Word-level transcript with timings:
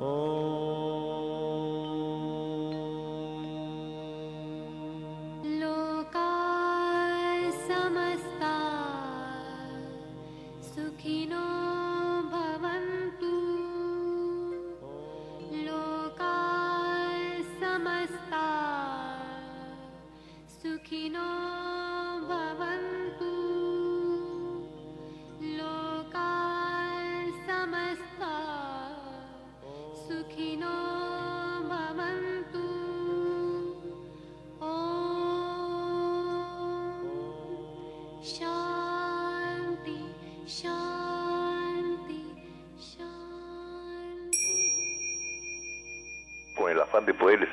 de 0.00 0.39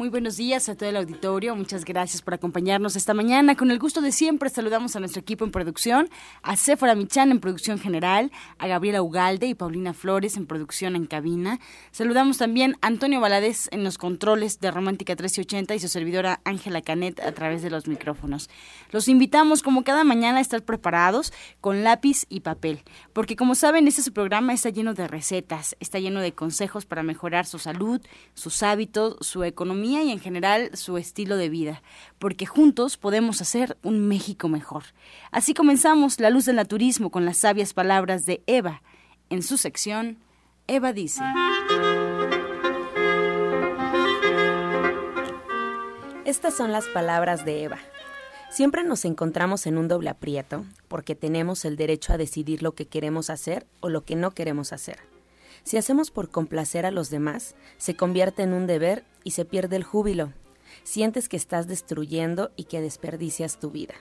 Muy 0.00 0.08
buenos 0.08 0.38
días 0.38 0.66
a 0.70 0.76
todo 0.76 0.88
el 0.88 0.96
auditorio. 0.96 1.54
Muchas 1.54 1.84
gracias 1.84 2.22
por 2.22 2.32
acompañarnos 2.32 2.96
esta 2.96 3.12
mañana. 3.12 3.54
Con 3.54 3.70
el 3.70 3.78
gusto 3.78 4.00
de 4.00 4.12
siempre 4.12 4.48
saludamos 4.48 4.96
a 4.96 4.98
nuestro 4.98 5.20
equipo 5.20 5.44
en 5.44 5.50
producción, 5.50 6.08
a 6.40 6.56
Sephora 6.56 6.94
Michan 6.94 7.30
en 7.30 7.38
producción 7.38 7.78
general, 7.78 8.32
a 8.56 8.66
Gabriela 8.66 9.02
Ugalde 9.02 9.46
y 9.46 9.54
Paulina 9.54 9.92
Flores 9.92 10.38
en 10.38 10.46
producción 10.46 10.96
en 10.96 11.04
cabina. 11.04 11.60
Saludamos 11.90 12.38
también 12.38 12.78
a 12.80 12.86
Antonio 12.86 13.20
Valadez 13.20 13.68
en 13.72 13.84
los 13.84 13.98
controles 13.98 14.58
de 14.58 14.70
Romántica 14.70 15.12
1380 15.12 15.74
y 15.74 15.80
su 15.80 15.88
servidora 15.88 16.40
Ángela 16.44 16.80
Canet 16.80 17.20
a 17.20 17.32
través 17.32 17.60
de 17.60 17.68
los 17.68 17.86
micrófonos. 17.86 18.48
Los 18.92 19.06
invitamos 19.06 19.62
como 19.62 19.84
cada 19.84 20.02
mañana 20.02 20.38
a 20.38 20.40
estar 20.40 20.62
preparados 20.62 21.30
con 21.60 21.84
lápiz 21.84 22.24
y 22.30 22.40
papel, 22.40 22.84
porque 23.12 23.36
como 23.36 23.54
saben, 23.54 23.86
este 23.86 24.00
su 24.00 24.14
programa 24.14 24.54
está 24.54 24.70
lleno 24.70 24.94
de 24.94 25.06
recetas, 25.06 25.76
está 25.78 25.98
lleno 25.98 26.20
de 26.20 26.32
consejos 26.32 26.86
para 26.86 27.02
mejorar 27.02 27.44
su 27.44 27.58
salud, 27.58 28.00
sus 28.32 28.62
hábitos, 28.62 29.18
su 29.20 29.44
economía 29.44 29.89
y 29.98 30.10
en 30.10 30.20
general 30.20 30.70
su 30.74 30.96
estilo 30.96 31.36
de 31.36 31.48
vida, 31.48 31.82
porque 32.18 32.46
juntos 32.46 32.96
podemos 32.96 33.40
hacer 33.40 33.76
un 33.82 34.06
México 34.06 34.48
mejor. 34.48 34.84
Así 35.30 35.54
comenzamos 35.54 36.20
La 36.20 36.30
Luz 36.30 36.44
del 36.44 36.56
Naturismo 36.56 37.10
con 37.10 37.24
las 37.24 37.38
sabias 37.38 37.74
palabras 37.74 38.24
de 38.26 38.42
Eva. 38.46 38.82
En 39.28 39.42
su 39.42 39.56
sección, 39.56 40.18
Eva 40.66 40.92
dice. 40.92 41.22
Estas 46.24 46.56
son 46.56 46.70
las 46.70 46.86
palabras 46.86 47.44
de 47.44 47.64
Eva. 47.64 47.78
Siempre 48.50 48.84
nos 48.84 49.04
encontramos 49.04 49.66
en 49.66 49.78
un 49.78 49.88
doble 49.88 50.10
aprieto 50.10 50.64
porque 50.86 51.16
tenemos 51.16 51.64
el 51.64 51.76
derecho 51.76 52.12
a 52.12 52.18
decidir 52.18 52.62
lo 52.62 52.74
que 52.76 52.86
queremos 52.86 53.30
hacer 53.30 53.66
o 53.80 53.88
lo 53.88 54.04
que 54.04 54.14
no 54.14 54.30
queremos 54.30 54.72
hacer. 54.72 55.09
Si 55.64 55.76
hacemos 55.76 56.10
por 56.10 56.30
complacer 56.30 56.86
a 56.86 56.90
los 56.90 57.10
demás, 57.10 57.54
se 57.76 57.96
convierte 57.96 58.42
en 58.42 58.52
un 58.52 58.66
deber 58.66 59.04
y 59.24 59.32
se 59.32 59.44
pierde 59.44 59.76
el 59.76 59.84
júbilo. 59.84 60.32
Sientes 60.84 61.28
que 61.28 61.36
estás 61.36 61.66
destruyendo 61.66 62.50
y 62.56 62.64
que 62.64 62.80
desperdicias 62.80 63.58
tu 63.58 63.70
vida. 63.70 63.94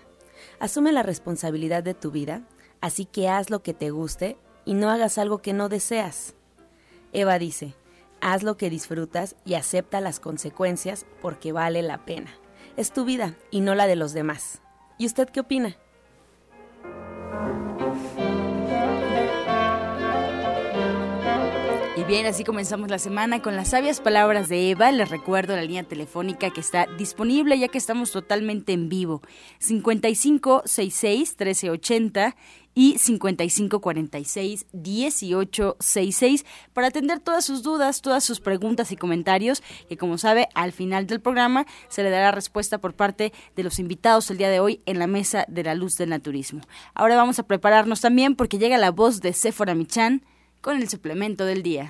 Asume 0.59 0.91
la 0.91 1.03
responsabilidad 1.03 1.83
de 1.83 1.93
tu 1.93 2.11
vida, 2.11 2.43
así 2.81 3.05
que 3.05 3.27
haz 3.27 3.49
lo 3.49 3.61
que 3.61 3.73
te 3.73 3.89
guste 3.89 4.37
y 4.65 4.73
no 4.73 4.89
hagas 4.89 5.17
algo 5.17 5.41
que 5.41 5.53
no 5.53 5.69
deseas. 5.69 6.35
Eva 7.11 7.39
dice, 7.39 7.73
haz 8.21 8.43
lo 8.43 8.57
que 8.57 8.69
disfrutas 8.69 9.35
y 9.45 9.55
acepta 9.55 10.01
las 10.01 10.19
consecuencias 10.19 11.05
porque 11.21 11.51
vale 11.51 11.81
la 11.81 12.05
pena. 12.05 12.31
Es 12.77 12.91
tu 12.91 13.03
vida 13.03 13.35
y 13.51 13.61
no 13.61 13.75
la 13.75 13.87
de 13.87 13.95
los 13.95 14.13
demás. 14.13 14.61
¿Y 14.97 15.05
usted 15.05 15.29
qué 15.29 15.39
opina? 15.39 15.77
Bien, 22.03 22.25
así 22.25 22.43
comenzamos 22.43 22.89
la 22.89 22.99
semana 22.99 23.41
con 23.41 23.55
las 23.55 23.69
sabias 23.69 23.99
palabras 23.99 24.47
de 24.47 24.69
Eva. 24.69 24.91
Les 24.91 25.09
recuerdo 25.09 25.55
la 25.55 25.63
línea 25.63 25.83
telefónica 25.83 26.51
que 26.51 26.59
está 26.59 26.85
disponible 26.97 27.57
ya 27.57 27.67
que 27.67 27.77
estamos 27.77 28.11
totalmente 28.11 28.73
en 28.73 28.89
vivo. 28.89 29.21
5566 29.59 31.35
1380 31.37 32.35
y 32.75 32.97
5546 32.99 34.67
1866 34.71 36.45
para 36.73 36.87
atender 36.87 37.19
todas 37.19 37.43
sus 37.43 37.63
dudas, 37.63 38.01
todas 38.01 38.23
sus 38.23 38.39
preguntas 38.39 38.91
y 38.91 38.95
comentarios 38.95 39.63
que 39.87 39.97
como 39.97 40.17
sabe 40.17 40.47
al 40.53 40.71
final 40.71 41.07
del 41.07 41.21
programa 41.21 41.65
se 41.87 42.03
le 42.03 42.11
dará 42.11 42.31
respuesta 42.31 42.77
por 42.77 42.93
parte 42.93 43.33
de 43.55 43.63
los 43.63 43.79
invitados 43.79 44.29
el 44.29 44.37
día 44.37 44.49
de 44.49 44.59
hoy 44.59 44.81
en 44.85 44.99
la 44.99 45.07
mesa 45.07 45.45
de 45.47 45.63
la 45.63 45.73
luz 45.73 45.97
del 45.97 46.09
naturismo. 46.09 46.61
Ahora 46.93 47.15
vamos 47.15 47.39
a 47.39 47.43
prepararnos 47.47 47.99
también 47.99 48.35
porque 48.35 48.59
llega 48.59 48.77
la 48.77 48.91
voz 48.91 49.21
de 49.21 49.33
Sephora 49.33 49.73
Michan 49.73 50.23
con 50.61 50.77
el 50.77 50.89
suplemento 50.89 51.45
del 51.45 51.63
día. 51.63 51.87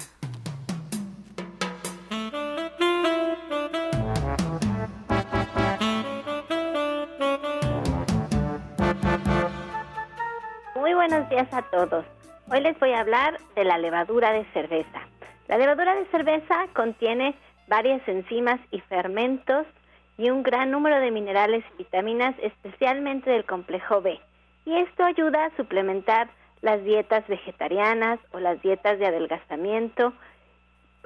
Muy 10.76 10.94
buenos 10.94 11.30
días 11.30 11.48
a 11.54 11.62
todos. 11.72 12.06
Hoy 12.52 12.62
les 12.62 12.80
voy 12.80 12.92
a 12.94 13.02
hablar 13.02 13.40
de 13.56 13.64
la 13.64 13.78
levadura 13.78 14.32
de 14.32 14.46
cerveza. 14.54 15.02
La 15.48 15.58
levadura 15.58 15.96
de 15.96 16.06
cerveza 16.08 16.68
contiene 16.74 17.36
varias 17.68 18.08
enzimas 18.08 18.60
y 18.72 18.80
fermentos 18.82 19.66
y 20.18 20.30
un 20.30 20.44
gran 20.44 20.72
número 20.72 21.00
de 21.00 21.12
minerales 21.12 21.64
y 21.74 21.84
vitaminas, 21.84 22.36
especialmente 22.42 23.30
del 23.30 23.46
complejo 23.46 24.02
B. 24.02 24.20
Y 24.66 24.76
esto 24.76 25.04
ayuda 25.04 25.46
a 25.46 25.56
suplementar 25.56 26.30
las 26.62 26.84
dietas 26.84 27.28
vegetarianas 27.28 28.20
o 28.32 28.40
las 28.40 28.62
dietas 28.62 29.00
de 29.00 29.08
adelgazamiento. 29.08 30.14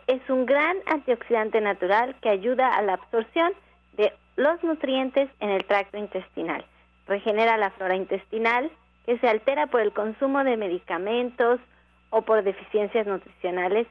Es 0.08 0.22
un 0.30 0.46
gran 0.46 0.78
antioxidante 0.88 1.62
natural 1.62 2.16
que 2.22 2.30
ayuda 2.30 2.76
a 2.76 2.82
la 2.82 2.94
absorción 2.94 3.54
de 3.94 4.14
los 4.36 4.64
nutrientes 4.64 5.30
en 5.40 5.50
el 5.50 5.66
tracto 5.66 5.98
intestinal. 5.98 6.66
Regenera 7.08 7.58
la 7.58 7.72
flora 7.72 7.96
intestinal 7.96 8.72
que 9.06 9.18
se 9.20 9.28
altera 9.28 9.68
por 9.68 9.82
el 9.82 9.94
consumo 9.94 10.44
de 10.44 10.58
medicamentos 10.58 11.60
o 12.10 12.22
por 12.22 12.44
deficiencias 12.44 13.06
nutricionales. 13.06 13.88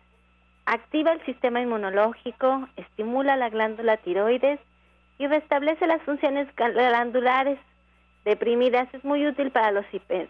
Activa 0.64 1.12
el 1.12 1.24
sistema 1.24 1.60
inmunológico, 1.60 2.68
estimula 2.76 3.36
la 3.36 3.50
glándula 3.50 3.96
tiroides 3.98 4.60
y 5.18 5.26
restablece 5.26 5.86
las 5.86 6.02
funciones 6.02 6.48
glandulares 6.56 7.58
deprimidas 8.24 8.92
es 8.94 9.04
muy 9.04 9.26
útil 9.26 9.50
para 9.50 9.70
los 9.72 9.84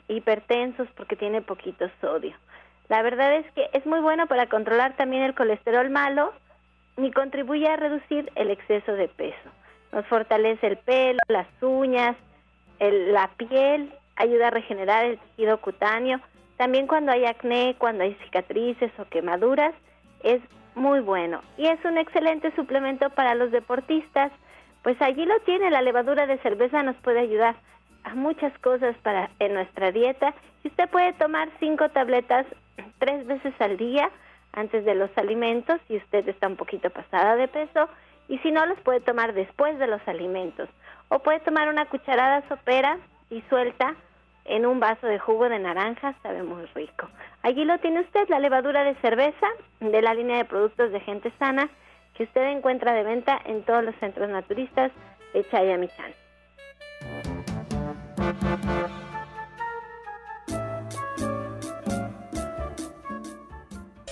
hipertensos 0.08 0.88
porque 0.96 1.16
tiene 1.16 1.42
poquito 1.42 1.90
sodio. 2.00 2.34
La 2.88 3.02
verdad 3.02 3.34
es 3.36 3.50
que 3.52 3.68
es 3.72 3.86
muy 3.86 4.00
bueno 4.00 4.26
para 4.26 4.46
controlar 4.46 4.96
también 4.96 5.22
el 5.22 5.34
colesterol 5.34 5.88
malo 5.90 6.32
y 6.96 7.10
contribuye 7.10 7.68
a 7.68 7.76
reducir 7.76 8.30
el 8.34 8.50
exceso 8.50 8.92
de 8.92 9.08
peso. 9.08 9.50
Nos 9.92 10.06
fortalece 10.06 10.66
el 10.66 10.76
pelo, 10.78 11.20
las 11.28 11.46
uñas, 11.60 12.16
la 12.78 13.28
piel, 13.36 13.92
ayuda 14.16 14.48
a 14.48 14.50
regenerar 14.50 15.04
el 15.04 15.18
tejido 15.18 15.58
cutáneo. 15.60 16.20
También 16.56 16.86
cuando 16.86 17.12
hay 17.12 17.24
acné, 17.24 17.76
cuando 17.78 18.04
hay 18.04 18.14
cicatrices 18.24 18.90
o 18.98 19.04
quemaduras, 19.06 19.74
es 20.22 20.40
muy 20.74 21.00
bueno. 21.00 21.42
Y 21.56 21.66
es 21.66 21.82
un 21.84 21.98
excelente 21.98 22.54
suplemento 22.56 23.10
para 23.10 23.34
los 23.34 23.50
deportistas. 23.50 24.32
Pues 24.82 25.00
allí 25.00 25.24
lo 25.24 25.38
tiene, 25.40 25.70
la 25.70 25.82
levadura 25.82 26.26
de 26.26 26.38
cerveza 26.38 26.82
nos 26.82 26.96
puede 26.96 27.20
ayudar 27.20 27.54
a 28.04 28.14
muchas 28.14 28.56
cosas 28.58 28.96
para 29.02 29.30
en 29.38 29.54
nuestra 29.54 29.92
dieta 29.92 30.34
usted 30.64 30.88
puede 30.88 31.12
tomar 31.14 31.48
cinco 31.60 31.88
tabletas 31.90 32.46
tres 32.98 33.26
veces 33.26 33.54
al 33.60 33.76
día 33.76 34.10
antes 34.52 34.84
de 34.84 34.94
los 34.94 35.10
alimentos 35.16 35.80
si 35.88 35.96
usted 35.96 36.28
está 36.28 36.46
un 36.46 36.56
poquito 36.56 36.90
pasada 36.90 37.36
de 37.36 37.48
peso 37.48 37.88
y 38.28 38.38
si 38.38 38.50
no 38.50 38.64
los 38.66 38.80
puede 38.80 39.00
tomar 39.00 39.34
después 39.34 39.78
de 39.78 39.86
los 39.86 40.00
alimentos 40.06 40.68
o 41.08 41.18
puede 41.18 41.40
tomar 41.40 41.68
una 41.68 41.86
cucharada 41.86 42.46
sopera 42.48 42.98
y 43.30 43.42
suelta 43.48 43.94
en 44.44 44.66
un 44.66 44.80
vaso 44.80 45.06
de 45.06 45.18
jugo 45.18 45.48
de 45.48 45.58
naranja, 45.58 46.14
sabe 46.22 46.42
muy 46.42 46.64
rico. 46.74 47.08
Allí 47.42 47.64
lo 47.64 47.78
tiene 47.78 48.00
usted, 48.00 48.28
la 48.28 48.40
levadura 48.40 48.84
de 48.84 48.94
cerveza 48.96 49.46
de 49.80 50.02
la 50.02 50.14
línea 50.14 50.38
de 50.38 50.44
productos 50.44 50.90
de 50.90 51.00
gente 51.00 51.32
sana 51.38 51.68
que 52.14 52.24
usted 52.24 52.42
encuentra 52.50 52.92
de 52.92 53.04
venta 53.04 53.40
en 53.44 53.62
todos 53.62 53.84
los 53.84 53.94
centros 53.96 54.28
naturistas 54.28 54.92
de 55.32 55.44
Chayamichán. 55.48 56.12
Thank 58.40 58.90
you. 58.90 59.01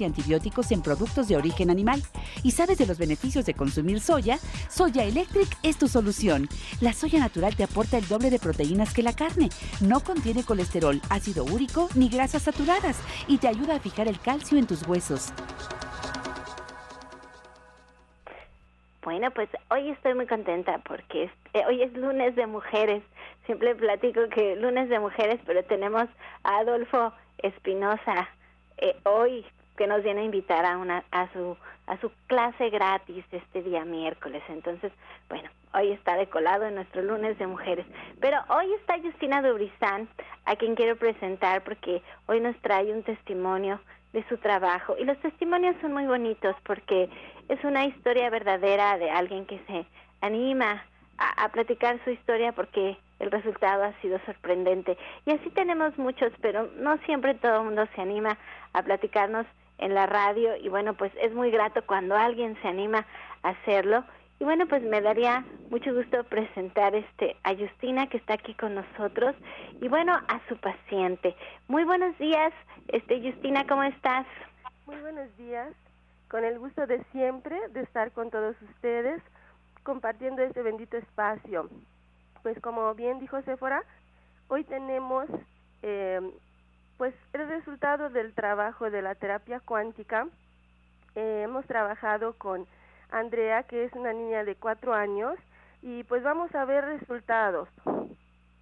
y 0.00 0.04
antibióticos 0.04 0.70
en 0.72 0.82
productos 0.82 1.28
de 1.28 1.36
origen 1.36 1.70
animal 1.70 2.02
y 2.42 2.52
sabes 2.52 2.78
de 2.78 2.86
los 2.86 2.98
beneficios 2.98 3.46
de 3.46 3.54
consumir 3.54 4.00
soya, 4.00 4.38
Soya 4.68 5.04
Electric 5.04 5.48
es 5.62 5.78
tu 5.78 5.88
solución. 5.88 6.48
La 6.80 6.92
soya 6.92 7.18
natural 7.18 7.56
te 7.56 7.64
aporta 7.64 7.98
el 7.98 8.06
doble 8.08 8.30
de 8.30 8.38
proteínas 8.38 8.94
que 8.94 9.02
la 9.02 9.14
carne. 9.14 9.48
No 9.80 10.00
contiene 10.00 10.44
colesterol, 10.44 11.00
ácido 11.10 11.44
úrico 11.44 11.88
ni 11.94 12.08
grasas 12.08 12.42
saturadas 12.42 13.02
y 13.26 13.38
te 13.38 13.48
ayuda 13.48 13.76
a 13.76 13.80
fijar 13.80 14.08
el 14.08 14.20
calcio 14.20 14.58
en 14.58 14.66
tus 14.66 14.86
huesos. 14.86 15.32
Bueno, 19.02 19.30
pues 19.30 19.48
hoy 19.70 19.90
estoy 19.90 20.14
muy 20.14 20.26
contenta 20.26 20.78
porque 20.86 21.30
eh, 21.54 21.62
hoy 21.66 21.82
es 21.82 21.92
lunes 21.94 22.36
de 22.36 22.46
mujeres. 22.46 23.02
Siempre 23.46 23.74
platico 23.74 24.28
que 24.28 24.56
lunes 24.56 24.90
de 24.90 24.98
mujeres, 24.98 25.40
pero 25.46 25.64
tenemos 25.64 26.08
a 26.42 26.58
Adolfo 26.58 27.12
Espinosa 27.38 28.28
eh, 28.76 28.94
hoy 29.04 29.46
que 29.78 29.86
nos 29.86 30.02
viene 30.02 30.20
a 30.20 30.24
invitar 30.24 30.66
a 30.66 30.76
una 30.76 31.04
a 31.12 31.32
su 31.32 31.56
a 31.86 31.96
su 32.00 32.10
clase 32.26 32.68
gratis 32.68 33.24
este 33.30 33.62
día 33.62 33.84
miércoles. 33.84 34.42
Entonces, 34.48 34.92
bueno, 35.30 35.48
hoy 35.72 35.92
está 35.92 36.16
decolado 36.16 36.66
en 36.66 36.74
nuestro 36.74 37.00
lunes 37.00 37.38
de 37.38 37.46
mujeres. 37.46 37.86
Pero 38.20 38.36
hoy 38.50 38.70
está 38.74 38.98
Justina 38.98 39.40
Dubrizán, 39.40 40.08
a 40.44 40.56
quien 40.56 40.74
quiero 40.74 40.96
presentar 40.96 41.62
porque 41.62 42.02
hoy 42.26 42.40
nos 42.40 42.56
trae 42.60 42.92
un 42.92 43.04
testimonio 43.04 43.80
de 44.12 44.22
su 44.28 44.36
trabajo. 44.38 44.96
Y 44.98 45.04
los 45.04 45.18
testimonios 45.18 45.76
son 45.80 45.94
muy 45.94 46.06
bonitos 46.06 46.56
porque 46.64 47.08
es 47.48 47.62
una 47.64 47.86
historia 47.86 48.28
verdadera 48.28 48.98
de 48.98 49.10
alguien 49.10 49.46
que 49.46 49.58
se 49.66 49.86
anima 50.20 50.84
a, 51.18 51.48
platicar 51.48 51.98
su 52.04 52.10
historia 52.10 52.52
porque 52.52 52.96
el 53.18 53.30
resultado 53.30 53.84
ha 53.84 53.92
sido 54.00 54.20
sorprendente. 54.26 54.96
Y 55.26 55.32
así 55.32 55.50
tenemos 55.50 55.96
muchos, 55.98 56.32
pero 56.40 56.68
no 56.76 56.98
siempre 56.98 57.34
todo 57.34 57.58
el 57.58 57.64
mundo 57.64 57.88
se 57.94 58.00
anima 58.00 58.38
a 58.72 58.82
platicarnos 58.82 59.46
en 59.78 59.94
la 59.94 60.06
radio 60.06 60.56
y 60.56 60.68
bueno, 60.68 60.94
pues 60.94 61.12
es 61.20 61.32
muy 61.34 61.50
grato 61.50 61.84
cuando 61.86 62.16
alguien 62.16 62.56
se 62.62 62.68
anima 62.68 63.06
a 63.42 63.50
hacerlo. 63.50 64.04
Y 64.40 64.44
bueno, 64.44 64.68
pues 64.68 64.82
me 64.82 65.00
daría 65.00 65.44
mucho 65.70 65.92
gusto 65.92 66.22
presentar 66.24 66.94
este 66.94 67.36
a 67.42 67.54
Justina 67.56 68.08
que 68.08 68.18
está 68.18 68.34
aquí 68.34 68.54
con 68.54 68.74
nosotros 68.74 69.34
y 69.80 69.88
bueno, 69.88 70.12
a 70.14 70.40
su 70.48 70.56
paciente. 70.58 71.34
Muy 71.66 71.84
buenos 71.84 72.16
días, 72.18 72.52
este 72.88 73.20
Justina, 73.20 73.66
¿cómo 73.66 73.82
estás? 73.82 74.26
Muy 74.86 74.96
buenos 75.00 75.36
días. 75.36 75.74
Con 76.30 76.44
el 76.44 76.58
gusto 76.58 76.86
de 76.86 77.02
siempre 77.10 77.58
de 77.70 77.80
estar 77.80 78.12
con 78.12 78.30
todos 78.30 78.54
ustedes 78.62 79.20
compartiendo 79.82 80.42
este 80.42 80.62
bendito 80.62 80.96
espacio. 80.96 81.68
Pues 82.42 82.60
como 82.60 82.94
bien 82.94 83.18
dijo 83.18 83.40
Sephora, 83.42 83.82
hoy 84.48 84.62
tenemos 84.64 85.26
eh, 85.82 86.20
pues 86.98 87.14
el 87.32 87.48
resultado 87.48 88.10
del 88.10 88.34
trabajo 88.34 88.90
de 88.90 89.00
la 89.00 89.14
terapia 89.14 89.60
cuántica. 89.60 90.26
Eh, 91.14 91.42
hemos 91.44 91.64
trabajado 91.66 92.34
con 92.34 92.66
Andrea, 93.10 93.62
que 93.62 93.84
es 93.84 93.92
una 93.94 94.12
niña 94.12 94.44
de 94.44 94.56
cuatro 94.56 94.92
años, 94.92 95.38
y 95.80 96.02
pues 96.04 96.22
vamos 96.22 96.54
a 96.54 96.64
ver 96.64 96.84
resultados. 96.84 97.68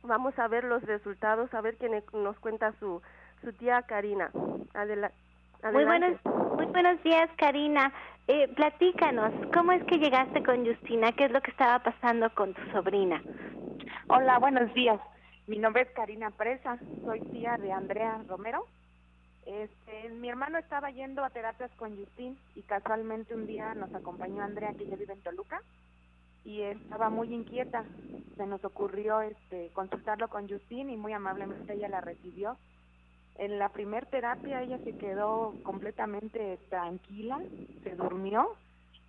Vamos 0.03 0.39
a 0.39 0.47
ver 0.47 0.63
los 0.65 0.83
resultados, 0.83 1.53
a 1.53 1.61
ver 1.61 1.77
quién 1.77 2.01
nos 2.13 2.39
cuenta 2.39 2.73
su, 2.79 3.03
su 3.43 3.53
tía 3.55 3.83
Karina. 3.83 4.31
Adela 4.75 5.11
muy 5.73 5.85
buenos, 5.85 6.13
muy 6.57 6.67
buenos 6.67 7.03
días, 7.03 7.29
Karina. 7.37 7.93
Eh, 8.29 8.49
platícanos, 8.55 9.33
¿cómo 9.53 9.73
es 9.73 9.83
que 9.85 9.99
llegaste 9.99 10.43
con 10.43 10.65
Justina? 10.65 11.13
¿Qué 11.13 11.25
es 11.25 11.33
lo 11.33 11.41
que 11.41 11.51
estaba 11.51 11.79
pasando 11.81 12.31
con 12.35 12.55
tu 12.55 12.63
sobrina? 12.71 13.21
Hola, 14.09 14.39
buenos 14.39 14.73
días. 14.75 15.01
Mi 15.47 15.59
nombre 15.59 15.83
es 15.83 15.91
Karina 15.91 16.33
Presa, 16.33 16.77
soy 17.05 17.21
tía 17.21 17.57
de 17.57 17.71
Andrea 17.71 18.21
Romero. 18.27 18.67
Este, 19.45 20.09
mi 20.09 20.29
hermano 20.29 20.59
estaba 20.59 20.91
yendo 20.91 21.25
a 21.25 21.31
terapias 21.31 21.71
con 21.77 21.97
Justin 21.97 22.37
y 22.57 22.63
casualmente 22.63 23.33
un 23.33 23.47
día 23.47 23.73
nos 23.75 23.95
acompañó 23.95 24.43
Andrea, 24.43 24.75
que 24.75 24.89
ya 24.89 24.97
vive 24.97 25.13
en 25.13 25.21
Toluca, 25.21 25.63
y 26.45 26.63
estaba 26.63 27.11
muy 27.11 27.33
inquieta. 27.33 27.85
Se 28.37 28.45
nos 28.45 28.65
ocurrió 28.65 29.21
este, 29.21 29.71
consultarlo 29.73 30.27
con 30.27 30.49
Justin 30.49 30.91
y 30.91 30.97
muy 30.97 31.13
amablemente 31.13 31.75
ella 31.75 31.89
la 31.89 32.01
recibió. 32.01 32.57
En 33.37 33.61
la 33.61 33.69
primer 33.69 34.07
terapia 34.07 34.63
ella 34.63 34.79
se 34.83 34.99
quedó 34.99 35.55
completamente 35.63 36.59
tranquila, 36.69 37.41
se 37.85 37.95
durmió, 37.95 38.49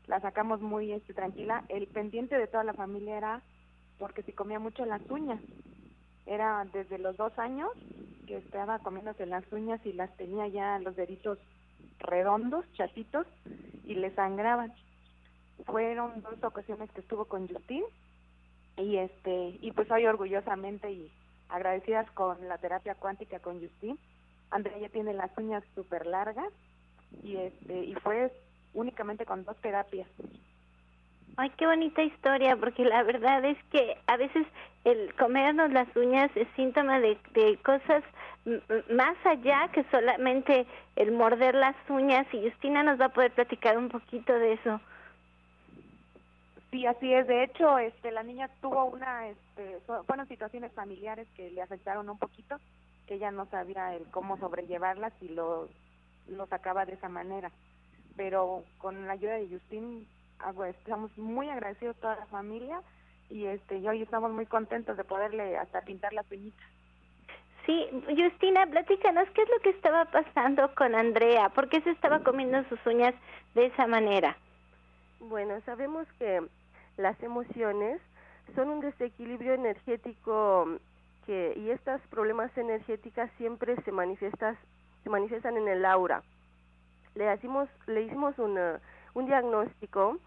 la 0.05 0.19
sacamos 0.19 0.61
muy 0.61 0.91
este, 0.91 1.15
tranquila. 1.15 1.63
El 1.67 1.87
pendiente 1.87 2.37
de 2.37 2.45
toda 2.45 2.63
la 2.63 2.75
familia 2.75 3.17
era 3.17 3.41
porque 3.97 4.21
se 4.21 4.33
comía 4.33 4.59
mucho 4.59 4.85
las 4.85 5.01
uñas 5.09 5.41
era 6.27 6.65
desde 6.73 6.97
los 6.99 7.17
dos 7.17 7.37
años 7.39 7.69
que 8.27 8.37
estaba 8.37 8.79
comiéndose 8.79 9.25
las 9.25 9.43
uñas 9.51 9.79
y 9.85 9.93
las 9.93 10.15
tenía 10.17 10.47
ya 10.47 10.77
los 10.79 10.95
deditos 10.95 11.39
redondos, 11.99 12.65
chatitos, 12.73 13.25
y 13.85 13.95
le 13.95 14.13
sangraban. 14.13 14.73
Fueron 15.65 16.21
dos 16.21 16.43
ocasiones 16.43 16.91
que 16.91 17.01
estuvo 17.01 17.25
con 17.25 17.47
Justin 17.47 17.83
y 18.77 18.97
este 18.97 19.57
y 19.59 19.71
pues 19.71 19.89
hoy 19.89 20.05
orgullosamente 20.05 20.91
y 20.91 21.11
agradecidas 21.49 22.09
con 22.11 22.47
la 22.47 22.57
terapia 22.57 22.95
cuántica 22.95 23.39
con 23.39 23.59
Justin. 23.59 23.97
Andrea 24.51 24.77
ya 24.77 24.89
tiene 24.89 25.13
las 25.13 25.35
uñas 25.37 25.63
súper 25.73 26.05
largas 26.05 26.51
y 27.23 27.37
este 27.37 27.85
y 27.85 27.95
fue 27.95 28.31
únicamente 28.73 29.25
con 29.25 29.45
dos 29.45 29.57
terapias. 29.57 30.07
Ay, 31.39 31.51
qué 31.51 31.67
bonita 31.67 32.01
historia, 32.01 32.57
porque 32.57 32.83
la 32.83 33.03
verdad 33.03 33.45
es 33.45 33.57
que 33.65 33.95
a 34.07 34.17
veces 34.17 34.47
el 34.85 35.13
comernos 35.15 35.71
las 35.71 35.87
uñas 35.95 36.31
es 36.35 36.47
síntoma 36.55 36.99
de, 36.99 37.15
de 37.33 37.57
cosas 37.57 38.03
más 38.89 39.15
allá 39.23 39.69
que 39.71 39.83
solamente 39.91 40.65
el 40.95 41.11
morder 41.11 41.53
las 41.53 41.75
uñas 41.89 42.25
y 42.33 42.41
Justina 42.41 42.81
nos 42.81 42.99
va 42.99 43.05
a 43.05 43.13
poder 43.13 43.31
platicar 43.33 43.77
un 43.77 43.89
poquito 43.89 44.33
de 44.33 44.53
eso. 44.53 44.81
Sí, 46.71 46.87
así 46.87 47.13
es. 47.13 47.27
De 47.27 47.43
hecho, 47.43 47.77
este, 47.77 48.11
la 48.11 48.23
niña 48.23 48.49
tuvo 48.59 48.85
una, 48.85 49.27
este, 49.27 49.79
fueron 50.07 50.27
situaciones 50.27 50.71
familiares 50.73 51.27
que 51.35 51.51
le 51.51 51.61
afectaron 51.61 52.09
un 52.09 52.17
poquito, 52.17 52.57
que 53.05 53.15
ella 53.15 53.29
no 53.29 53.45
sabía 53.45 53.93
el 53.95 54.09
cómo 54.09 54.37
sobrellevarlas 54.37 55.13
y 55.21 55.29
lo, 55.29 55.69
lo 56.27 56.47
sacaba 56.47 56.85
de 56.85 56.93
esa 56.93 57.09
manera. 57.09 57.51
Pero 58.15 58.63
con 58.79 59.05
la 59.05 59.13
ayuda 59.13 59.35
de 59.35 59.49
Justin 59.49 60.07
estamos 60.69 61.15
muy 61.17 61.49
agradecidos 61.49 61.95
toda 61.97 62.15
la 62.15 62.25
familia 62.27 62.81
y 63.29 63.45
este 63.45 63.77
y 63.77 63.87
hoy 63.87 64.01
estamos 64.01 64.31
muy 64.31 64.45
contentos 64.45 64.95
de 64.97 65.03
poderle 65.03 65.57
hasta 65.57 65.81
pintar 65.81 66.13
las 66.13 66.29
uñitas. 66.31 66.65
Sí, 67.65 67.85
Justina, 68.07 68.65
platícanos 68.65 69.27
qué 69.31 69.41
es 69.41 69.49
lo 69.49 69.59
que 69.59 69.71
estaba 69.71 70.05
pasando 70.05 70.73
con 70.75 70.95
Andrea, 70.95 71.49
por 71.49 71.67
qué 71.67 71.81
se 71.81 71.91
estaba 71.91 72.23
comiendo 72.23 72.63
sus 72.69 72.79
uñas 72.85 73.13
de 73.55 73.65
esa 73.65 73.87
manera. 73.87 74.37
Bueno, 75.19 75.59
sabemos 75.65 76.07
que 76.17 76.41
las 76.95 77.21
emociones 77.21 77.99
son 78.55 78.69
un 78.69 78.79
desequilibrio 78.79 79.53
energético 79.53 80.79
que 81.25 81.53
y 81.57 81.71
estas 81.71 81.99
problemas 82.07 82.57
energéticas 82.57 83.29
siempre 83.37 83.75
se 83.83 83.91
manifiestan 83.91 84.57
se 85.03 85.09
manifiestan 85.09 85.57
en 85.57 85.67
el 85.67 85.83
aura. 85.83 86.23
Le 87.15 87.33
hicimos 87.33 87.67
le 87.87 88.03
hicimos 88.03 88.37
una 88.39 88.79
un 89.17 89.25
diagnóstico 89.25 90.17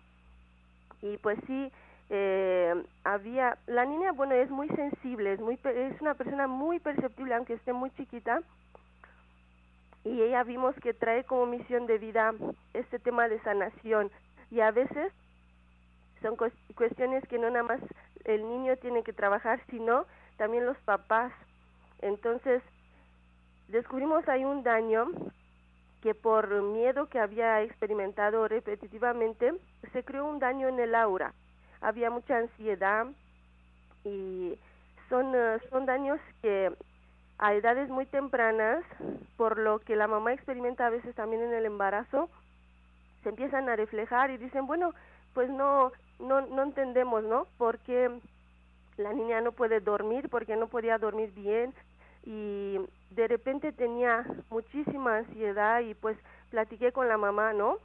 y 1.01 1.17
pues 1.19 1.39
sí 1.47 1.73
eh, 2.11 2.75
había 3.05 3.57
la 3.67 3.85
niña 3.85 4.13
bueno 4.13 4.35
es 4.35 4.51
muy 4.51 4.69
sensible 4.69 5.33
es 5.33 5.41
muy 5.41 5.59
es 5.65 6.01
una 6.01 6.15
persona 6.15 6.47
muy 6.47 6.81
perceptible 6.81 7.35
aunque 7.35 7.55
esté 7.55 7.73
muy 7.73 7.91
chiquita 7.93 8.43
y 10.05 10.23
ella 10.23 10.43
vimos 10.45 10.75
que 10.77 10.95
trae 10.95 11.25
como 11.25 11.47
misión 11.47 11.87
de 11.87 11.99
vida 11.99 12.33
este 12.73 12.99
tema 12.99 13.29
de 13.29 13.41
sanación. 13.41 14.11
Y 14.51 14.61
a 14.61 14.71
veces 14.71 15.13
son 16.23 16.37
cuestiones 16.75 17.27
que 17.29 17.39
no 17.39 17.51
nada 17.51 17.63
más 17.63 17.81
el 18.25 18.49
niño 18.49 18.77
tiene 18.77 19.03
que 19.03 19.13
trabajar 19.13 19.61
sino 19.71 20.07
también 20.37 20.67
los 20.67 20.79
papás. 20.79 21.33
Entonces 22.01 22.63
descubrimos 23.69 24.27
ahí 24.29 24.45
un 24.45 24.63
daño 24.63 25.07
que 26.03 26.15
por 26.15 26.63
miedo 26.63 27.09
que 27.09 27.19
había 27.19 27.63
experimentado 27.63 28.49
repetitivamente, 28.49 29.53
se 29.93 30.03
creó 30.05 30.27
un 30.27 30.39
daño 30.39 30.69
en 30.69 30.81
el 30.81 30.95
aura. 30.95 31.35
Había 31.81 32.11
mucha 32.11 32.39
ansiedad 32.39 33.07
y 34.05 34.59
son, 35.09 35.35
eh, 35.35 35.59
son 35.71 35.87
daños 35.87 36.21
que 36.43 36.73
a 37.39 37.55
edades 37.55 37.89
muy 37.89 38.07
tempranas, 38.07 38.85
por 39.37 39.59
lo 39.59 39.79
que 39.79 39.97
la 39.97 40.07
mamá 40.07 40.33
experimenta 40.33 40.87
a 40.87 40.91
veces 40.91 41.15
también 41.15 41.43
en 41.43 41.55
el 41.55 41.65
embarazo, 41.65 42.29
se 43.23 43.31
empiezan 43.31 43.69
a 43.69 43.77
reflejar 43.77 44.31
y 44.31 44.37
dicen, 44.37 44.67
bueno, 44.67 44.93
pues 45.35 45.49
no, 45.51 45.93
no, 46.19 46.43
no 46.43 46.63
entendemos, 46.63 47.25
¿no? 47.25 47.47
Porque 47.57 48.11
la 48.97 49.13
niña 49.13 49.41
no 49.41 49.53
puede 49.53 49.81
dormir, 49.81 50.29
porque 50.29 50.57
no 50.57 50.69
podía 50.69 50.99
dormir 50.99 51.33
bien 51.35 51.75
y 52.25 52.79
de 53.11 53.29
repente 53.29 53.73
tenía 53.73 54.25
muchísima 54.51 55.19
ansiedad 55.19 55.81
y 55.81 55.95
pues 55.95 56.17
platiqué 56.51 56.93
con 56.93 57.09
la 57.09 57.17
mamá, 57.17 57.53
¿no? 57.53 57.79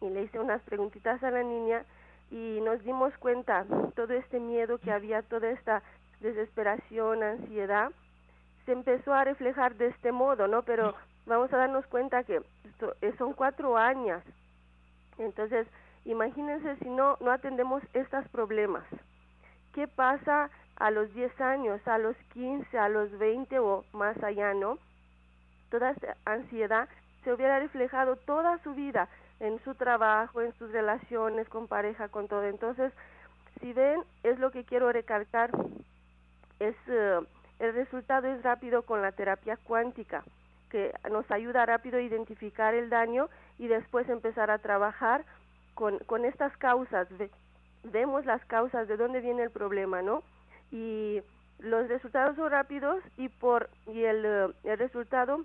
Y 0.00 0.10
le 0.10 0.22
hice 0.22 0.38
unas 0.38 0.62
preguntitas 0.62 1.22
a 1.22 1.30
la 1.30 1.42
niña 1.42 1.84
y 2.30 2.60
nos 2.62 2.82
dimos 2.84 3.16
cuenta 3.18 3.64
todo 3.96 4.12
este 4.12 4.38
miedo 4.38 4.78
que 4.78 4.92
había, 4.92 5.22
toda 5.22 5.50
esta 5.50 5.82
desesperación, 6.20 7.22
ansiedad, 7.22 7.90
se 8.66 8.72
empezó 8.72 9.14
a 9.14 9.24
reflejar 9.24 9.76
de 9.76 9.86
este 9.86 10.12
modo, 10.12 10.46
¿no? 10.46 10.62
Pero 10.62 10.94
vamos 11.26 11.52
a 11.52 11.56
darnos 11.56 11.86
cuenta 11.86 12.24
que 12.24 12.42
eh, 13.00 13.14
son 13.16 13.32
cuatro 13.32 13.76
años. 13.76 14.22
Entonces, 15.18 15.66
imagínense 16.04 16.76
si 16.76 16.90
no, 16.90 17.16
no 17.20 17.30
atendemos 17.30 17.82
estos 17.94 18.28
problemas. 18.28 18.84
¿Qué 19.78 19.86
pasa 19.86 20.50
a 20.74 20.90
los 20.90 21.14
10 21.14 21.40
años, 21.40 21.80
a 21.86 21.98
los 21.98 22.16
15, 22.32 22.76
a 22.76 22.88
los 22.88 23.16
20 23.16 23.60
o 23.60 23.84
más 23.92 24.20
allá, 24.24 24.52
¿no? 24.52 24.76
Toda 25.70 25.92
esta 25.92 26.16
ansiedad 26.24 26.88
se 27.22 27.32
hubiera 27.32 27.60
reflejado 27.60 28.16
toda 28.16 28.58
su 28.64 28.74
vida 28.74 29.08
en 29.38 29.62
su 29.62 29.76
trabajo, 29.76 30.42
en 30.42 30.52
sus 30.54 30.72
relaciones 30.72 31.48
con 31.48 31.68
pareja, 31.68 32.08
con 32.08 32.26
todo. 32.26 32.42
Entonces, 32.42 32.92
si 33.60 33.72
ven, 33.72 34.02
es 34.24 34.40
lo 34.40 34.50
que 34.50 34.64
quiero 34.64 34.90
recalcar, 34.90 35.52
es 36.58 36.74
eh, 36.88 37.20
el 37.60 37.72
resultado 37.72 38.26
es 38.26 38.42
rápido 38.42 38.82
con 38.82 39.00
la 39.00 39.12
terapia 39.12 39.56
cuántica, 39.62 40.24
que 40.70 40.92
nos 41.08 41.30
ayuda 41.30 41.66
rápido 41.66 41.98
a 41.98 42.02
identificar 42.02 42.74
el 42.74 42.90
daño 42.90 43.28
y 43.60 43.68
después 43.68 44.08
empezar 44.08 44.50
a 44.50 44.58
trabajar 44.58 45.24
con, 45.74 46.00
con 46.00 46.24
estas 46.24 46.56
causas. 46.56 47.06
Vemos 47.90 48.24
las 48.26 48.44
causas 48.46 48.88
de 48.88 48.96
dónde 48.96 49.20
viene 49.20 49.42
el 49.42 49.50
problema, 49.50 50.02
¿no? 50.02 50.22
Y 50.70 51.20
los 51.58 51.88
resultados 51.88 52.36
son 52.36 52.50
rápidos 52.50 53.02
y 53.16 53.28
por 53.28 53.68
y 53.86 54.04
el, 54.04 54.24
eh, 54.24 54.48
el 54.64 54.78
resultado 54.78 55.44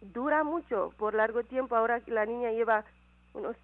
dura 0.00 0.44
mucho 0.44 0.92
por 0.98 1.14
largo 1.14 1.42
tiempo. 1.44 1.76
Ahora 1.76 2.00
la 2.06 2.26
niña 2.26 2.52
lleva 2.52 2.84
unos 3.34 3.56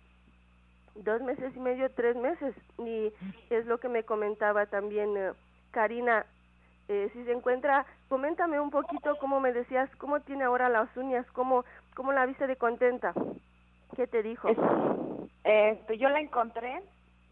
dos 0.94 1.22
meses 1.22 1.54
y 1.56 1.60
medio, 1.60 1.90
tres 1.90 2.16
meses. 2.16 2.54
Y 2.78 3.12
es 3.50 3.66
lo 3.66 3.78
que 3.78 3.88
me 3.88 4.04
comentaba 4.04 4.66
también 4.66 5.16
eh, 5.16 5.32
Karina. 5.70 6.26
Eh, 6.88 7.10
si 7.12 7.24
se 7.24 7.32
encuentra, 7.32 7.86
coméntame 8.08 8.60
un 8.60 8.70
poquito 8.70 9.16
cómo 9.16 9.40
me 9.40 9.52
decías, 9.52 9.88
cómo 9.96 10.20
tiene 10.20 10.44
ahora 10.44 10.68
las 10.68 10.94
uñas, 10.96 11.24
cómo, 11.32 11.64
cómo 11.94 12.12
la 12.12 12.26
viste 12.26 12.46
de 12.46 12.56
contenta. 12.56 13.14
¿Qué 13.96 14.06
te 14.06 14.22
dijo? 14.22 14.48
Este, 15.44 15.98
yo 15.98 16.08
la 16.08 16.20
encontré, 16.20 16.82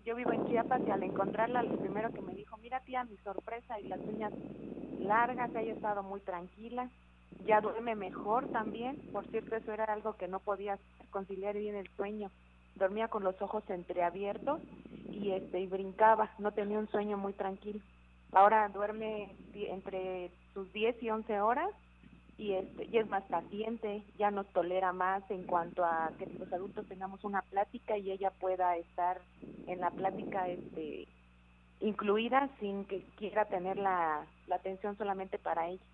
yo 0.05 0.15
vivo 0.15 0.33
en 0.33 0.47
Chiapas 0.47 0.83
y 0.87 0.91
al 0.91 1.03
encontrarla, 1.03 1.63
lo 1.63 1.77
primero 1.77 2.11
que 2.11 2.23
me 2.23 2.35
dijo, 2.35 2.57
mira 2.59 2.81
tía, 2.81 3.05
mi 3.05 3.17
sorpresa 3.19 3.79
y 3.79 3.89
las 3.89 4.01
uñas 4.01 4.33
largas, 5.01 5.55
haya 5.55 5.73
estado 5.73 6.03
muy 6.03 6.21
tranquila, 6.21 6.89
ya 7.47 7.61
duerme 7.61 7.95
mejor 7.95 8.47
también, 8.49 8.97
por 9.13 9.27
cierto 9.29 9.57
eso 9.57 9.73
era 9.73 9.85
algo 9.85 10.15
que 10.15 10.29
no 10.29 10.41
podía 10.41 10.79
conciliar 11.11 11.57
bien 11.57 11.77
el 11.77 11.89
sueño, 11.97 12.31
dormía 12.77 13.09
con 13.09 13.25
los 13.25 13.41
ojos 13.43 13.69
entreabiertos 13.69 14.61
y 15.11 15.33
este 15.33 15.61
y 15.61 15.67
brincaba, 15.67 16.31
no 16.39 16.53
tenía 16.53 16.79
un 16.79 16.89
sueño 16.89 17.17
muy 17.17 17.33
tranquilo. 17.33 17.81
Ahora 18.33 18.69
duerme 18.69 19.35
entre 19.55 20.31
sus 20.55 20.73
10 20.73 21.03
y 21.03 21.11
11 21.11 21.41
horas 21.41 21.71
y 22.41 22.55
este 22.55 22.89
y 22.91 22.97
es 22.97 23.07
más 23.09 23.23
paciente, 23.25 24.03
ya 24.19 24.31
nos 24.31 24.47
tolera 24.49 24.95
más 24.95 25.23
en 25.31 25.45
cuanto 25.45 25.85
a 25.85 26.11
que 26.19 26.27
los 26.27 26.51
adultos 26.51 26.89
tengamos 26.89 27.23
una 27.23 27.43
plática 27.43 27.99
y 27.99 28.11
ella 28.11 28.31
pueda 28.31 28.77
estar 28.77 29.21
en 29.67 29.81
la 29.81 29.91
plática 29.91 30.49
este 30.49 31.07
incluida 31.81 32.49
sin 32.59 32.87
que 32.87 33.03
quiera 33.17 33.45
tener 33.45 33.77
la, 33.77 34.25
la 34.47 34.57
atención 34.57 34.97
solamente 34.97 35.39
para 35.39 35.69
ella. 35.69 35.85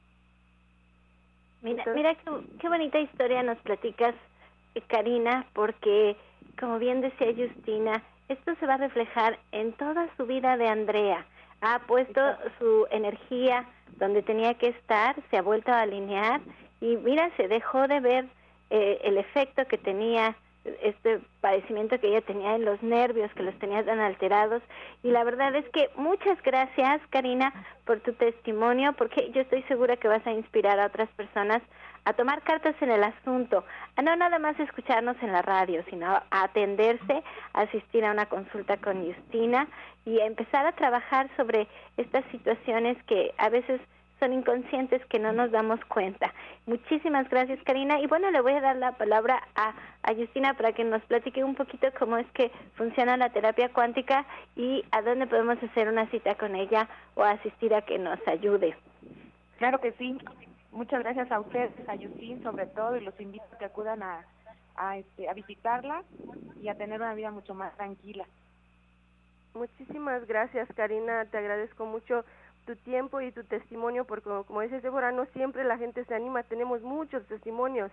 Mira, 1.63 1.85
mira 1.95 2.15
qué, 2.15 2.31
qué 2.61 2.69
bonita 2.69 3.01
historia 3.01 3.43
nos 3.43 3.59
platicas, 3.59 4.15
Karina, 4.87 5.47
porque 5.53 6.17
como 6.61 6.79
bien 6.79 7.01
decía 7.01 7.35
Justina, 7.37 8.03
esto 8.29 8.55
se 8.57 8.67
va 8.67 8.75
a 8.75 8.79
reflejar 8.79 9.39
en 9.51 9.73
toda 9.73 10.09
su 10.17 10.27
vida 10.27 10.57
de 10.57 10.69
Andrea. 10.69 11.27
Ha 11.61 11.81
puesto 11.87 12.21
su 12.59 12.87
energía 12.91 13.67
donde 13.99 14.23
tenía 14.23 14.55
que 14.55 14.69
estar, 14.69 15.17
se 15.31 15.37
ha 15.37 15.43
vuelto 15.43 15.73
a 15.73 15.83
alinear 15.83 16.41
y 16.81 16.97
mira, 16.97 17.31
se 17.37 17.49
dejó 17.49 17.89
de 17.89 18.01
ver 18.01 18.27
eh, 18.71 19.01
el 19.05 19.17
efecto 19.17 19.67
que 19.67 19.79
tenía 19.79 20.37
este 20.83 21.21
padecimiento 21.41 21.99
que 22.01 22.09
ella 22.09 22.21
tenía 22.21 22.55
en 22.55 22.65
los 22.65 22.83
nervios, 22.83 23.33
que 23.35 23.43
los 23.43 23.59
tenía 23.59 23.85
tan 23.85 24.01
alterados. 24.01 24.63
Y 25.03 25.11
la 25.11 25.25
verdad 25.25 25.55
es 25.55 25.69
que 25.71 25.91
muchas 25.97 26.41
gracias, 26.43 27.01
Karina, 27.11 27.53
por 27.85 28.01
tu 28.01 28.13
testimonio, 28.15 28.93
porque 28.95 29.31
yo 29.33 29.43
estoy 29.43 29.63
segura 29.65 29.97
que 29.97 30.09
vas 30.09 30.27
a 30.27 30.33
inspirar 30.33 30.79
a 30.81 30.87
otras 30.87 31.09
personas 31.11 31.63
a 32.05 32.13
tomar 32.13 32.43
cartas 32.43 32.77
en 32.81 32.91
el 32.91 33.03
asunto, 33.03 33.65
a 33.97 34.03
no 34.03 34.15
nada 34.15 34.39
más 34.39 34.59
escucharnos 34.61 35.17
en 35.23 35.33
la 35.33 35.43
radio, 35.43 35.83
sino 35.91 36.07
a 36.07 36.25
atenderse, 36.31 37.25
a 37.53 37.63
asistir 37.63 38.05
a 38.05 38.13
una 38.13 38.27
consulta 38.27 38.77
con 38.77 39.05
Justina 39.05 39.67
y 40.05 40.21
a 40.21 40.27
empezar 40.27 40.67
a 40.67 40.73
trabajar 40.73 41.29
sobre 41.37 41.67
estas 41.97 42.25
situaciones 42.31 42.97
que 43.09 43.35
a 43.39 43.49
veces 43.49 43.81
son 44.19 44.33
inconscientes 44.33 45.05
que 45.07 45.19
no 45.19 45.33
nos 45.33 45.51
damos 45.51 45.85
cuenta. 45.87 46.33
Muchísimas 46.67 47.29
gracias, 47.29 47.63
Karina. 47.65 48.01
Y 48.01 48.07
bueno, 48.07 48.31
le 48.31 48.41
voy 48.41 48.53
a 48.53 48.61
dar 48.61 48.77
la 48.77 48.93
palabra 48.93 49.43
a, 49.55 49.75
a 50.03 50.15
Justina 50.15 50.55
para 50.55 50.73
que 50.73 50.85
nos 50.85 51.03
platique 51.03 51.45
un 51.45 51.55
poquito 51.55 51.89
cómo 51.99 52.17
es 52.17 52.27
que 52.33 52.51
funciona 52.77 53.17
la 53.17 53.31
terapia 53.31 53.73
cuántica 53.73 54.25
y 54.57 54.85
a 54.91 55.03
dónde 55.03 55.27
podemos 55.27 55.63
hacer 55.63 55.89
una 55.89 56.07
cita 56.11 56.35
con 56.37 56.57
ella 56.57 56.89
o 57.15 57.23
asistir 57.23 57.75
a 57.75 57.83
que 57.83 57.99
nos 57.99 58.19
ayude. 58.27 58.77
Claro 59.59 59.81
que 59.81 59.93
sí. 59.93 60.19
Muchas 60.73 61.03
gracias 61.03 61.31
a 61.33 61.41
ustedes, 61.41 61.73
a 61.89 61.97
Justin 61.97 62.43
sobre 62.43 62.67
todo, 62.67 62.97
y 62.97 63.01
los 63.01 63.19
invito 63.19 63.45
a 63.53 63.59
que 63.59 63.65
acudan 63.65 64.03
a, 64.03 64.27
a, 64.77 64.99
este, 64.99 65.29
a 65.29 65.33
visitarla 65.33 66.03
y 66.61 66.69
a 66.69 66.75
tener 66.75 67.01
una 67.01 67.15
vida 67.15 67.31
mucho 67.31 67.55
más 67.55 67.75
tranquila. 67.77 68.27
Muchísimas 69.55 70.27
gracias, 70.27 70.69
Karina. 70.77 71.25
Te 71.25 71.39
agradezco 71.39 71.87
mucho 71.87 72.27
tu 72.67 72.77
tiempo 72.77 73.21
y 73.21 73.33
tu 73.33 73.45
testimonio, 73.45 74.05
porque 74.05 74.29
como, 74.47 74.61
dices 74.61 74.83
Débora, 74.83 75.13
no 75.13 75.25
siempre 75.27 75.65
la 75.65 75.79
gente 75.79 76.05
se 76.05 76.15
anima, 76.15 76.43
tenemos 76.43 76.83
muchos 76.83 77.25
testimonios, 77.27 77.91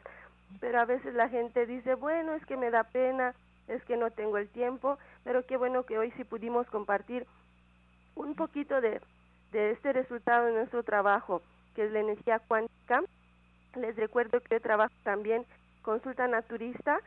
pero 0.60 0.80
a 0.80 0.86
veces 0.86 1.13
la 1.13 1.30
gente 1.30 1.65
dice, 1.65 1.96
bueno, 1.96 2.34
es 2.34 2.46
que 2.46 2.58
me 2.58 2.72
da 2.72 2.84
pena, 2.84 3.34
es 3.68 3.84
que 3.86 3.96
no 3.96 4.12
tengo 4.12 4.38
el 4.38 4.50
tiempo, 4.50 4.98
pero 5.24 5.46
qué 5.46 5.58
bueno 5.58 5.84
que 5.84 5.98
hoy 5.98 6.12
sí 6.18 6.24
pudimos 6.24 6.68
compartir 6.68 7.25
un 8.15 8.36
poquito 8.36 8.82
de, 8.82 9.00
de 9.51 9.72
este 9.72 9.94
resultado 9.94 10.48
de 10.48 10.53
nuestro 10.53 10.84
trabajo, 10.84 11.42
que 11.75 11.86
es 11.86 11.92
la 11.92 12.00
energía 12.00 12.39
cuántica. 12.39 13.01
Les 13.75 13.96
recuerdo 13.96 14.42
que 14.42 14.60
trabajo 14.60 14.94
también 15.03 15.46
consulta 15.82 16.27
naturista 16.27 17.00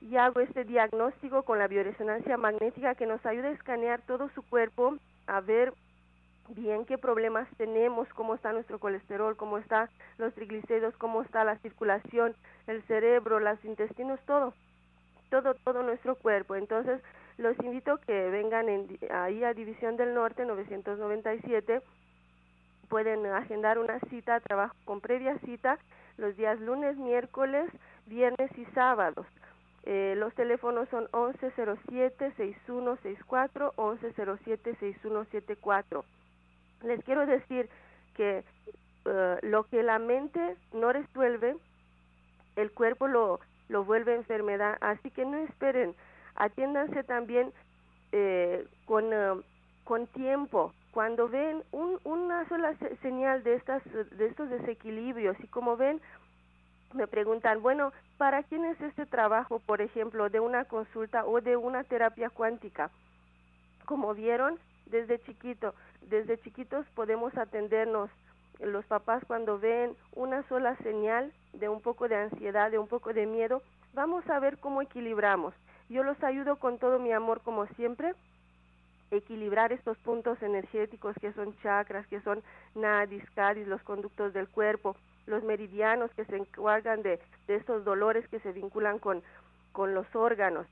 y 0.00 0.16
hago 0.16 0.40
este 0.40 0.64
diagnóstico 0.64 1.42
con 1.42 1.58
la 1.58 1.68
bioresonancia 1.68 2.36
magnética 2.36 2.94
que 2.94 3.06
nos 3.06 3.24
ayuda 3.24 3.48
a 3.48 3.52
escanear 3.52 4.00
todo 4.02 4.28
su 4.30 4.42
cuerpo, 4.42 4.96
a 5.26 5.40
ver 5.40 5.72
bien 6.48 6.84
qué 6.84 6.98
problemas 6.98 7.48
tenemos, 7.56 8.08
cómo 8.14 8.34
está 8.34 8.52
nuestro 8.52 8.78
colesterol, 8.78 9.36
cómo 9.36 9.58
están 9.58 9.88
los 10.18 10.34
triglicéridos, 10.34 10.96
cómo 10.96 11.22
está 11.22 11.44
la 11.44 11.56
circulación, 11.58 12.34
el 12.66 12.82
cerebro, 12.82 13.40
los 13.40 13.64
intestinos, 13.64 14.20
todo, 14.26 14.52
todo, 15.30 15.54
todo 15.54 15.82
nuestro 15.82 16.16
cuerpo. 16.16 16.56
Entonces, 16.56 17.00
los 17.38 17.58
invito 17.60 17.96
que 17.98 18.28
vengan 18.30 18.68
en, 18.68 18.98
ahí 19.10 19.44
a 19.44 19.54
División 19.54 19.96
del 19.96 20.12
Norte 20.14 20.44
997, 20.44 21.80
pueden 22.88 23.24
agendar 23.26 23.78
una 23.78 24.00
cita, 24.10 24.40
trabajo 24.40 24.74
con 24.84 25.00
previa 25.00 25.38
cita, 25.40 25.78
los 26.16 26.36
días 26.36 26.60
lunes, 26.60 26.96
miércoles, 26.96 27.68
viernes 28.06 28.50
y 28.56 28.64
sábados. 28.66 29.26
Eh, 29.82 30.14
los 30.16 30.32
teléfonos 30.34 30.88
son 30.88 31.06
1107-6164, 31.08 33.74
1107-6174 33.76 36.04
les 36.82 37.02
quiero 37.04 37.26
decir 37.26 37.68
que 38.14 38.44
eh, 39.04 39.38
lo 39.42 39.64
que 39.64 39.82
la 39.82 39.98
mente 39.98 40.56
no 40.72 40.92
resuelve, 40.92 41.56
el 42.56 42.70
cuerpo 42.72 43.06
lo, 43.06 43.40
lo 43.68 43.84
vuelve 43.84 44.14
enfermedad. 44.14 44.78
Así 44.80 45.10
que 45.10 45.24
no 45.24 45.36
esperen, 45.38 45.94
atiéndanse 46.34 47.04
también 47.04 47.52
eh, 48.12 48.66
con, 48.84 49.12
eh, 49.12 49.42
con 49.84 50.06
tiempo. 50.08 50.72
Cuando 50.92 51.28
ven 51.28 51.62
un, 51.72 52.00
una 52.04 52.48
sola 52.48 52.74
señal 53.02 53.42
de, 53.42 53.54
estas, 53.54 53.82
de 53.92 54.26
estos 54.26 54.48
desequilibrios 54.48 55.36
y 55.40 55.46
como 55.48 55.76
ven, 55.76 56.00
me 56.94 57.06
preguntan, 57.06 57.60
bueno, 57.60 57.92
¿para 58.16 58.42
quién 58.44 58.64
es 58.64 58.80
este 58.80 59.04
trabajo, 59.04 59.58
por 59.58 59.82
ejemplo, 59.82 60.30
de 60.30 60.40
una 60.40 60.64
consulta 60.64 61.26
o 61.26 61.40
de 61.40 61.56
una 61.56 61.84
terapia 61.84 62.30
cuántica? 62.30 62.90
Como 63.84 64.14
vieron, 64.14 64.58
desde 64.86 65.20
chiquito, 65.20 65.74
desde 66.06 66.38
chiquitos 66.38 66.86
podemos 66.94 67.36
atendernos 67.36 68.10
los 68.60 68.84
papás 68.86 69.22
cuando 69.26 69.58
ven 69.58 69.94
una 70.12 70.42
sola 70.48 70.76
señal 70.76 71.32
de 71.52 71.68
un 71.68 71.80
poco 71.80 72.08
de 72.08 72.16
ansiedad, 72.16 72.70
de 72.70 72.78
un 72.78 72.88
poco 72.88 73.12
de 73.12 73.26
miedo, 73.26 73.62
vamos 73.92 74.28
a 74.30 74.38
ver 74.40 74.58
cómo 74.58 74.82
equilibramos. 74.82 75.54
Yo 75.88 76.02
los 76.02 76.22
ayudo 76.22 76.56
con 76.56 76.78
todo 76.78 76.98
mi 76.98 77.12
amor 77.12 77.42
como 77.42 77.66
siempre, 77.68 78.14
equilibrar 79.10 79.72
estos 79.72 79.96
puntos 79.98 80.42
energéticos 80.42 81.14
que 81.20 81.32
son 81.32 81.56
chakras, 81.62 82.06
que 82.08 82.20
son 82.22 82.42
nadis, 82.74 83.22
cadis, 83.34 83.66
los 83.66 83.82
conductos 83.82 84.32
del 84.32 84.48
cuerpo, 84.48 84.96
los 85.26 85.44
meridianos 85.44 86.10
que 86.14 86.24
se 86.24 86.36
encargan 86.36 87.02
de, 87.02 87.20
de 87.46 87.56
estos 87.56 87.84
dolores 87.84 88.26
que 88.28 88.40
se 88.40 88.52
vinculan 88.52 88.98
con, 88.98 89.22
con 89.72 89.94
los 89.94 90.06
órganos. 90.14 90.66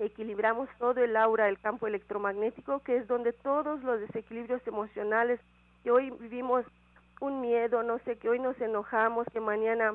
Equilibramos 0.00 0.68
todo 0.78 1.02
el 1.02 1.16
aura, 1.16 1.48
el 1.48 1.58
campo 1.58 1.86
electromagnético, 1.86 2.80
que 2.80 2.96
es 2.96 3.06
donde 3.06 3.32
todos 3.32 3.82
los 3.82 4.00
desequilibrios 4.00 4.66
emocionales 4.66 5.40
que 5.82 5.90
hoy 5.90 6.10
vivimos 6.10 6.64
un 7.20 7.40
miedo, 7.40 7.82
no 7.82 7.98
sé, 8.00 8.16
que 8.16 8.28
hoy 8.28 8.38
nos 8.38 8.58
enojamos, 8.60 9.26
que 9.32 9.40
mañana 9.40 9.94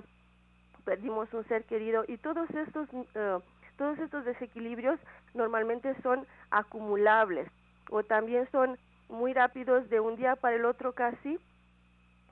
perdimos 0.85 1.33
un 1.33 1.43
ser 1.47 1.63
querido 1.63 2.05
y 2.07 2.17
todos 2.17 2.49
estos 2.51 2.87
uh, 2.93 3.41
todos 3.77 3.99
estos 3.99 4.23
desequilibrios 4.23 4.99
normalmente 5.33 5.93
son 6.01 6.25
acumulables 6.51 7.49
o 7.89 8.03
también 8.03 8.47
son 8.51 8.77
muy 9.09 9.33
rápidos 9.33 9.89
de 9.89 9.99
un 9.99 10.15
día 10.15 10.35
para 10.35 10.55
el 10.55 10.65
otro 10.65 10.93
casi 10.93 11.39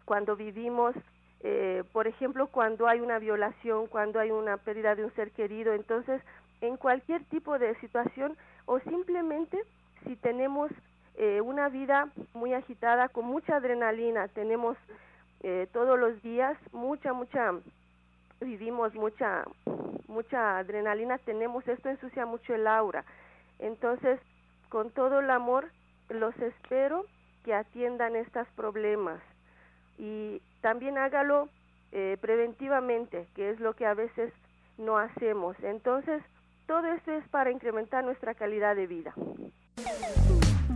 cuando 0.05 0.35
vivimos 0.35 0.95
eh, 1.41 1.83
por 1.91 2.07
ejemplo 2.07 2.47
cuando 2.47 2.87
hay 2.87 3.01
una 3.01 3.19
violación 3.19 3.87
cuando 3.87 4.19
hay 4.19 4.31
una 4.31 4.57
pérdida 4.57 4.95
de 4.95 5.03
un 5.03 5.13
ser 5.15 5.31
querido. 5.31 5.73
Entonces 5.73 6.21
en 6.63 6.77
cualquier 6.77 7.23
tipo 7.25 7.59
de 7.59 7.75
situación 7.75 8.35
o 8.65 8.79
simplemente 8.79 9.57
si 10.05 10.15
tenemos 10.15 10.71
eh, 11.15 11.41
una 11.41 11.69
vida 11.69 12.09
muy 12.33 12.53
agitada 12.53 13.07
con 13.09 13.25
mucha 13.25 13.57
adrenalina 13.57 14.27
tenemos 14.29 14.77
eh, 15.41 15.67
todos 15.71 15.99
los 15.99 16.21
días 16.23 16.57
mucha 16.71 17.13
mucha 17.13 17.53
vivimos 18.41 18.93
mucha 18.95 19.45
mucha 20.13 20.59
adrenalina 20.59 21.17
tenemos, 21.17 21.67
esto 21.67 21.89
ensucia 21.89 22.25
mucho 22.25 22.53
el 22.53 22.67
aura. 22.67 23.03
Entonces, 23.59 24.19
con 24.69 24.91
todo 24.91 25.19
el 25.19 25.29
amor, 25.29 25.69
los 26.09 26.37
espero 26.37 27.05
que 27.43 27.53
atiendan 27.53 28.15
estos 28.15 28.47
problemas 28.55 29.19
y 29.97 30.41
también 30.61 30.97
hágalo 30.97 31.49
eh, 31.91 32.17
preventivamente, 32.21 33.27
que 33.35 33.49
es 33.49 33.59
lo 33.59 33.73
que 33.73 33.85
a 33.85 33.93
veces 33.93 34.31
no 34.77 34.97
hacemos. 34.97 35.55
Entonces, 35.63 36.23
todo 36.67 36.87
esto 36.87 37.11
es 37.11 37.27
para 37.29 37.51
incrementar 37.51 38.03
nuestra 38.03 38.33
calidad 38.33 38.75
de 38.75 38.87
vida. 38.87 39.13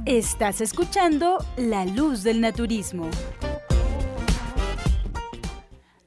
Estás 0.05 0.61
escuchando 0.61 1.37
La 1.57 1.85
Luz 1.85 2.23
del 2.23 2.41
Naturismo. 2.41 3.09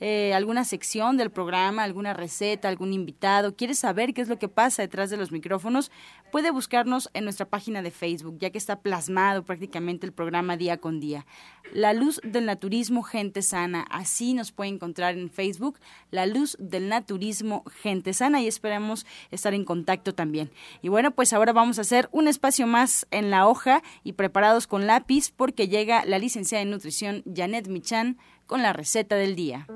eh, 0.01 0.33
alguna 0.35 0.65
sección 0.65 1.17
del 1.17 1.31
programa, 1.31 1.83
alguna 1.83 2.15
receta, 2.15 2.69
algún 2.69 2.93
invitado, 2.93 3.57
quiere 3.57 3.75
saber 3.75 4.15
qué 4.15 4.23
es 4.23 4.29
lo 4.29 4.39
que 4.39 4.49
pasa 4.49 4.83
detrás 4.83 5.11
de 5.11 5.17
los 5.17 5.33
micrófonos, 5.33 5.91
puede 6.31 6.53
buscarnos 6.53 7.11
en 7.13 7.25
nuestra 7.25 7.47
página 7.47 7.83
de 7.83 7.91
Facebook, 7.91 8.39
ya 8.39 8.51
que 8.51 8.59
está 8.59 8.81
plasmado 8.81 9.45
prácticamente 9.45 10.07
el 10.07 10.13
programa 10.13 10.57
día 10.57 10.77
con 10.79 11.01
día. 11.01 11.27
La 11.73 11.93
luz 11.93 12.21
del 12.23 12.47
naturismo, 12.47 13.03
gente 13.03 13.43
sana, 13.43 13.85
así 13.91 14.33
nos 14.33 14.52
puede 14.53 14.71
encontrar 14.71 15.19
en 15.19 15.31
Facebook, 15.31 15.79
la 16.11 16.27
luz 16.27 16.57
del 16.61 16.89
naturismo, 16.89 17.65
gente 17.83 18.13
sana, 18.13 18.41
y 18.41 18.47
esperamos 18.47 19.07
estar 19.31 19.55
en 19.55 19.65
contacto 19.65 20.15
también. 20.15 20.51
Y 20.83 20.89
bueno, 20.89 21.11
pues 21.11 21.33
ahora 21.33 21.53
vamos 21.53 21.79
a 21.79 21.83
hacer 21.83 22.09
un 22.13 22.29
espacio 22.29 22.67
más 22.67 23.07
en 23.11 23.31
la 23.31 23.49
hoja 23.49 23.83
y 24.05 24.13
preparados 24.13 24.67
con 24.67 24.87
lápiz 24.87 25.31
porque 25.31 25.69
llega 25.69 26.05
la 26.05 26.19
licenciada 26.19 26.63
en 26.63 26.71
nutrición 26.71 27.23
Janet 27.35 27.69
Michan 27.69 28.19
con 28.47 28.63
la 28.63 28.73
receta 28.73 29.17
del 29.17 29.35
día. 29.35 29.67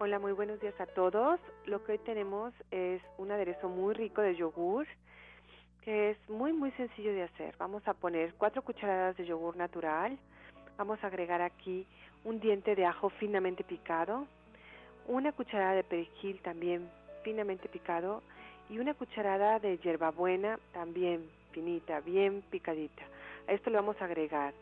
Hola, 0.00 0.20
muy 0.20 0.32
buenos 0.32 0.58
días 0.60 0.80
a 0.80 0.86
todos. 0.86 1.40
Lo 1.66 1.84
que 1.84 1.92
hoy 1.92 1.98
tenemos 1.98 2.54
es 2.70 3.02
un 3.18 3.30
aderezo 3.30 3.68
muy 3.68 3.94
rico 3.94 4.22
de 4.22 4.36
yogur 4.36 4.86
es 5.88 6.16
muy 6.28 6.52
muy 6.52 6.70
sencillo 6.72 7.12
de 7.12 7.22
hacer. 7.22 7.54
Vamos 7.58 7.86
a 7.88 7.94
poner 7.94 8.34
cuatro 8.34 8.62
cucharadas 8.62 9.16
de 9.16 9.26
yogur 9.26 9.56
natural, 9.56 10.18
Vamos 10.78 11.02
a 11.02 11.08
agregar 11.08 11.42
aquí 11.42 11.84
un 12.22 12.38
diente 12.38 12.76
de 12.76 12.86
ajo 12.86 13.10
finamente 13.10 13.64
picado, 13.64 14.28
una 15.08 15.32
cucharada 15.32 15.72
de 15.72 15.82
perejil 15.82 16.40
también 16.40 16.88
finamente 17.24 17.68
picado 17.68 18.22
y 18.70 18.78
una 18.78 18.94
cucharada 18.94 19.58
de 19.58 19.76
hierbabuena 19.78 20.60
también 20.72 21.28
finita, 21.50 21.98
bien 21.98 22.44
picadita. 22.48 23.02
A 23.48 23.54
esto 23.54 23.70
le 23.70 23.76
vamos 23.76 24.00
a 24.00 24.04
agregar 24.04 24.54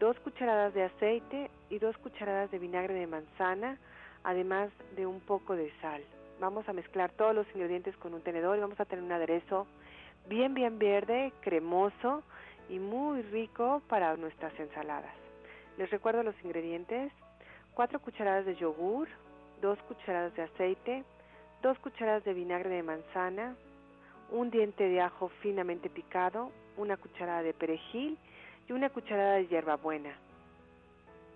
dos 0.00 0.18
cucharadas 0.18 0.74
de 0.74 0.82
aceite 0.82 1.48
y 1.70 1.78
dos 1.78 1.96
cucharadas 1.98 2.50
de 2.50 2.58
vinagre 2.58 2.94
de 2.94 3.06
manzana, 3.06 3.78
además 4.24 4.70
de 4.96 5.06
un 5.06 5.20
poco 5.20 5.54
de 5.54 5.72
sal. 5.80 6.02
Vamos 6.40 6.68
a 6.68 6.72
mezclar 6.72 7.12
todos 7.12 7.36
los 7.36 7.46
ingredientes 7.54 7.96
con 7.98 8.14
un 8.14 8.22
tenedor 8.22 8.56
y 8.56 8.62
vamos 8.62 8.80
a 8.80 8.84
tener 8.84 9.04
un 9.04 9.12
aderezo 9.12 9.68
bien, 10.28 10.54
bien 10.54 10.78
verde, 10.78 11.32
cremoso 11.40 12.22
y 12.68 12.78
muy 12.78 13.22
rico 13.22 13.82
para 13.88 14.16
nuestras 14.16 14.58
ensaladas. 14.58 15.14
Les 15.78 15.90
recuerdo 15.90 16.22
los 16.22 16.34
ingredientes. 16.44 17.12
4 17.74 18.00
cucharadas 18.00 18.44
de 18.44 18.54
yogur, 18.56 19.08
2 19.62 19.78
cucharadas 19.88 20.34
de 20.34 20.42
aceite, 20.42 21.04
2 21.62 21.78
cucharadas 21.78 22.24
de 22.24 22.34
vinagre 22.34 22.68
de 22.68 22.82
manzana, 22.82 23.56
un 24.30 24.50
diente 24.50 24.88
de 24.88 25.00
ajo 25.00 25.30
finamente 25.40 25.88
picado, 25.88 26.50
una 26.76 26.96
cucharada 26.96 27.42
de 27.42 27.54
perejil 27.54 28.18
y 28.68 28.72
una 28.72 28.90
cucharada 28.90 29.34
de 29.34 29.46
hierbabuena. 29.46 30.14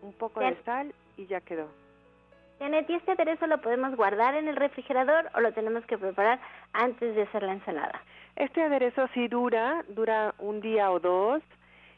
Un 0.02 0.12
poco 0.12 0.40
de 0.40 0.56
sal 0.64 0.94
y 1.16 1.26
ya 1.26 1.40
quedó. 1.40 1.68
Janet, 2.58 2.88
¿y 2.88 2.94
este 2.94 3.12
aderezo 3.12 3.46
lo 3.46 3.60
podemos 3.60 3.94
guardar 3.96 4.34
en 4.34 4.48
el 4.48 4.56
refrigerador 4.56 5.30
o 5.34 5.40
lo 5.40 5.52
tenemos 5.52 5.84
que 5.86 5.98
preparar 5.98 6.40
antes 6.72 7.14
de 7.14 7.22
hacer 7.22 7.42
la 7.42 7.52
ensalada? 7.52 8.02
Este 8.36 8.62
aderezo 8.62 9.08
sí 9.14 9.28
dura, 9.28 9.82
dura 9.88 10.34
un 10.38 10.60
día 10.60 10.90
o 10.90 11.00
dos 11.00 11.42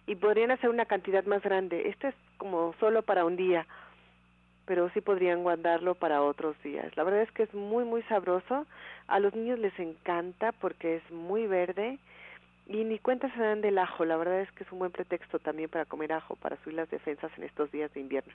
y 0.06 0.14
podrían 0.14 0.52
hacer 0.52 0.70
una 0.70 0.86
cantidad 0.86 1.24
más 1.24 1.42
grande. 1.42 1.88
Este 1.88 2.08
es 2.08 2.14
como 2.36 2.74
solo 2.78 3.02
para 3.02 3.24
un 3.24 3.36
día, 3.36 3.66
pero 4.64 4.88
sí 4.90 5.00
podrían 5.00 5.42
guardarlo 5.42 5.96
para 5.96 6.22
otros 6.22 6.56
días. 6.62 6.96
La 6.96 7.02
verdad 7.02 7.22
es 7.22 7.32
que 7.32 7.42
es 7.42 7.52
muy, 7.54 7.84
muy 7.84 8.02
sabroso. 8.04 8.66
A 9.08 9.18
los 9.18 9.34
niños 9.34 9.58
les 9.58 9.76
encanta 9.80 10.52
porque 10.52 10.96
es 10.96 11.10
muy 11.10 11.48
verde 11.48 11.98
y 12.68 12.84
ni 12.84 13.00
cuenta 13.00 13.34
se 13.34 13.40
dan 13.40 13.60
del 13.60 13.76
ajo. 13.76 14.04
La 14.04 14.16
verdad 14.16 14.40
es 14.40 14.52
que 14.52 14.62
es 14.62 14.70
un 14.70 14.78
buen 14.78 14.92
pretexto 14.92 15.40
también 15.40 15.68
para 15.68 15.86
comer 15.86 16.12
ajo, 16.12 16.36
para 16.36 16.56
subir 16.58 16.76
las 16.76 16.90
defensas 16.90 17.32
en 17.36 17.42
estos 17.42 17.72
días 17.72 17.92
de 17.94 18.00
invierno. 18.00 18.32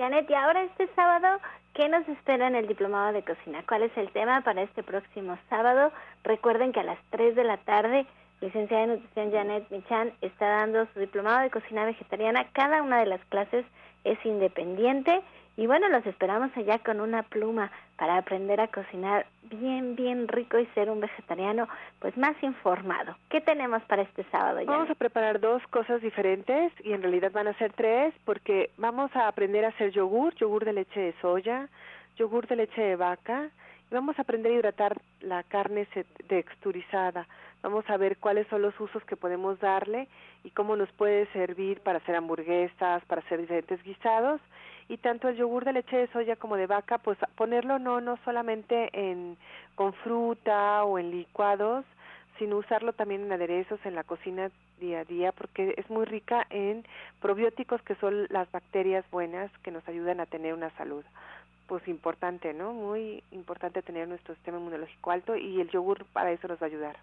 Janet, 0.00 0.30
y 0.30 0.34
ahora 0.34 0.62
este 0.62 0.88
sábado, 0.96 1.38
¿qué 1.74 1.86
nos 1.90 2.08
espera 2.08 2.46
en 2.46 2.54
el 2.54 2.66
Diplomado 2.66 3.12
de 3.12 3.22
Cocina? 3.22 3.62
¿Cuál 3.68 3.82
es 3.82 3.94
el 3.98 4.10
tema 4.12 4.40
para 4.40 4.62
este 4.62 4.82
próximo 4.82 5.36
sábado? 5.50 5.92
Recuerden 6.24 6.72
que 6.72 6.80
a 6.80 6.84
las 6.84 6.98
3 7.10 7.36
de 7.36 7.44
la 7.44 7.58
tarde 7.58 8.06
licenciada 8.40 8.84
en 8.84 8.90
nutrición 8.92 9.30
Janet 9.30 9.70
Michan 9.70 10.14
está 10.22 10.46
dando 10.46 10.86
su 10.94 11.00
diplomado 11.00 11.40
de 11.40 11.50
cocina 11.50 11.84
vegetariana. 11.84 12.46
Cada 12.54 12.80
una 12.82 13.00
de 13.00 13.04
las 13.04 13.22
clases 13.26 13.66
es 14.04 14.18
independiente 14.24 15.20
Y 15.56 15.66
bueno, 15.66 15.88
los 15.88 16.06
esperamos 16.06 16.50
allá 16.56 16.78
con 16.78 17.00
una 17.00 17.22
pluma 17.22 17.70
para 17.96 18.16
aprender 18.16 18.60
a 18.60 18.68
cocinar 18.68 19.26
bien, 19.42 19.94
bien 19.94 20.26
rico 20.28 20.58
y 20.58 20.66
ser 20.68 20.88
un 20.88 21.00
vegetariano 21.00 21.68
pues 21.98 22.16
más 22.16 22.34
informado. 22.42 23.16
¿Qué 23.28 23.40
tenemos 23.40 23.82
para 23.82 24.02
este 24.02 24.24
sábado? 24.30 24.60
Vamos 24.64 24.88
a 24.88 24.94
preparar 24.94 25.40
dos 25.40 25.62
cosas 25.68 26.00
diferentes 26.00 26.72
y 26.82 26.92
en 26.92 27.02
realidad 27.02 27.32
van 27.32 27.48
a 27.48 27.58
ser 27.58 27.72
tres 27.72 28.14
porque 28.24 28.70
vamos 28.78 29.14
a 29.14 29.28
aprender 29.28 29.64
a 29.64 29.68
hacer 29.68 29.90
yogur, 29.90 30.34
yogur 30.36 30.64
de 30.64 30.72
leche 30.72 31.00
de 31.00 31.14
soya, 31.20 31.68
yogur 32.16 32.46
de 32.46 32.56
leche 32.56 32.80
de 32.80 32.96
vaca 32.96 33.50
y 33.90 33.94
vamos 33.94 34.18
a 34.18 34.22
aprender 34.22 34.52
a 34.52 34.54
hidratar 34.54 34.96
la 35.20 35.42
carne 35.42 35.86
texturizada. 36.28 37.26
Vamos 37.62 37.84
a 37.90 37.98
ver 37.98 38.16
cuáles 38.16 38.46
son 38.46 38.62
los 38.62 38.78
usos 38.80 39.04
que 39.04 39.16
podemos 39.16 39.60
darle 39.60 40.08
y 40.44 40.50
cómo 40.50 40.76
nos 40.76 40.90
puede 40.92 41.26
servir 41.32 41.80
para 41.80 41.98
hacer 41.98 42.14
hamburguesas, 42.16 43.04
para 43.04 43.20
hacer 43.20 43.40
diferentes 43.40 43.82
guisados 43.82 44.40
y 44.90 44.96
tanto 44.96 45.28
el 45.28 45.36
yogur 45.36 45.64
de 45.64 45.72
leche 45.72 45.96
de 45.96 46.08
soya 46.08 46.34
como 46.34 46.56
de 46.56 46.66
vaca, 46.66 46.98
pues 46.98 47.16
ponerlo 47.36 47.78
no 47.78 48.00
no 48.00 48.18
solamente 48.24 48.90
en 48.92 49.38
con 49.76 49.92
fruta 49.92 50.82
o 50.82 50.98
en 50.98 51.12
licuados, 51.12 51.84
sino 52.40 52.56
usarlo 52.56 52.92
también 52.92 53.22
en 53.22 53.30
aderezos 53.30 53.78
en 53.84 53.94
la 53.94 54.02
cocina 54.02 54.50
día 54.80 55.00
a 55.00 55.04
día 55.04 55.30
porque 55.30 55.74
es 55.76 55.88
muy 55.90 56.06
rica 56.06 56.44
en 56.50 56.84
probióticos 57.20 57.80
que 57.82 57.94
son 57.96 58.26
las 58.30 58.50
bacterias 58.50 59.08
buenas 59.12 59.48
que 59.62 59.70
nos 59.70 59.86
ayudan 59.86 60.18
a 60.18 60.26
tener 60.26 60.54
una 60.54 60.70
salud. 60.70 61.04
Pues 61.68 61.86
importante, 61.86 62.52
¿no? 62.52 62.72
Muy 62.72 63.22
importante 63.30 63.82
tener 63.82 64.08
nuestro 64.08 64.34
sistema 64.34 64.58
inmunológico 64.58 65.12
alto 65.12 65.36
y 65.36 65.60
el 65.60 65.70
yogur 65.70 66.04
para 66.06 66.32
eso 66.32 66.48
nos 66.48 66.60
va 66.60 66.66
a 66.66 66.70
ayudar. 66.70 66.96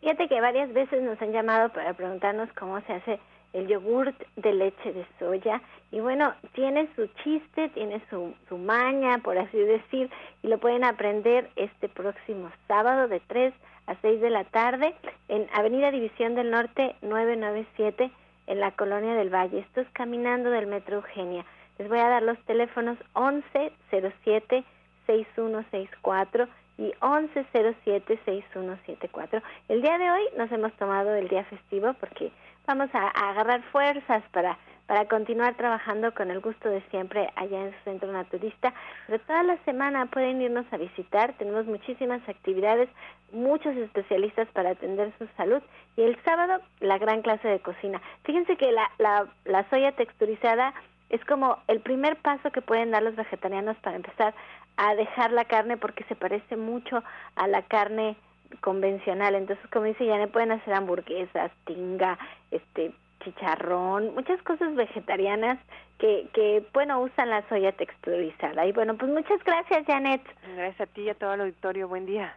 Fíjate 0.00 0.28
que 0.28 0.40
varias 0.40 0.72
veces 0.72 1.02
nos 1.02 1.20
han 1.20 1.32
llamado 1.32 1.68
para 1.74 1.92
preguntarnos 1.92 2.50
cómo 2.54 2.80
se 2.80 2.94
hace 2.94 3.20
el 3.52 3.68
yogurt 3.68 4.16
de 4.36 4.52
leche 4.52 4.92
de 4.92 5.06
soya 5.18 5.62
y 5.90 6.00
bueno, 6.00 6.34
tiene 6.52 6.88
su 6.96 7.06
chiste, 7.22 7.68
tiene 7.70 8.02
su, 8.10 8.58
maña, 8.58 9.18
por 9.18 9.38
así 9.38 9.58
decir, 9.58 10.10
y 10.42 10.48
lo 10.48 10.58
pueden 10.58 10.84
aprender 10.84 11.50
este 11.56 11.88
próximo 11.88 12.50
sábado 12.68 13.08
de 13.08 13.20
3 13.20 13.54
a 13.86 13.94
6 14.02 14.20
de 14.20 14.30
la 14.30 14.44
tarde 14.44 14.94
en 15.28 15.46
Avenida 15.54 15.90
División 15.90 16.34
del 16.34 16.50
Norte 16.50 16.96
997 17.02 18.10
en 18.48 18.60
la 18.60 18.72
Colonia 18.72 19.14
del 19.14 19.32
Valle. 19.32 19.60
Esto 19.60 19.80
es 19.80 19.88
caminando 19.92 20.50
del 20.50 20.66
Metro 20.66 20.96
Eugenia. 20.96 21.44
Les 21.78 21.88
voy 21.88 21.98
a 21.98 22.08
dar 22.08 22.22
los 22.22 22.38
teléfonos 22.46 22.98
1107 23.14 24.64
6164 25.06 26.48
y 26.78 26.92
1107-6174. 27.00 29.42
El 29.68 29.82
día 29.82 29.98
de 29.98 30.10
hoy 30.10 30.22
nos 30.36 30.50
hemos 30.52 30.72
tomado 30.74 31.14
el 31.14 31.28
día 31.28 31.44
festivo 31.44 31.94
porque 31.94 32.30
vamos 32.66 32.90
a, 32.94 33.08
agarrar 33.08 33.62
fuerzas 33.70 34.22
para, 34.32 34.58
para 34.86 35.06
continuar 35.06 35.54
trabajando 35.54 36.12
con 36.14 36.30
el 36.30 36.40
gusto 36.40 36.68
de 36.68 36.82
siempre 36.90 37.30
allá 37.36 37.62
en 37.62 37.72
su 37.72 37.84
centro 37.84 38.12
naturista. 38.12 38.74
Pero 39.06 39.20
toda 39.20 39.42
la 39.42 39.56
semana 39.64 40.06
pueden 40.06 40.42
irnos 40.42 40.66
a 40.72 40.76
visitar, 40.76 41.34
tenemos 41.34 41.66
muchísimas 41.66 42.26
actividades, 42.28 42.88
muchos 43.32 43.76
especialistas 43.76 44.48
para 44.48 44.70
atender 44.70 45.12
su 45.18 45.26
salud 45.36 45.62
y 45.96 46.02
el 46.02 46.16
sábado 46.24 46.60
la 46.80 46.98
gran 46.98 47.22
clase 47.22 47.48
de 47.48 47.60
cocina. 47.60 48.00
Fíjense 48.24 48.56
que 48.56 48.72
la, 48.72 48.90
la, 48.98 49.26
la 49.44 49.68
soya 49.70 49.92
texturizada 49.92 50.74
es 51.08 51.24
como 51.24 51.58
el 51.68 51.80
primer 51.80 52.16
paso 52.16 52.50
que 52.50 52.62
pueden 52.62 52.90
dar 52.90 53.02
los 53.02 53.14
vegetarianos 53.14 53.76
para 53.78 53.96
empezar 53.96 54.34
a 54.76 54.94
dejar 54.94 55.32
la 55.32 55.44
carne 55.44 55.76
porque 55.76 56.04
se 56.04 56.16
parece 56.16 56.56
mucho 56.56 57.02
a 57.36 57.46
la 57.46 57.62
carne 57.62 58.16
convencional. 58.60 59.34
Entonces, 59.34 59.64
como 59.70 59.86
dice 59.86 60.06
ya 60.06 60.26
pueden 60.28 60.52
hacer 60.52 60.74
hamburguesas, 60.74 61.50
tinga, 61.64 62.18
este 62.50 62.92
chicharrón, 63.24 64.14
muchas 64.14 64.40
cosas 64.42 64.74
vegetarianas 64.74 65.58
que, 65.98 66.28
que, 66.32 66.64
bueno, 66.72 67.00
usan 67.00 67.30
la 67.30 67.46
soya 67.48 67.72
texturizada. 67.72 68.66
Y 68.66 68.72
bueno, 68.72 68.96
pues 68.96 69.10
muchas 69.10 69.42
gracias, 69.44 69.84
Janet. 69.86 70.22
Gracias 70.54 70.88
a 70.88 70.92
ti 70.92 71.02
y 71.02 71.08
a 71.08 71.14
todo 71.14 71.34
el 71.34 71.40
auditorio. 71.40 71.88
Buen 71.88 72.06
día. 72.06 72.36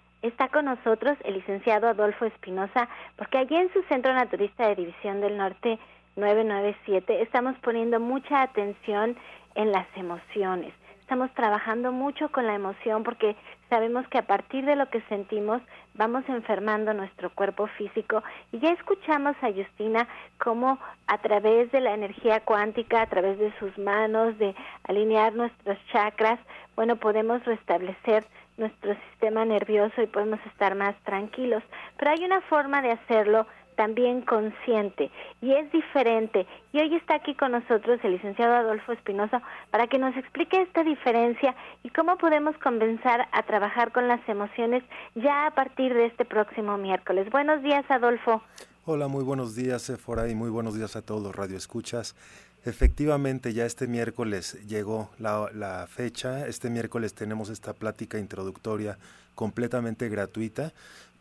está 0.21 0.49
con 0.49 0.65
nosotros 0.65 1.17
el 1.23 1.35
licenciado 1.35 1.87
Adolfo 1.87 2.25
Espinosa, 2.25 2.87
porque 3.17 3.37
allí 3.37 3.55
en 3.55 3.71
su 3.73 3.81
Centro 3.83 4.13
Naturista 4.13 4.67
de 4.67 4.75
División 4.75 5.21
del 5.21 5.37
Norte 5.37 5.79
997 6.15 7.21
estamos 7.21 7.55
poniendo 7.59 7.99
mucha 7.99 8.41
atención 8.41 9.15
en 9.55 9.71
las 9.71 9.87
emociones. 9.95 10.73
Estamos 11.11 11.33
trabajando 11.33 11.91
mucho 11.91 12.29
con 12.31 12.47
la 12.47 12.55
emoción 12.55 13.03
porque 13.03 13.35
sabemos 13.69 14.07
que 14.07 14.17
a 14.17 14.27
partir 14.27 14.63
de 14.63 14.77
lo 14.77 14.89
que 14.89 15.01
sentimos 15.09 15.61
vamos 15.93 16.23
enfermando 16.29 16.93
nuestro 16.93 17.29
cuerpo 17.31 17.67
físico 17.67 18.23
y 18.53 18.59
ya 18.59 18.71
escuchamos 18.71 19.35
a 19.41 19.51
Justina 19.51 20.07
cómo 20.37 20.79
a 21.07 21.17
través 21.17 21.69
de 21.73 21.81
la 21.81 21.93
energía 21.93 22.39
cuántica, 22.39 23.01
a 23.01 23.07
través 23.07 23.37
de 23.39 23.51
sus 23.59 23.77
manos, 23.77 24.37
de 24.37 24.55
alinear 24.83 25.33
nuestros 25.33 25.77
chakras, 25.91 26.39
bueno, 26.77 26.95
podemos 26.95 27.43
restablecer 27.43 28.25
nuestro 28.57 28.95
sistema 29.09 29.45
nervioso 29.45 30.01
y 30.01 30.07
podemos 30.07 30.39
estar 30.45 30.75
más 30.75 30.95
tranquilos. 31.03 31.63
Pero 31.97 32.11
hay 32.11 32.23
una 32.23 32.41
forma 32.41 32.81
de 32.81 32.91
hacerlo 32.91 33.45
también 33.75 34.21
consciente 34.21 35.09
y 35.41 35.53
es 35.53 35.71
diferente. 35.71 36.45
Y 36.71 36.79
hoy 36.79 36.95
está 36.95 37.15
aquí 37.15 37.33
con 37.35 37.51
nosotros 37.51 37.99
el 38.03 38.11
licenciado 38.11 38.53
Adolfo 38.53 38.91
Espinosa 38.91 39.41
para 39.71 39.87
que 39.87 39.97
nos 39.97 40.15
explique 40.15 40.61
esta 40.61 40.83
diferencia 40.83 41.55
y 41.83 41.89
cómo 41.89 42.17
podemos 42.17 42.55
comenzar 42.59 43.27
a 43.31 43.43
trabajar 43.43 43.91
con 43.91 44.07
las 44.07 44.21
emociones 44.27 44.83
ya 45.15 45.47
a 45.47 45.51
partir 45.51 45.93
de 45.93 46.05
este 46.05 46.25
próximo 46.25 46.77
miércoles. 46.77 47.29
Buenos 47.31 47.63
días, 47.63 47.83
Adolfo. 47.89 48.41
Hola, 48.85 49.07
muy 49.07 49.23
buenos 49.23 49.55
días, 49.55 49.83
Sephora, 49.83 50.27
y 50.27 50.35
muy 50.35 50.49
buenos 50.49 50.75
días 50.75 50.95
a 50.95 51.01
todos 51.03 51.21
los 51.21 51.35
radioescuchas. 51.35 52.15
Efectivamente, 52.63 53.53
ya 53.53 53.65
este 53.65 53.87
miércoles 53.87 54.55
llegó 54.67 55.09
la, 55.17 55.87
fecha. 55.89 56.47
Este 56.47 56.69
miércoles 56.69 57.15
tenemos 57.15 57.49
esta 57.49 57.73
plática 57.73 58.19
introductoria 58.19 58.99
completamente 59.33 60.09
gratuita, 60.09 60.71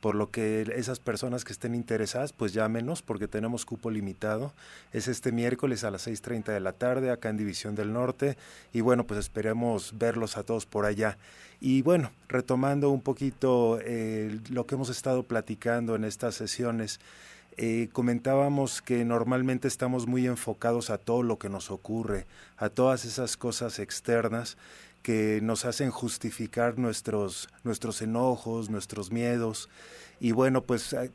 por 0.01 0.15
lo 0.15 0.31
que 0.31 0.71
esas 0.75 0.99
personas 0.99 1.45
que 1.45 1.53
estén 1.53 1.75
interesadas, 1.75 2.35
pues 2.35 2.53
llámenos 2.53 3.01
porque 3.01 3.27
tenemos 3.27 3.65
cupo 3.65 3.91
limitado. 3.91 4.53
Es 4.93 5.09
este 5.09 5.33
miércoles 5.33 5.83
a 5.85 5.91
las 5.91 6.07
6.30 6.07 6.53
de 6.53 6.61
la 6.61 6.73
tarde 6.73 7.11
acá 7.11 7.31
en 7.31 7.39
División 7.39 7.75
del 7.75 7.93
Norte 7.93 8.37
y 8.75 8.83
bueno, 8.83 9.05
pues 9.05 9.21
esperemos 9.21 9.95
verlos 9.99 10.37
a 10.37 10.43
todos 10.43 10.67
por 10.67 10.85
allá. 10.85 11.17
Y 11.59 11.81
bueno, 11.81 12.11
retomando 12.29 12.91
un 12.91 13.01
poquito 13.01 13.79
eh, 13.83 14.39
lo 14.51 14.67
que 14.67 14.75
hemos 14.75 14.91
estado 14.91 15.23
platicando 15.23 15.95
en 15.95 16.05
estas 16.05 16.35
sesiones, 16.35 17.01
eh, 17.57 17.89
comentábamos 17.93 18.83
que 18.83 19.05
normalmente 19.05 19.69
estamos 19.69 20.07
muy 20.07 20.27
enfocados 20.27 20.91
a 20.91 20.99
todo 20.99 21.23
lo 21.23 21.39
que 21.39 21.49
nos 21.49 21.71
ocurre, 21.71 22.27
a 22.57 22.69
todas 22.69 23.05
esas 23.05 23.37
cosas 23.37 23.79
externas 23.79 24.57
que 25.03 25.41
nos 25.43 25.65
hacen 25.65 25.91
justificar 25.91 26.79
nuestros, 26.79 27.49
nuestros 27.65 28.03
enojos, 28.03 28.71
nuestros 28.71 29.11
miedos. 29.11 29.69
Y 30.21 30.33
bueno, 30.33 30.63
pues 30.63 30.93
eh, 30.93 31.11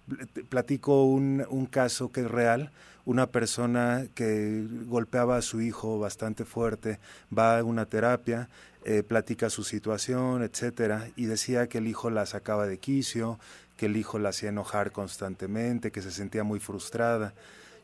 platico 0.50 1.06
un, 1.06 1.45
un 1.50 1.65
caso 1.67 2.12
que 2.12 2.21
es 2.21 2.32
real, 2.32 2.71
una 3.06 3.28
persona 3.28 4.08
que 4.15 4.65
golpeaba 4.88 5.38
a 5.38 5.41
su 5.41 5.62
hijo 5.62 6.00
bastante 6.00 6.43
fuerte, 6.43 7.00
va 7.36 7.60
a 7.60 7.63
una 7.63 7.86
terapia, 7.86 8.50
eh, 8.88 9.02
platica 9.02 9.50
su 9.50 9.63
situación, 9.63 10.43
etcétera, 10.43 11.10
y 11.15 11.26
decía 11.26 11.67
que 11.67 11.80
el 11.80 11.88
hijo 11.88 12.12
la 12.12 12.28
sacaba 12.28 12.67
de 12.67 12.78
quicio, 12.78 13.39
que 13.78 13.88
el 13.88 13.98
hijo 13.98 14.20
la 14.20 14.30
hacía 14.30 14.50
enojar 14.50 14.92
constantemente, 14.92 15.92
que 15.92 16.02
se 16.02 16.12
sentía 16.12 16.44
muy 16.44 16.60
frustrada. 16.60 17.34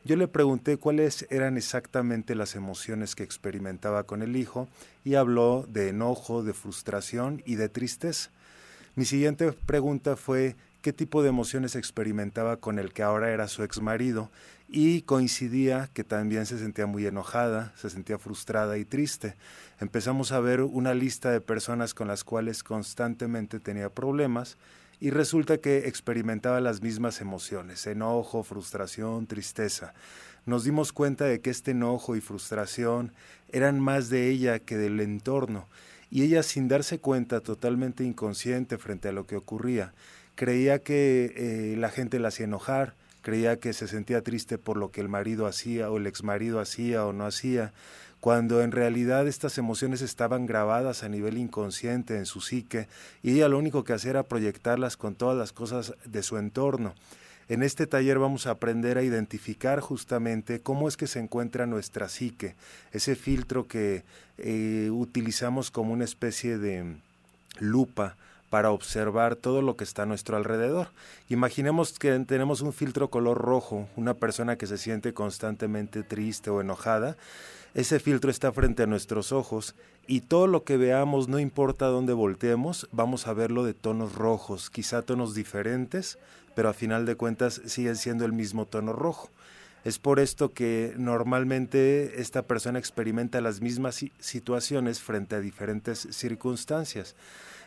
Yo 0.04 0.16
le 0.16 0.26
pregunté 0.26 0.78
cuáles 0.78 1.26
eran 1.30 1.56
exactamente 1.56 2.34
las 2.34 2.56
emociones 2.56 3.14
que 3.14 3.22
experimentaba 3.22 4.02
con 4.02 4.22
el 4.22 4.36
hijo 4.36 4.68
y 5.04 5.14
habló 5.14 5.64
de 5.68 5.90
enojo, 5.90 6.42
de 6.42 6.54
frustración 6.54 7.42
y 7.46 7.54
de 7.54 7.68
tristeza. 7.68 8.30
Mi 8.96 9.04
siguiente 9.04 9.52
pregunta 9.52 10.16
fue 10.16 10.56
qué 10.82 10.92
tipo 10.92 11.22
de 11.22 11.28
emociones 11.28 11.76
experimentaba 11.76 12.56
con 12.56 12.80
el 12.80 12.92
que 12.92 13.04
ahora 13.04 13.30
era 13.30 13.46
su 13.46 13.62
ex 13.62 13.80
marido 13.80 14.30
y 14.68 15.02
coincidía 15.02 15.88
que 15.92 16.02
también 16.02 16.46
se 16.46 16.58
sentía 16.58 16.86
muy 16.86 17.06
enojada, 17.06 17.72
se 17.76 17.88
sentía 17.88 18.18
frustrada 18.18 18.78
y 18.78 18.84
triste. 18.84 19.36
Empezamos 19.80 20.32
a 20.32 20.40
ver 20.40 20.62
una 20.62 20.94
lista 20.94 21.30
de 21.30 21.40
personas 21.40 21.94
con 21.94 22.08
las 22.08 22.24
cuales 22.24 22.64
constantemente 22.64 23.60
tenía 23.60 23.88
problemas 23.88 24.56
y 25.02 25.10
resulta 25.10 25.58
que 25.58 25.88
experimentaba 25.88 26.60
las 26.60 26.80
mismas 26.80 27.20
emociones, 27.20 27.88
enojo, 27.88 28.44
frustración, 28.44 29.26
tristeza. 29.26 29.94
Nos 30.46 30.62
dimos 30.62 30.92
cuenta 30.92 31.24
de 31.24 31.40
que 31.40 31.50
este 31.50 31.72
enojo 31.72 32.14
y 32.14 32.20
frustración 32.20 33.10
eran 33.50 33.80
más 33.80 34.10
de 34.10 34.30
ella 34.30 34.60
que 34.60 34.76
del 34.76 35.00
entorno 35.00 35.66
y 36.08 36.22
ella 36.22 36.44
sin 36.44 36.68
darse 36.68 37.00
cuenta, 37.00 37.40
totalmente 37.40 38.04
inconsciente 38.04 38.78
frente 38.78 39.08
a 39.08 39.12
lo 39.12 39.26
que 39.26 39.34
ocurría, 39.34 39.92
creía 40.36 40.78
que 40.78 41.32
eh, 41.34 41.76
la 41.76 41.90
gente 41.90 42.20
la 42.20 42.28
hacía 42.28 42.44
enojar, 42.44 42.94
creía 43.22 43.58
que 43.58 43.72
se 43.72 43.88
sentía 43.88 44.22
triste 44.22 44.56
por 44.56 44.76
lo 44.76 44.92
que 44.92 45.00
el 45.00 45.08
marido 45.08 45.48
hacía 45.48 45.90
o 45.90 45.96
el 45.96 46.06
exmarido 46.06 46.60
hacía 46.60 47.04
o 47.06 47.12
no 47.12 47.26
hacía, 47.26 47.72
cuando 48.22 48.62
en 48.62 48.70
realidad 48.70 49.26
estas 49.26 49.58
emociones 49.58 50.00
estaban 50.00 50.46
grabadas 50.46 51.02
a 51.02 51.08
nivel 51.08 51.36
inconsciente 51.38 52.16
en 52.16 52.24
su 52.24 52.40
psique 52.40 52.86
y 53.20 53.32
ella 53.32 53.48
lo 53.48 53.58
único 53.58 53.82
que 53.82 53.94
hacía 53.94 54.12
era 54.12 54.22
proyectarlas 54.22 54.96
con 54.96 55.16
todas 55.16 55.36
las 55.36 55.52
cosas 55.52 55.94
de 56.04 56.22
su 56.22 56.38
entorno. 56.38 56.94
En 57.48 57.64
este 57.64 57.88
taller 57.88 58.20
vamos 58.20 58.46
a 58.46 58.52
aprender 58.52 58.96
a 58.96 59.02
identificar 59.02 59.80
justamente 59.80 60.60
cómo 60.60 60.86
es 60.86 60.96
que 60.96 61.08
se 61.08 61.18
encuentra 61.18 61.66
nuestra 61.66 62.08
psique, 62.08 62.54
ese 62.92 63.16
filtro 63.16 63.66
que 63.66 64.04
eh, 64.38 64.90
utilizamos 64.92 65.72
como 65.72 65.92
una 65.92 66.04
especie 66.04 66.58
de 66.58 66.94
lupa 67.58 68.14
para 68.50 68.70
observar 68.70 69.34
todo 69.34 69.62
lo 69.62 69.76
que 69.76 69.82
está 69.82 70.04
a 70.04 70.06
nuestro 70.06 70.36
alrededor. 70.36 70.90
Imaginemos 71.28 71.98
que 71.98 72.16
tenemos 72.20 72.60
un 72.60 72.72
filtro 72.72 73.10
color 73.10 73.38
rojo, 73.38 73.88
una 73.96 74.14
persona 74.14 74.54
que 74.54 74.68
se 74.68 74.78
siente 74.78 75.12
constantemente 75.12 76.04
triste 76.04 76.50
o 76.50 76.60
enojada, 76.60 77.16
ese 77.74 78.00
filtro 78.00 78.30
está 78.30 78.52
frente 78.52 78.82
a 78.82 78.86
nuestros 78.86 79.32
ojos 79.32 79.74
y 80.06 80.20
todo 80.20 80.46
lo 80.46 80.64
que 80.64 80.76
veamos, 80.76 81.28
no 81.28 81.38
importa 81.38 81.86
dónde 81.86 82.12
volteemos, 82.12 82.88
vamos 82.92 83.26
a 83.26 83.32
verlo 83.32 83.64
de 83.64 83.72
tonos 83.72 84.14
rojos, 84.14 84.68
quizá 84.68 85.02
tonos 85.02 85.34
diferentes, 85.34 86.18
pero 86.54 86.68
a 86.68 86.74
final 86.74 87.06
de 87.06 87.16
cuentas 87.16 87.62
siguen 87.64 87.96
siendo 87.96 88.24
el 88.24 88.32
mismo 88.32 88.66
tono 88.66 88.92
rojo. 88.92 89.30
Es 89.84 89.98
por 89.98 90.20
esto 90.20 90.52
que 90.52 90.94
normalmente 90.96 92.20
esta 92.20 92.42
persona 92.42 92.78
experimenta 92.78 93.40
las 93.40 93.60
mismas 93.60 94.04
situaciones 94.20 95.00
frente 95.00 95.36
a 95.36 95.40
diferentes 95.40 96.06
circunstancias. 96.10 97.16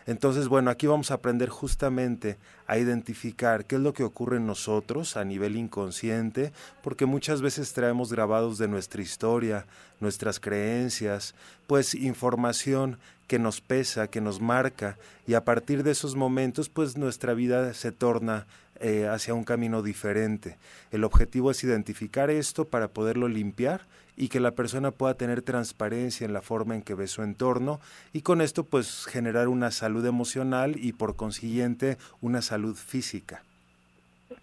Entonces, 0.07 0.47
bueno, 0.47 0.69
aquí 0.69 0.85
vamos 0.85 1.09
a 1.09 1.15
aprender 1.15 1.49
justamente 1.49 2.37
a 2.67 2.77
identificar 2.77 3.65
qué 3.65 3.75
es 3.75 3.81
lo 3.81 3.93
que 3.93 4.03
ocurre 4.03 4.37
en 4.37 4.45
nosotros 4.45 5.17
a 5.17 5.25
nivel 5.25 5.55
inconsciente, 5.55 6.53
porque 6.83 7.05
muchas 7.07 7.41
veces 7.41 7.73
traemos 7.73 8.11
grabados 8.11 8.57
de 8.57 8.67
nuestra 8.67 9.01
historia, 9.01 9.65
nuestras 9.99 10.39
creencias, 10.39 11.33
pues 11.65 11.95
información 11.95 12.99
que 13.27 13.39
nos 13.39 13.61
pesa, 13.61 14.07
que 14.07 14.21
nos 14.21 14.39
marca, 14.39 14.97
y 15.25 15.33
a 15.33 15.43
partir 15.43 15.81
de 15.81 15.91
esos 15.91 16.15
momentos, 16.15 16.69
pues 16.69 16.97
nuestra 16.97 17.33
vida 17.33 17.73
se 17.73 17.91
torna 17.91 18.45
eh, 18.79 19.07
hacia 19.07 19.33
un 19.33 19.43
camino 19.43 19.81
diferente. 19.81 20.57
El 20.91 21.03
objetivo 21.03 21.51
es 21.51 21.63
identificar 21.63 22.29
esto 22.29 22.65
para 22.65 22.89
poderlo 22.89 23.27
limpiar 23.27 23.81
y 24.17 24.29
que 24.29 24.39
la 24.39 24.51
persona 24.51 24.91
pueda 24.91 25.15
tener 25.15 25.41
transparencia 25.41 26.25
en 26.25 26.33
la 26.33 26.41
forma 26.41 26.75
en 26.75 26.81
que 26.81 26.93
ve 26.93 27.07
su 27.07 27.21
entorno 27.23 27.79
y 28.13 28.21
con 28.21 28.41
esto 28.41 28.63
pues 28.63 29.05
generar 29.05 29.47
una 29.47 29.71
salud 29.71 30.05
emocional 30.05 30.75
y 30.77 30.93
por 30.93 31.15
consiguiente 31.15 31.97
una 32.21 32.41
salud 32.41 32.75
física. 32.75 33.43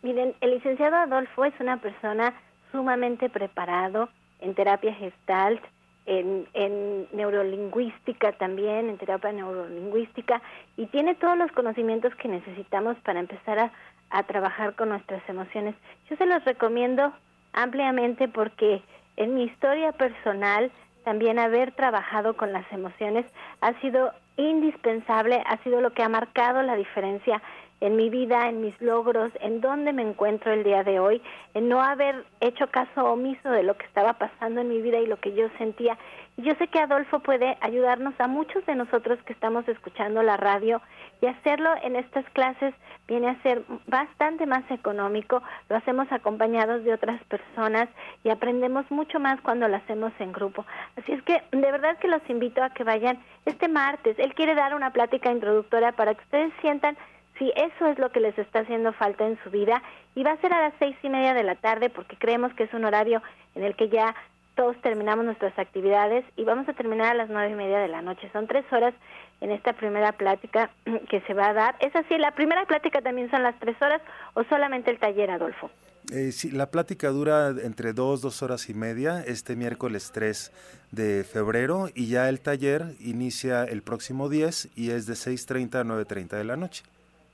Miren, 0.02 0.34
el 0.40 0.50
licenciado 0.50 0.96
Adolfo 0.96 1.44
es 1.44 1.54
una 1.60 1.80
persona 1.80 2.34
sumamente 2.70 3.28
preparado 3.28 4.08
en 4.40 4.54
terapia 4.54 4.94
gestalt, 4.94 5.62
en, 6.06 6.48
en, 6.54 7.06
neurolingüística 7.12 8.32
también, 8.32 8.88
en 8.88 8.98
terapia 8.98 9.30
neurolingüística, 9.32 10.42
y 10.76 10.86
tiene 10.86 11.14
todos 11.14 11.38
los 11.38 11.52
conocimientos 11.52 12.14
que 12.16 12.28
necesitamos 12.28 12.96
para 13.04 13.20
empezar 13.20 13.58
a, 13.60 13.72
a 14.12 14.22
trabajar 14.24 14.74
con 14.74 14.90
nuestras 14.90 15.26
emociones. 15.28 15.74
Yo 16.08 16.16
se 16.16 16.26
los 16.26 16.44
recomiendo 16.44 17.12
ampliamente 17.52 18.28
porque 18.28 18.82
en 19.16 19.34
mi 19.34 19.44
historia 19.44 19.92
personal, 19.92 20.70
también 21.04 21.38
haber 21.38 21.72
trabajado 21.72 22.36
con 22.36 22.52
las 22.52 22.70
emociones 22.72 23.26
ha 23.60 23.72
sido 23.80 24.12
indispensable, 24.36 25.42
ha 25.46 25.56
sido 25.64 25.80
lo 25.80 25.92
que 25.92 26.02
ha 26.02 26.08
marcado 26.08 26.62
la 26.62 26.76
diferencia 26.76 27.42
en 27.80 27.96
mi 27.96 28.10
vida, 28.10 28.48
en 28.48 28.60
mis 28.60 28.80
logros, 28.80 29.32
en 29.40 29.60
dónde 29.60 29.92
me 29.92 30.02
encuentro 30.02 30.52
el 30.52 30.62
día 30.62 30.84
de 30.84 31.00
hoy, 31.00 31.20
en 31.54 31.68
no 31.68 31.82
haber 31.82 32.24
hecho 32.40 32.68
caso 32.68 33.04
omiso 33.04 33.50
de 33.50 33.64
lo 33.64 33.76
que 33.76 33.86
estaba 33.86 34.12
pasando 34.12 34.60
en 34.60 34.68
mi 34.68 34.80
vida 34.80 34.98
y 34.98 35.06
lo 35.06 35.16
que 35.16 35.34
yo 35.34 35.48
sentía. 35.58 35.98
Yo 36.38 36.54
sé 36.54 36.68
que 36.68 36.78
Adolfo 36.78 37.20
puede 37.20 37.58
ayudarnos 37.60 38.14
a 38.18 38.26
muchos 38.26 38.64
de 38.64 38.74
nosotros 38.74 39.18
que 39.24 39.34
estamos 39.34 39.68
escuchando 39.68 40.22
la 40.22 40.38
radio 40.38 40.80
y 41.20 41.26
hacerlo 41.26 41.70
en 41.82 41.94
estas 41.94 42.24
clases 42.30 42.74
viene 43.06 43.28
a 43.28 43.42
ser 43.42 43.62
bastante 43.86 44.46
más 44.46 44.68
económico, 44.70 45.42
lo 45.68 45.76
hacemos 45.76 46.10
acompañados 46.10 46.84
de 46.84 46.94
otras 46.94 47.22
personas 47.24 47.88
y 48.24 48.30
aprendemos 48.30 48.90
mucho 48.90 49.20
más 49.20 49.40
cuando 49.42 49.68
lo 49.68 49.76
hacemos 49.76 50.12
en 50.20 50.32
grupo. 50.32 50.64
Así 50.96 51.12
es 51.12 51.22
que 51.22 51.42
de 51.50 51.70
verdad 51.70 51.98
que 51.98 52.08
los 52.08 52.22
invito 52.30 52.62
a 52.62 52.70
que 52.70 52.82
vayan 52.82 53.18
este 53.44 53.68
martes. 53.68 54.18
Él 54.18 54.34
quiere 54.34 54.54
dar 54.54 54.74
una 54.74 54.90
plática 54.90 55.30
introductoria 55.30 55.92
para 55.92 56.14
que 56.14 56.24
ustedes 56.24 56.52
sientan 56.62 56.96
si 57.38 57.52
eso 57.56 57.86
es 57.86 57.98
lo 57.98 58.10
que 58.10 58.20
les 58.20 58.38
está 58.38 58.60
haciendo 58.60 58.92
falta 58.94 59.26
en 59.26 59.38
su 59.42 59.50
vida 59.50 59.82
y 60.14 60.22
va 60.22 60.32
a 60.32 60.40
ser 60.40 60.52
a 60.54 60.62
las 60.62 60.74
seis 60.78 60.96
y 61.02 61.08
media 61.10 61.34
de 61.34 61.42
la 61.42 61.56
tarde 61.56 61.90
porque 61.90 62.16
creemos 62.16 62.54
que 62.54 62.64
es 62.64 62.72
un 62.72 62.84
horario 62.84 63.22
en 63.54 63.64
el 63.64 63.76
que 63.76 63.88
ya 63.88 64.14
todos 64.54 64.80
terminamos 64.82 65.24
nuestras 65.24 65.58
actividades 65.58 66.24
y 66.36 66.44
vamos 66.44 66.68
a 66.68 66.72
terminar 66.72 67.12
a 67.12 67.14
las 67.14 67.30
nueve 67.30 67.50
y 67.50 67.54
media 67.54 67.78
de 67.78 67.88
la 67.88 68.02
noche. 68.02 68.28
Son 68.32 68.46
tres 68.46 68.64
horas 68.72 68.94
en 69.40 69.50
esta 69.50 69.72
primera 69.72 70.12
plática 70.12 70.70
que 71.10 71.20
se 71.22 71.34
va 71.34 71.48
a 71.48 71.52
dar. 71.52 71.76
¿Es 71.80 71.94
así? 71.96 72.18
¿La 72.18 72.32
primera 72.32 72.64
plática 72.66 73.00
también 73.00 73.30
son 73.30 73.42
las 73.42 73.58
tres 73.58 73.76
horas 73.80 74.00
o 74.34 74.44
solamente 74.44 74.90
el 74.90 74.98
taller, 74.98 75.30
Adolfo? 75.30 75.70
Eh, 76.10 76.32
sí, 76.32 76.50
la 76.50 76.70
plática 76.70 77.08
dura 77.08 77.54
entre 77.62 77.92
dos, 77.92 78.22
dos 78.22 78.42
horas 78.42 78.68
y 78.68 78.74
media, 78.74 79.22
este 79.24 79.54
miércoles 79.54 80.10
3 80.12 80.52
de 80.90 81.24
febrero, 81.24 81.88
y 81.94 82.08
ya 82.08 82.28
el 82.28 82.40
taller 82.40 82.96
inicia 82.98 83.64
el 83.64 83.82
próximo 83.82 84.28
10 84.28 84.70
y 84.74 84.90
es 84.90 85.06
de 85.06 85.14
6.30 85.14 85.76
a 85.76 85.84
9.30 85.84 86.28
de 86.36 86.44
la 86.44 86.56
noche. 86.56 86.82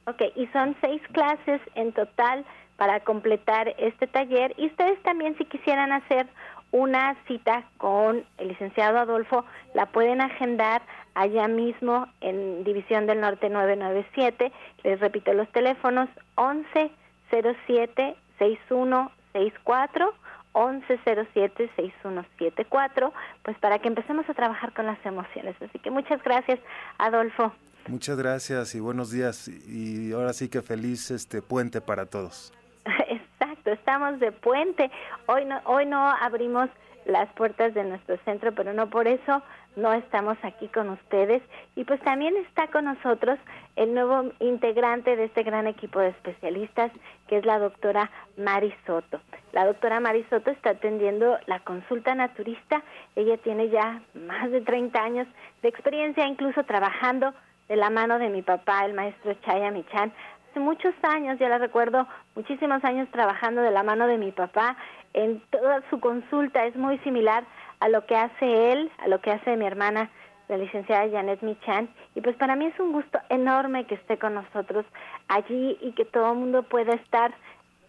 Ok, 0.08 0.22
y 0.36 0.46
son 0.48 0.74
seis 0.80 1.02
clases 1.12 1.60
en 1.74 1.92
total 1.92 2.46
para 2.78 3.00
completar 3.00 3.74
este 3.76 4.06
taller. 4.06 4.54
Y 4.56 4.68
ustedes 4.68 4.98
también, 5.02 5.36
si 5.36 5.44
quisieran 5.44 5.92
hacer 5.92 6.26
una 6.70 7.14
cita 7.26 7.64
con 7.76 8.24
el 8.38 8.48
licenciado 8.48 8.98
Adolfo, 8.98 9.44
la 9.74 9.84
pueden 9.84 10.22
agendar 10.22 10.80
allá 11.14 11.46
mismo 11.46 12.06
en 12.22 12.64
División 12.64 13.06
del 13.06 13.20
Norte 13.20 13.50
997. 13.50 14.50
Les 14.82 14.98
repito 14.98 15.34
los 15.34 15.50
teléfonos 15.52 16.08
1107 16.38 18.16
6164 18.38 20.14
1107 20.54 21.70
6174, 21.76 23.12
pues 23.42 23.58
para 23.58 23.78
que 23.78 23.88
empecemos 23.88 24.26
a 24.30 24.34
trabajar 24.34 24.72
con 24.72 24.86
las 24.86 25.04
emociones. 25.04 25.54
Así 25.60 25.78
que 25.78 25.90
muchas 25.90 26.22
gracias, 26.22 26.60
Adolfo. 26.96 27.52
Muchas 27.88 28.18
gracias 28.18 28.74
y 28.74 28.80
buenos 28.80 29.10
días 29.10 29.48
y 29.48 30.12
ahora 30.12 30.34
sí 30.34 30.50
que 30.50 30.60
feliz 30.60 31.10
este 31.10 31.40
puente 31.40 31.80
para 31.80 32.04
todos. 32.04 32.52
Exacto, 33.08 33.70
estamos 33.70 34.20
de 34.20 34.30
puente. 34.30 34.90
Hoy 35.24 35.46
no 35.46 35.58
hoy 35.64 35.86
no 35.86 35.98
abrimos 36.20 36.68
las 37.06 37.32
puertas 37.32 37.72
de 37.72 37.84
nuestro 37.84 38.18
centro, 38.26 38.52
pero 38.52 38.74
no 38.74 38.90
por 38.90 39.08
eso 39.08 39.42
no 39.76 39.94
estamos 39.94 40.36
aquí 40.42 40.68
con 40.68 40.90
ustedes. 40.90 41.42
Y 41.76 41.84
pues 41.84 41.98
también 42.00 42.36
está 42.36 42.66
con 42.66 42.84
nosotros 42.84 43.38
el 43.76 43.94
nuevo 43.94 44.32
integrante 44.40 45.16
de 45.16 45.24
este 45.24 45.42
gran 45.42 45.66
equipo 45.66 45.98
de 45.98 46.08
especialistas, 46.08 46.92
que 47.26 47.38
es 47.38 47.46
la 47.46 47.58
doctora 47.58 48.10
Mari 48.36 48.74
Soto. 48.86 49.18
La 49.52 49.64
doctora 49.64 49.98
Mari 49.98 50.26
Soto 50.28 50.50
está 50.50 50.70
atendiendo 50.70 51.38
la 51.46 51.60
consulta 51.60 52.14
naturista. 52.14 52.82
Ella 53.16 53.38
tiene 53.38 53.70
ya 53.70 54.02
más 54.12 54.50
de 54.50 54.60
30 54.60 55.02
años 55.02 55.26
de 55.62 55.68
experiencia, 55.70 56.26
incluso 56.26 56.64
trabajando 56.64 57.32
de 57.68 57.76
la 57.76 57.90
mano 57.90 58.18
de 58.18 58.30
mi 58.30 58.42
papá, 58.42 58.84
el 58.84 58.94
maestro 58.94 59.34
Chaya 59.44 59.70
Michan. 59.70 60.12
Hace 60.50 60.60
muchos 60.60 60.94
años, 61.02 61.38
ya 61.38 61.48
la 61.48 61.58
recuerdo, 61.58 62.06
muchísimos 62.34 62.82
años 62.84 63.08
trabajando 63.10 63.60
de 63.62 63.70
la 63.70 63.82
mano 63.82 64.06
de 64.06 64.18
mi 64.18 64.32
papá 64.32 64.76
en 65.12 65.40
toda 65.50 65.82
su 65.90 66.00
consulta. 66.00 66.64
Es 66.64 66.74
muy 66.76 66.98
similar 66.98 67.44
a 67.80 67.88
lo 67.88 68.06
que 68.06 68.16
hace 68.16 68.72
él, 68.72 68.90
a 68.98 69.08
lo 69.08 69.20
que 69.20 69.30
hace 69.30 69.56
mi 69.56 69.66
hermana, 69.66 70.10
la 70.48 70.56
licenciada 70.56 71.10
Janet 71.10 71.42
Michan. 71.42 71.88
Y 72.14 72.22
pues 72.22 72.34
para 72.36 72.56
mí 72.56 72.66
es 72.66 72.80
un 72.80 72.92
gusto 72.92 73.18
enorme 73.28 73.84
que 73.86 73.96
esté 73.96 74.18
con 74.18 74.34
nosotros 74.34 74.86
allí 75.28 75.76
y 75.82 75.92
que 75.92 76.06
todo 76.06 76.32
el 76.32 76.38
mundo 76.38 76.62
pueda 76.62 76.94
estar 76.94 77.34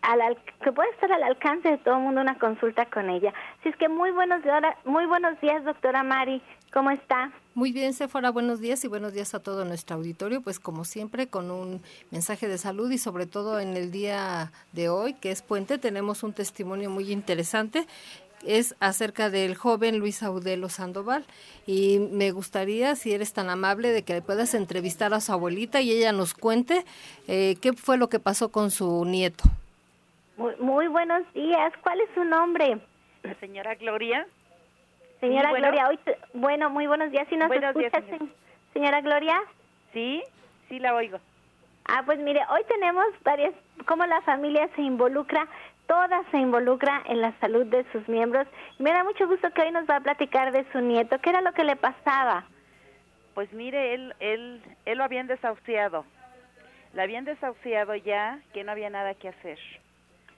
al, 0.01 0.37
que 0.63 0.71
pueda 0.71 0.89
estar 0.91 1.11
al 1.11 1.23
alcance 1.23 1.69
de 1.69 1.77
todo 1.77 1.95
el 1.95 2.01
mundo 2.01 2.21
una 2.21 2.37
consulta 2.37 2.85
con 2.85 3.09
ella. 3.09 3.33
Así 3.59 3.69
es 3.69 3.75
que 3.75 3.89
muy 3.89 4.11
buenos, 4.11 4.41
muy 4.85 5.05
buenos 5.05 5.39
días, 5.41 5.63
doctora 5.63 6.03
Mari. 6.03 6.41
¿Cómo 6.71 6.91
está? 6.91 7.31
Muy 7.55 7.71
bien, 7.71 7.93
Sephora, 7.93 8.29
buenos 8.29 8.59
días 8.59 8.83
y 8.83 8.87
buenos 8.87 9.13
días 9.13 9.33
a 9.33 9.41
todo 9.41 9.65
nuestro 9.65 9.95
auditorio. 9.95 10.41
Pues 10.41 10.59
como 10.59 10.85
siempre, 10.85 11.27
con 11.27 11.49
un 11.49 11.81
mensaje 12.11 12.47
de 12.47 12.57
salud 12.57 12.91
y 12.91 12.97
sobre 12.97 13.25
todo 13.25 13.59
en 13.59 13.75
el 13.75 13.91
día 13.91 14.51
de 14.71 14.89
hoy, 14.89 15.15
que 15.15 15.31
es 15.31 15.41
puente, 15.41 15.77
tenemos 15.77 16.23
un 16.23 16.33
testimonio 16.33 16.89
muy 16.89 17.11
interesante 17.11 17.87
es 18.45 18.75
acerca 18.79 19.29
del 19.29 19.55
joven 19.55 19.99
Luis 19.99 20.23
Audelo 20.23 20.69
Sandoval 20.69 21.25
y 21.65 21.99
me 21.99 22.31
gustaría, 22.31 22.95
si 22.95 23.11
eres 23.11 23.33
tan 23.33 23.49
amable, 23.49 23.91
de 23.91 24.03
que 24.03 24.21
puedas 24.21 24.53
entrevistar 24.53 25.13
a 25.13 25.21
su 25.21 25.31
abuelita 25.31 25.81
y 25.81 25.91
ella 25.91 26.11
nos 26.11 26.33
cuente 26.33 26.85
eh, 27.27 27.57
qué 27.61 27.73
fue 27.73 27.97
lo 27.97 28.09
que 28.09 28.19
pasó 28.19 28.49
con 28.49 28.71
su 28.71 29.05
nieto. 29.05 29.43
Muy, 30.39 30.87
buenos 30.87 31.21
días. 31.33 31.73
¿Cuál 31.83 31.99
es 31.99 32.09
su 32.15 32.23
nombre? 32.23 32.77
La 33.23 33.35
señora 33.35 33.75
Gloria. 33.75 34.25
Señora 35.19 35.51
Gloria, 35.51 35.89
hoy 35.89 35.99
bueno, 36.33 36.69
muy 36.69 36.87
buenos 36.87 37.11
días. 37.11 37.27
Si 37.27 37.35
nos 37.35 37.51
escuchas 37.51 38.05
Señora 38.71 39.01
Gloria. 39.01 39.37
Sí, 39.91 40.23
sí 40.69 40.79
la 40.79 40.95
oigo. 40.95 41.19
Ah, 41.83 42.03
pues 42.05 42.19
mire, 42.19 42.39
hoy 42.51 42.61
tenemos 42.69 43.05
varias, 43.25 43.53
cómo 43.85 44.05
la 44.05 44.21
familia 44.21 44.69
se 44.77 44.81
involucra, 44.81 45.45
toda 45.87 46.23
se 46.31 46.37
involucra 46.37 47.03
en 47.07 47.19
la 47.19 47.37
salud 47.41 47.65
de 47.65 47.83
sus 47.91 48.07
miembros. 48.07 48.47
Me 48.77 48.93
da 48.93 49.03
mucho 49.03 49.27
gusto 49.27 49.51
que 49.51 49.63
hoy 49.63 49.71
nos 49.71 49.89
va 49.89 49.97
a 49.97 50.01
platicar 50.01 50.53
de 50.53 50.65
su 50.71 50.79
nieto. 50.79 51.19
¿Qué 51.19 51.31
era 51.31 51.41
lo 51.41 51.51
que 51.51 51.65
le 51.65 51.75
pasaba? 51.75 52.45
Pues 53.33 53.51
mire, 53.51 53.93
él, 53.93 54.15
él, 54.21 54.61
él 54.85 54.97
lo 54.97 55.03
habían 55.03 55.27
desahuciado. 55.27 56.05
La 56.93 57.03
habían 57.03 57.25
desahuciado 57.25 57.93
ya, 57.95 58.39
que 58.53 58.63
no 58.63 58.71
había 58.71 58.89
nada 58.89 59.15
que 59.15 59.27
hacer. 59.27 59.59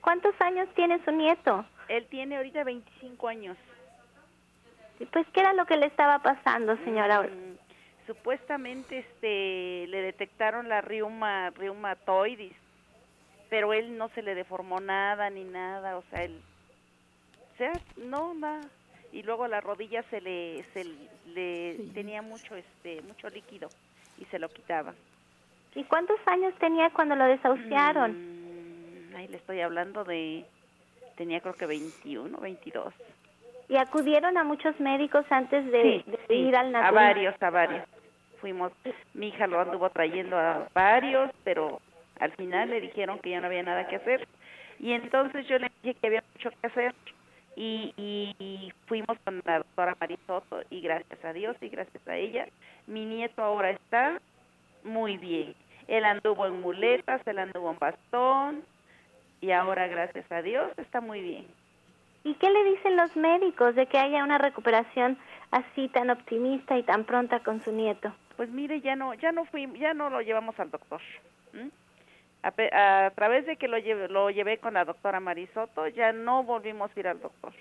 ¿Cuántos 0.02 0.34
años 0.42 0.68
tiene 0.76 1.04
su 1.06 1.12
nieto? 1.12 1.66
Él 1.88 2.06
tiene 2.08 2.38
ahorita 2.38 2.64
25 2.64 3.28
años. 3.28 3.58
Pues, 5.12 5.26
¿qué 5.34 5.40
era 5.40 5.54
lo 5.54 5.66
que 5.66 5.78
le 5.78 5.88
estaba 5.88 6.20
pasando, 6.20 6.76
señora? 6.78 7.24
Mm, 7.24 7.58
supuestamente 8.08 9.00
este 9.00 9.88
le 9.88 10.02
detectaron 10.02 10.68
la 10.68 10.82
riuma 10.82 11.50
reumatoidis 11.52 12.54
pero 13.50 13.74
él 13.74 13.98
no 13.98 14.10
se 14.10 14.22
le 14.22 14.36
deformó 14.36 14.80
nada 14.80 15.30
ni 15.30 15.44
nada 15.44 15.98
o 15.98 16.04
sea 16.10 16.24
él 16.24 16.42
o 17.54 17.58
sea 17.58 17.74
no 17.98 18.34
nada 18.34 18.68
y 19.12 19.24
luego 19.24 19.48
la 19.48 19.62
rodilla 19.62 20.04
se 20.10 20.20
le 20.20 20.66
se 20.74 20.86
le 21.28 21.76
tenía 21.94 22.22
mucho 22.22 22.56
este 22.56 23.02
mucho 23.04 23.30
líquido 23.30 23.70
y 24.18 24.26
se 24.26 24.40
lo 24.40 24.50
quitaba 24.50 24.94
y 25.76 25.84
cuántos 25.86 26.18
años 26.26 26.54
tenía 26.60 26.90
cuando 26.90 27.16
lo 27.16 27.26
desahuciaron 27.26 28.12
mm, 28.12 28.41
ahí 29.22 29.28
le 29.28 29.38
estoy 29.38 29.62
hablando 29.62 30.04
de 30.04 30.46
tenía 31.16 31.40
creo 31.42 31.54
que 31.54 31.66
21 31.66 32.38
22 32.38 32.94
y 33.72 33.78
acudieron 33.78 34.38
a 34.38 34.44
muchos 34.44 34.78
médicos 34.82 35.26
antes 35.30 35.66
de, 35.72 36.04
ir 36.28 36.56
al 36.58 36.74
natural. 36.74 36.98
A 36.98 37.08
varios, 37.08 37.42
a 37.42 37.50
varios. 37.50 37.86
Fuimos, 38.42 38.74
mi 39.14 39.30
hija 39.30 39.48
lo 39.48 39.62
anduvo 39.62 39.90
trayendo 39.92 40.38
a 40.38 40.68
varios, 40.74 41.32
pero 41.46 41.80
al 42.20 42.34
final 42.34 42.70
le 42.70 42.82
dijeron 42.82 43.20
que 43.20 43.30
ya 43.30 43.40
no 43.40 43.48
había 43.48 43.64
nada 43.64 43.88
que 43.88 43.96
hacer. 43.96 44.28
Y 44.78 44.92
entonces 44.92 45.48
yo 45.48 45.58
le 45.58 45.72
dije 45.82 45.98
que 46.02 46.08
había 46.08 46.24
mucho 46.34 46.50
que 46.50 46.68
hacer 46.68 46.94
y, 47.56 47.94
y, 47.96 48.74
fuimos 48.88 49.18
con 49.24 49.42
la 49.46 49.60
doctora 49.60 49.96
Marisoto 50.02 50.64
y 50.70 50.82
gracias 50.82 51.24
a 51.24 51.32
Dios 51.32 51.56
y 51.62 51.70
gracias 51.70 52.06
a 52.10 52.18
ella, 52.18 52.48
mi 52.88 53.06
nieto 53.06 53.42
ahora 53.42 53.70
está 53.70 54.20
muy 54.84 55.16
bien. 55.16 55.56
Él 55.88 56.04
anduvo 56.04 56.46
en 56.46 56.60
muletas, 56.60 57.26
él 57.26 57.40
anduvo 57.40 57.72
en 57.72 57.80
bastón 57.80 58.64
y 59.42 59.52
ahora 59.52 59.88
gracias 59.88 60.32
a 60.32 60.42
Dios 60.42 60.72
está 60.78 61.02
muy 61.02 61.22
bien. 61.22 61.48
¿Y 62.24 62.36
qué 62.36 62.50
le 62.50 62.64
dicen 62.66 62.96
los 62.96 63.16
médicos 63.16 63.76
de 63.76 63.88
que 63.88 63.98
haya 63.98 64.24
una 64.24 64.38
recuperación 64.38 65.18
así 65.50 65.90
tan 65.90 66.12
optimista 66.12 66.78
y 66.78 66.84
tan 66.84 67.04
pronta 67.04 67.40
con 67.40 67.64
su 67.64 67.72
nieto? 67.72 68.14
Pues 68.38 68.50
mire, 68.50 68.80
ya 68.82 68.96
no, 68.96 69.16
ya 69.16 69.32
no 69.32 69.46
fui, 69.46 69.68
ya 69.80 69.94
no 69.96 70.10
lo 70.10 70.22
llevamos 70.22 70.60
al 70.60 70.70
doctor. 70.70 71.02
A, 72.44 73.06
a, 73.06 73.10
través 73.12 73.46
de 73.46 73.58
que 73.58 73.68
lo, 73.68 73.78
lleve, 73.80 74.08
lo 74.08 74.30
llevé 74.30 74.60
con 74.60 74.76
la 74.76 74.86
doctora 74.86 75.20
Marisoto, 75.20 75.88
ya 75.88 76.12
no 76.12 76.44
volvimos 76.44 76.96
a 76.96 77.00
ir 77.00 77.08
al 77.08 77.20
doctor. 77.20 77.54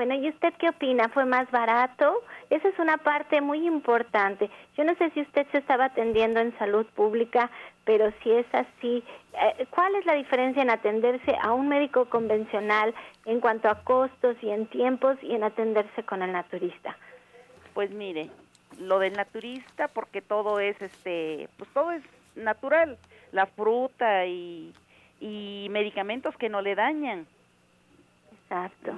Bueno, 0.00 0.14
¿y 0.14 0.30
usted 0.30 0.54
qué 0.54 0.70
opina? 0.70 1.10
¿Fue 1.10 1.26
más 1.26 1.50
barato? 1.50 2.22
Esa 2.48 2.68
es 2.68 2.78
una 2.78 2.96
parte 2.96 3.42
muy 3.42 3.66
importante. 3.66 4.48
Yo 4.74 4.82
no 4.82 4.94
sé 4.94 5.10
si 5.10 5.20
usted 5.20 5.46
se 5.52 5.58
estaba 5.58 5.84
atendiendo 5.84 6.40
en 6.40 6.56
salud 6.56 6.86
pública, 6.86 7.50
pero 7.84 8.10
si 8.22 8.30
es 8.30 8.46
así, 8.54 9.04
eh, 9.34 9.66
¿cuál 9.68 9.94
es 9.96 10.06
la 10.06 10.14
diferencia 10.14 10.62
en 10.62 10.70
atenderse 10.70 11.36
a 11.42 11.52
un 11.52 11.68
médico 11.68 12.06
convencional 12.06 12.94
en 13.26 13.40
cuanto 13.40 13.68
a 13.68 13.84
costos 13.84 14.38
y 14.40 14.48
en 14.48 14.68
tiempos 14.68 15.18
y 15.20 15.34
en 15.34 15.44
atenderse 15.44 16.02
con 16.02 16.22
el 16.22 16.32
naturista? 16.32 16.96
Pues 17.74 17.90
mire, 17.90 18.30
lo 18.78 19.00
del 19.00 19.12
naturista 19.12 19.88
porque 19.88 20.22
todo 20.22 20.60
es 20.60 20.80
este, 20.80 21.50
pues 21.58 21.68
todo 21.74 21.90
es 21.90 22.02
natural, 22.36 22.96
la 23.32 23.44
fruta 23.44 24.24
y, 24.24 24.72
y 25.20 25.66
medicamentos 25.68 26.34
que 26.38 26.48
no 26.48 26.62
le 26.62 26.74
dañan. 26.74 27.26
Exacto 28.44 28.94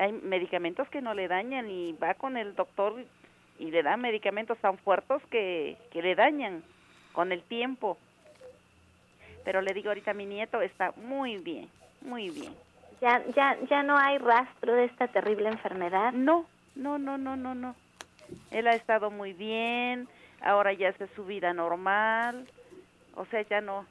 hay 0.00 0.12
medicamentos 0.12 0.88
que 0.88 1.02
no 1.02 1.12
le 1.12 1.28
dañan 1.28 1.70
y 1.70 1.92
va 1.92 2.14
con 2.14 2.38
el 2.38 2.54
doctor 2.54 3.04
y 3.58 3.70
le 3.70 3.82
da 3.82 3.98
medicamentos 3.98 4.56
tan 4.58 4.78
fuertes 4.78 5.22
que, 5.30 5.76
que 5.92 6.00
le 6.00 6.14
dañan 6.14 6.62
con 7.12 7.32
el 7.32 7.42
tiempo. 7.42 7.98
Pero 9.44 9.60
le 9.60 9.74
digo 9.74 9.88
ahorita 9.88 10.14
mi 10.14 10.24
nieto 10.24 10.62
está 10.62 10.92
muy 10.96 11.36
bien, 11.36 11.68
muy 12.00 12.30
bien. 12.30 12.54
Ya, 13.02 13.22
ya, 13.36 13.58
ya 13.68 13.82
no 13.82 13.98
hay 13.98 14.16
rastro 14.16 14.72
de 14.72 14.86
esta 14.86 15.06
terrible 15.08 15.50
enfermedad. 15.50 16.12
No, 16.14 16.46
no, 16.74 16.98
no, 16.98 17.18
no, 17.18 17.36
no, 17.36 17.54
no. 17.54 17.74
Él 18.50 18.68
ha 18.68 18.72
estado 18.72 19.10
muy 19.10 19.34
bien, 19.34 20.08
ahora 20.40 20.72
ya 20.72 20.88
hace 20.88 21.08
su 21.08 21.26
vida 21.26 21.52
normal, 21.52 22.46
o 23.16 23.26
sea, 23.26 23.42
ya 23.42 23.60
no, 23.60 23.84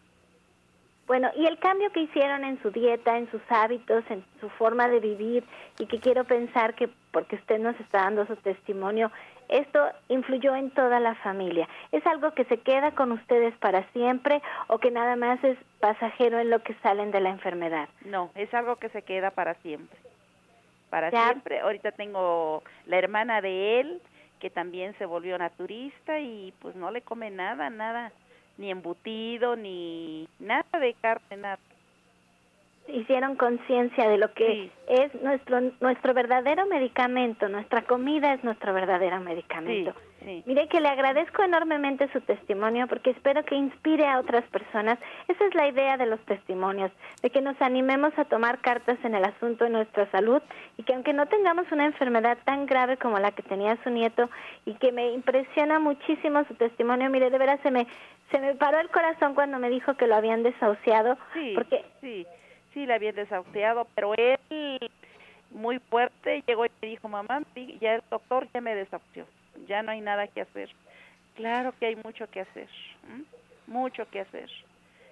bueno, 1.09 1.31
y 1.35 1.47
el 1.47 1.57
cambio 1.57 1.91
que 1.91 2.01
hicieron 2.01 2.43
en 2.43 2.61
su 2.61 2.69
dieta, 2.69 3.17
en 3.17 3.29
sus 3.31 3.41
hábitos, 3.49 4.03
en 4.11 4.23
su 4.39 4.47
forma 4.47 4.87
de 4.87 4.99
vivir, 4.99 5.43
y 5.79 5.87
que 5.87 5.99
quiero 5.99 6.23
pensar 6.23 6.75
que, 6.75 6.87
porque 7.11 7.37
usted 7.37 7.57
nos 7.57 7.77
está 7.79 8.03
dando 8.03 8.27
su 8.27 8.35
testimonio, 8.35 9.11
esto 9.47 9.79
influyó 10.07 10.55
en 10.55 10.69
toda 10.69 10.99
la 10.99 11.15
familia. 11.15 11.67
¿Es 11.91 12.05
algo 12.05 12.35
que 12.35 12.45
se 12.45 12.59
queda 12.59 12.91
con 12.91 13.11
ustedes 13.11 13.55
para 13.55 13.91
siempre 13.91 14.43
o 14.67 14.77
que 14.77 14.91
nada 14.91 15.15
más 15.15 15.43
es 15.43 15.57
pasajero 15.79 16.37
en 16.37 16.51
lo 16.51 16.61
que 16.61 16.75
salen 16.83 17.09
de 17.09 17.21
la 17.21 17.31
enfermedad? 17.31 17.89
No, 18.05 18.29
es 18.35 18.53
algo 18.53 18.75
que 18.75 18.89
se 18.89 19.01
queda 19.01 19.31
para 19.31 19.55
siempre. 19.55 19.97
Para 20.91 21.09
siempre. 21.09 21.61
Ahorita 21.61 21.91
tengo 21.91 22.61
la 22.85 22.99
hermana 22.99 23.41
de 23.41 23.79
él, 23.79 23.99
que 24.39 24.51
también 24.51 24.95
se 24.99 25.07
volvió 25.07 25.39
naturista 25.39 26.19
y 26.19 26.53
pues 26.59 26.75
no 26.75 26.91
le 26.91 27.01
come 27.01 27.31
nada, 27.31 27.71
nada 27.71 28.11
ni 28.59 28.69
embutido, 28.69 29.55
ni 29.55 30.27
nada 30.39 30.79
de 30.79 30.93
carne, 31.01 31.37
nada. 31.37 31.59
Hicieron 32.87 33.35
conciencia 33.35 34.09
de 34.09 34.17
lo 34.17 34.33
que 34.33 34.71
es 34.87 35.13
nuestro 35.21 35.61
nuestro 35.79 36.13
verdadero 36.13 36.65
medicamento, 36.65 37.47
nuestra 37.47 37.83
comida 37.83 38.33
es 38.33 38.43
nuestro 38.43 38.73
verdadero 38.73 39.19
medicamento. 39.19 39.93
Mire 40.45 40.67
que 40.67 40.81
le 40.81 40.89
agradezco 40.89 41.43
enormemente 41.43 42.11
su 42.11 42.19
testimonio 42.21 42.87
porque 42.87 43.11
espero 43.11 43.45
que 43.45 43.55
inspire 43.55 44.05
a 44.05 44.19
otras 44.19 44.43
personas. 44.49 44.99
Esa 45.27 45.45
es 45.45 45.55
la 45.55 45.67
idea 45.67 45.97
de 45.97 46.07
los 46.07 46.19
testimonios, 46.25 46.91
de 47.21 47.29
que 47.29 47.41
nos 47.41 47.59
animemos 47.61 48.11
a 48.17 48.25
tomar 48.25 48.59
cartas 48.59 48.97
en 49.03 49.15
el 49.15 49.23
asunto 49.23 49.63
de 49.63 49.69
nuestra 49.69 50.09
salud 50.11 50.41
y 50.77 50.83
que 50.83 50.93
aunque 50.93 51.13
no 51.13 51.27
tengamos 51.27 51.71
una 51.71 51.85
enfermedad 51.85 52.37
tan 52.43 52.65
grave 52.65 52.97
como 52.97 53.17
la 53.19 53.31
que 53.31 53.43
tenía 53.43 53.77
su 53.83 53.91
nieto 53.91 54.29
y 54.65 54.73
que 54.73 54.91
me 54.91 55.11
impresiona 55.13 55.79
muchísimo 55.79 56.43
su 56.45 56.55
testimonio, 56.55 57.09
mire, 57.09 57.29
de 57.29 57.37
veras 57.37 57.59
se 57.61 57.71
me 57.71 57.87
se 58.31 58.39
me 58.39 58.55
paró 58.55 58.79
el 58.79 58.89
corazón 58.89 59.35
cuando 59.35 59.59
me 59.59 59.69
dijo 59.69 59.95
que 59.95 60.07
lo 60.07 60.15
habían 60.15 60.43
desahuciado 60.43 61.17
sí, 61.33 61.53
porque 61.55 61.85
sí, 62.01 62.27
sí, 62.73 62.85
la 62.85 62.95
habían 62.95 63.15
desahuciado, 63.15 63.87
pero 63.95 64.13
él 64.15 64.37
muy 65.51 65.79
fuerte 65.79 66.43
llegó 66.47 66.65
y 66.65 66.71
me 66.81 66.89
dijo, 66.89 67.07
"Mamá, 67.07 67.41
ya 67.79 67.95
el 67.95 68.03
doctor 68.09 68.47
ya 68.53 68.61
me 68.61 68.75
desahució." 68.75 69.25
ya 69.67 69.83
no 69.83 69.91
hay 69.91 70.01
nada 70.01 70.27
que 70.27 70.41
hacer. 70.41 70.69
Claro 71.35 71.73
que 71.79 71.87
hay 71.87 71.95
mucho 71.95 72.27
que 72.29 72.41
hacer, 72.41 72.67
mucho 73.67 74.09
que 74.09 74.21
hacer. 74.21 74.49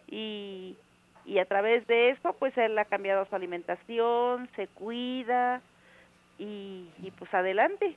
Y, 0.08 0.78
y 1.26 1.40
a 1.40 1.46
través 1.46 1.86
de 1.88 2.10
eso, 2.10 2.34
pues 2.34 2.58
él 2.58 2.78
ha 2.78 2.86
cambiado 2.86 3.26
su 3.26 3.36
alimentación, 3.36 4.50
se 4.56 4.68
cuida 4.68 5.62
y, 6.38 6.90
y 7.02 7.12
pues 7.12 7.34
adelante. 7.34 7.96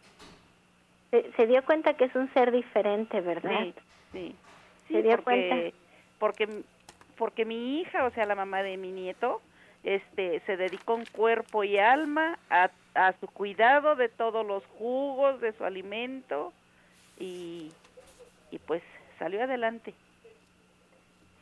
Se, 1.10 1.46
dio 1.48 1.64
cuenta 1.64 1.94
que 1.94 2.04
es 2.04 2.14
un 2.14 2.32
ser 2.34 2.52
diferente, 2.52 3.20
¿verdad? 3.20 3.64
Sí, 3.64 3.74
sí. 4.12 4.36
Se 4.90 5.02
dio 5.02 5.16
porque, 5.16 5.24
cuenta. 5.24 5.76
Porque, 6.18 6.48
porque 7.16 7.44
mi 7.44 7.80
hija, 7.80 8.04
o 8.04 8.10
sea, 8.10 8.26
la 8.26 8.34
mamá 8.34 8.62
de 8.62 8.76
mi 8.76 8.92
nieto, 8.92 9.40
este 9.84 10.40
se 10.40 10.56
dedicó 10.56 10.96
en 10.96 11.06
cuerpo 11.06 11.64
y 11.64 11.78
alma 11.78 12.38
a, 12.50 12.70
a 12.94 13.12
su 13.20 13.26
cuidado 13.28 13.96
de 13.96 14.08
todos 14.08 14.46
los 14.46 14.64
jugos 14.78 15.40
de 15.40 15.52
su 15.52 15.64
alimento 15.64 16.52
y, 17.18 17.70
y 18.50 18.58
pues 18.58 18.82
salió 19.18 19.42
adelante. 19.42 19.94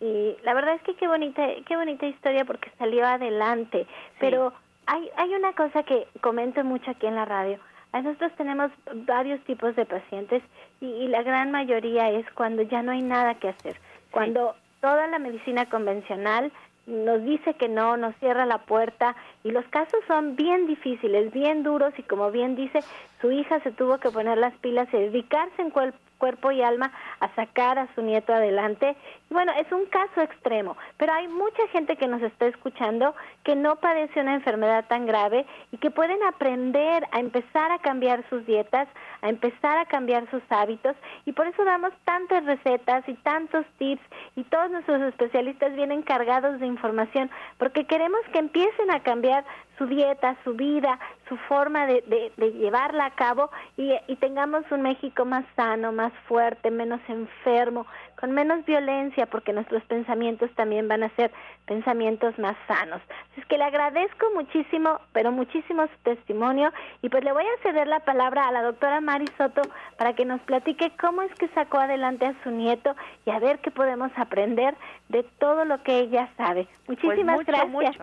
Y 0.01 0.37
la 0.45 0.55
verdad 0.55 0.75
es 0.75 0.83
que 0.83 0.95
qué 0.95 1.09
bonita 1.09 1.45
qué 1.67 1.77
bonita 1.77 2.07
historia 2.07 2.45
porque 2.45 2.71
salió 2.79 3.05
adelante. 3.05 3.87
Pero 4.21 4.53
hay 4.87 5.11
hay 5.17 5.35
una 5.35 5.53
cosa 5.55 5.83
que 5.83 6.07
comento 6.21 6.63
mucho 6.63 6.91
aquí 6.91 7.07
en 7.07 7.17
la 7.17 7.25
radio 7.25 7.59
nosotros 7.92 8.33
tenemos 8.37 8.71
varios 9.06 9.40
tipos 9.44 9.75
de 9.77 9.85
pacientes 9.85 10.42
y, 10.81 10.87
y, 10.87 11.08
la 11.08 11.23
gran 11.23 11.50
mayoría 11.50 12.10
es 12.10 12.31
cuando 12.33 12.63
ya 12.63 12.83
no 12.83 12.92
hay 12.92 13.02
nada 13.02 13.35
que 13.35 13.48
hacer 13.48 13.77
cuando 14.10 14.54
toda 14.81 15.06
la 15.06 15.19
medicina 15.19 15.67
convencional 15.67 16.52
nos 16.87 17.23
dice 17.23 17.54
que 17.54 17.69
no, 17.69 17.98
nos 17.98 18.17
cierra 18.17 18.46
la 18.46 18.58
puerta 18.58 19.15
y 19.44 19.50
los 19.50 19.67
casos 19.67 20.00
son 20.06 20.37
bien 20.37 20.67
difíciles, 20.67 21.33
bien 21.33 21.63
duros 21.63 21.92
y 21.98 22.02
como 22.02 22.31
bien 22.31 22.56
dice, 22.56 22.81
su 23.21 23.31
hija 23.31 23.60
se 23.60 23.73
tuvo 23.73 23.98
que 23.98 24.10
poner 24.10 24.38
las 24.38 24.54
pilas 24.54 24.88
y 24.92 24.96
dedicarse 24.96 25.60
en 25.60 25.71
cuerpo 25.71 26.50
y 26.50 26.63
alma 26.63 26.90
a 27.21 27.35
sacar 27.35 27.79
a 27.79 27.94
su 27.94 28.00
nieto 28.00 28.33
adelante. 28.33 28.96
Bueno, 29.31 29.52
es 29.58 29.70
un 29.70 29.85
caso 29.87 30.22
extremo, 30.22 30.74
pero 30.96 31.12
hay 31.12 31.29
mucha 31.29 31.68
gente 31.68 31.96
que 31.96 32.08
nos 32.08 32.22
está 32.22 32.46
escuchando 32.46 33.14
que 33.44 33.56
no 33.56 33.76
padece 33.76 34.20
una 34.20 34.35
enfermedad 34.35 34.87
tan 34.88 35.04
grave 35.04 35.44
y 35.70 35.76
que 35.76 35.90
pueden 35.90 36.22
aprender 36.22 37.06
a 37.10 37.20
empezar 37.20 37.70
a 37.70 37.79
cambiar 37.79 38.24
sus 38.31 38.46
dietas, 38.46 38.88
a 39.20 39.29
empezar 39.29 39.76
a 39.76 39.85
cambiar 39.85 40.31
sus 40.31 40.42
hábitos. 40.48 40.96
Y 41.26 41.33
por 41.33 41.46
eso 41.46 41.62
damos 41.64 41.92
tantas 42.04 42.46
recetas 42.46 43.06
y 43.06 43.14
tantos 43.14 43.66
tips 43.76 44.02
y 44.35 44.44
todos 44.44 44.70
nuestros 44.70 45.02
especialistas 45.02 45.74
vienen 45.74 46.02
cargados 46.02 46.58
de 46.58 46.66
información 46.66 47.31
porque 47.58 47.87
queremos 47.87 48.20
que 48.33 48.38
empiecen 48.38 48.90
a 48.90 49.02
cambiar 49.02 49.44
su 49.79 49.87
dieta, 49.87 50.37
su 50.42 50.54
vida, 50.54 50.98
su 51.29 51.37
forma 51.37 51.87
de, 51.87 52.02
de, 52.37 52.52
llevarla 52.52 53.06
a 53.06 53.14
cabo 53.14 53.50
y, 53.76 53.92
y, 54.08 54.16
tengamos 54.16 54.64
un 54.70 54.83
México 54.83 55.24
más 55.24 55.44
sano, 55.54 55.92
más 55.92 56.12
fuerte, 56.26 56.70
menos 56.70 57.00
enfermo, 57.06 57.87
con 58.19 58.33
menos 58.33 58.64
violencia, 58.64 59.27
porque 59.27 59.52
nuestros 59.52 59.83
pensamientos 59.85 60.50
también 60.54 60.88
van 60.88 61.02
a 61.02 61.08
ser 61.10 61.31
pensamientos 61.66 62.38
más 62.38 62.56
sanos. 62.66 63.00
Así 63.31 63.40
es 63.40 63.46
que 63.46 63.58
le 63.58 63.64
agradezco 63.64 64.27
muchísimo, 64.35 65.00
pero 65.12 65.31
muchísimo 65.31 65.87
su 65.87 65.98
testimonio 66.02 66.73
y 67.02 67.08
pues 67.08 67.23
le 67.25 67.33
voy 67.33 67.44
a 67.44 67.62
ceder 67.62 67.87
la 67.87 68.00
palabra 68.00 68.48
a 68.48 68.52
la 68.52 68.62
doctora 68.62 69.00
Mari 69.00 69.27
Soto 69.37 69.62
para 69.96 70.14
que 70.14 70.25
nos 70.25 70.40
platique 70.42 70.92
cómo 71.00 71.23
es 71.23 71.33
que 71.35 71.48
sacó 71.48 71.79
adelante 71.79 72.27
a 72.27 72.35
su 72.42 72.50
nieto 72.50 72.94
y 73.25 73.31
a 73.31 73.38
ver 73.38 73.60
qué 73.60 73.71
podemos 73.71 74.10
aprender 74.16 74.75
de 75.08 75.23
todo 75.38 75.64
lo 75.64 75.83
que 75.83 75.98
ella 76.00 76.29
sabe. 76.37 76.66
Pues 76.87 77.02
Muchísimas 77.02 77.44
gracias 77.44 77.98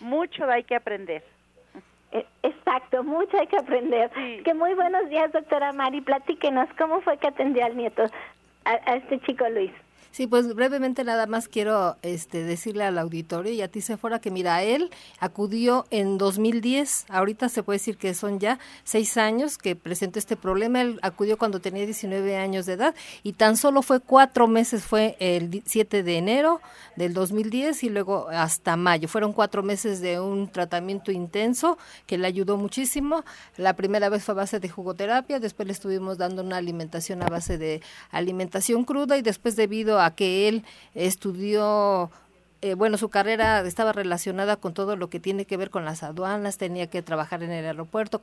mucho 0.00 0.48
hay 0.50 0.64
que 0.64 0.76
aprender. 0.76 1.22
Eh, 2.12 2.26
exacto, 2.42 3.02
mucho 3.02 3.36
hay 3.38 3.46
que 3.46 3.56
aprender. 3.56 4.10
Que 4.44 4.54
muy 4.54 4.74
buenos 4.74 5.08
días, 5.08 5.32
doctora 5.32 5.72
Mari. 5.72 6.00
Platíquenos 6.00 6.68
cómo 6.78 7.00
fue 7.00 7.18
que 7.18 7.28
atendió 7.28 7.64
al 7.64 7.76
nieto, 7.76 8.04
a 8.66 8.96
este 8.96 9.20
chico 9.20 9.48
Luis. 9.48 9.70
Sí, 10.16 10.26
pues 10.26 10.54
brevemente 10.54 11.04
nada 11.04 11.26
más 11.26 11.46
quiero 11.46 11.98
este, 12.00 12.42
decirle 12.42 12.84
al 12.84 12.96
auditorio 12.96 13.52
y 13.52 13.60
a 13.60 13.68
ti, 13.68 13.82
Sephora, 13.82 14.18
que 14.18 14.30
mira, 14.30 14.62
él 14.62 14.90
acudió 15.20 15.84
en 15.90 16.16
2010, 16.16 17.04
ahorita 17.10 17.50
se 17.50 17.62
puede 17.62 17.80
decir 17.80 17.98
que 17.98 18.14
son 18.14 18.40
ya 18.40 18.58
seis 18.82 19.18
años 19.18 19.58
que 19.58 19.76
presentó 19.76 20.18
este 20.18 20.34
problema, 20.34 20.80
él 20.80 20.98
acudió 21.02 21.36
cuando 21.36 21.60
tenía 21.60 21.84
19 21.84 22.38
años 22.38 22.64
de 22.64 22.72
edad 22.72 22.94
y 23.24 23.34
tan 23.34 23.58
solo 23.58 23.82
fue 23.82 24.00
cuatro 24.00 24.48
meses, 24.48 24.84
fue 24.84 25.18
el 25.20 25.62
7 25.66 26.02
de 26.02 26.16
enero 26.16 26.62
del 26.96 27.12
2010 27.12 27.84
y 27.84 27.90
luego 27.90 28.30
hasta 28.30 28.74
mayo, 28.78 29.08
fueron 29.08 29.34
cuatro 29.34 29.62
meses 29.62 30.00
de 30.00 30.18
un 30.18 30.48
tratamiento 30.48 31.12
intenso 31.12 31.76
que 32.06 32.16
le 32.16 32.26
ayudó 32.26 32.56
muchísimo, 32.56 33.22
la 33.58 33.76
primera 33.76 34.08
vez 34.08 34.24
fue 34.24 34.32
a 34.32 34.36
base 34.36 34.60
de 34.60 34.70
jugoterapia, 34.70 35.40
después 35.40 35.66
le 35.66 35.74
estuvimos 35.74 36.16
dando 36.16 36.42
una 36.42 36.56
alimentación 36.56 37.22
a 37.22 37.26
base 37.26 37.58
de 37.58 37.82
alimentación 38.10 38.84
cruda 38.84 39.18
y 39.18 39.20
después 39.20 39.56
debido 39.56 40.00
a 40.00 40.05
que 40.14 40.48
él 40.48 40.64
estudió 40.94 42.10
eh, 42.62 42.74
bueno, 42.74 42.96
su 42.96 43.10
carrera 43.10 43.60
estaba 43.60 43.92
relacionada 43.92 44.56
con 44.56 44.72
todo 44.72 44.96
lo 44.96 45.10
que 45.10 45.20
tiene 45.20 45.44
que 45.44 45.56
ver 45.56 45.70
con 45.70 45.84
las 45.84 46.02
aduanas, 46.02 46.56
tenía 46.56 46.86
que 46.88 47.02
trabajar 47.02 47.42
en 47.42 47.52
el 47.52 47.64
aeropuerto, 47.66 48.22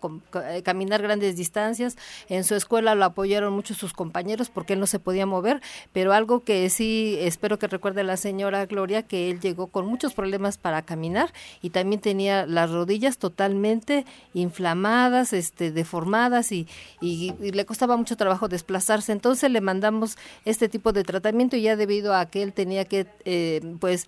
eh, 0.49 0.63
caminar 0.63 1.01
grandes 1.01 1.35
distancias. 1.35 1.97
En 2.29 2.43
su 2.43 2.55
escuela 2.55 2.95
lo 2.95 3.05
apoyaron 3.05 3.53
mucho 3.53 3.73
sus 3.73 3.93
compañeros 3.93 4.49
porque 4.49 4.73
él 4.73 4.79
no 4.79 4.87
se 4.87 4.99
podía 4.99 5.25
mover, 5.25 5.61
pero 5.91 6.13
algo 6.13 6.43
que 6.43 6.69
sí 6.69 7.17
espero 7.21 7.59
que 7.59 7.67
recuerde 7.67 8.03
la 8.03 8.17
señora 8.17 8.65
Gloria, 8.65 9.03
que 9.03 9.29
él 9.29 9.39
llegó 9.39 9.67
con 9.67 9.85
muchos 9.85 10.13
problemas 10.13 10.57
para 10.57 10.81
caminar 10.81 11.31
y 11.61 11.69
también 11.69 12.01
tenía 12.01 12.45
las 12.45 12.71
rodillas 12.71 13.17
totalmente 13.17 14.05
inflamadas, 14.33 15.33
este, 15.33 15.71
deformadas 15.71 16.51
y, 16.51 16.67
y, 17.01 17.33
le 17.39 17.65
costaba 17.65 17.97
mucho 17.97 18.17
trabajo 18.17 18.47
desplazarse. 18.47 19.11
Entonces 19.11 19.51
le 19.51 19.61
mandamos 19.61 20.17
este 20.45 20.69
tipo 20.69 20.91
de 20.91 21.03
tratamiento 21.03 21.55
y 21.55 21.61
ya 21.61 21.75
debido 21.75 22.15
a 22.15 22.25
que 22.25 22.41
él 22.41 22.53
tenía 22.53 22.85
que, 22.85 23.05
eh, 23.25 23.61
pues, 23.79 24.07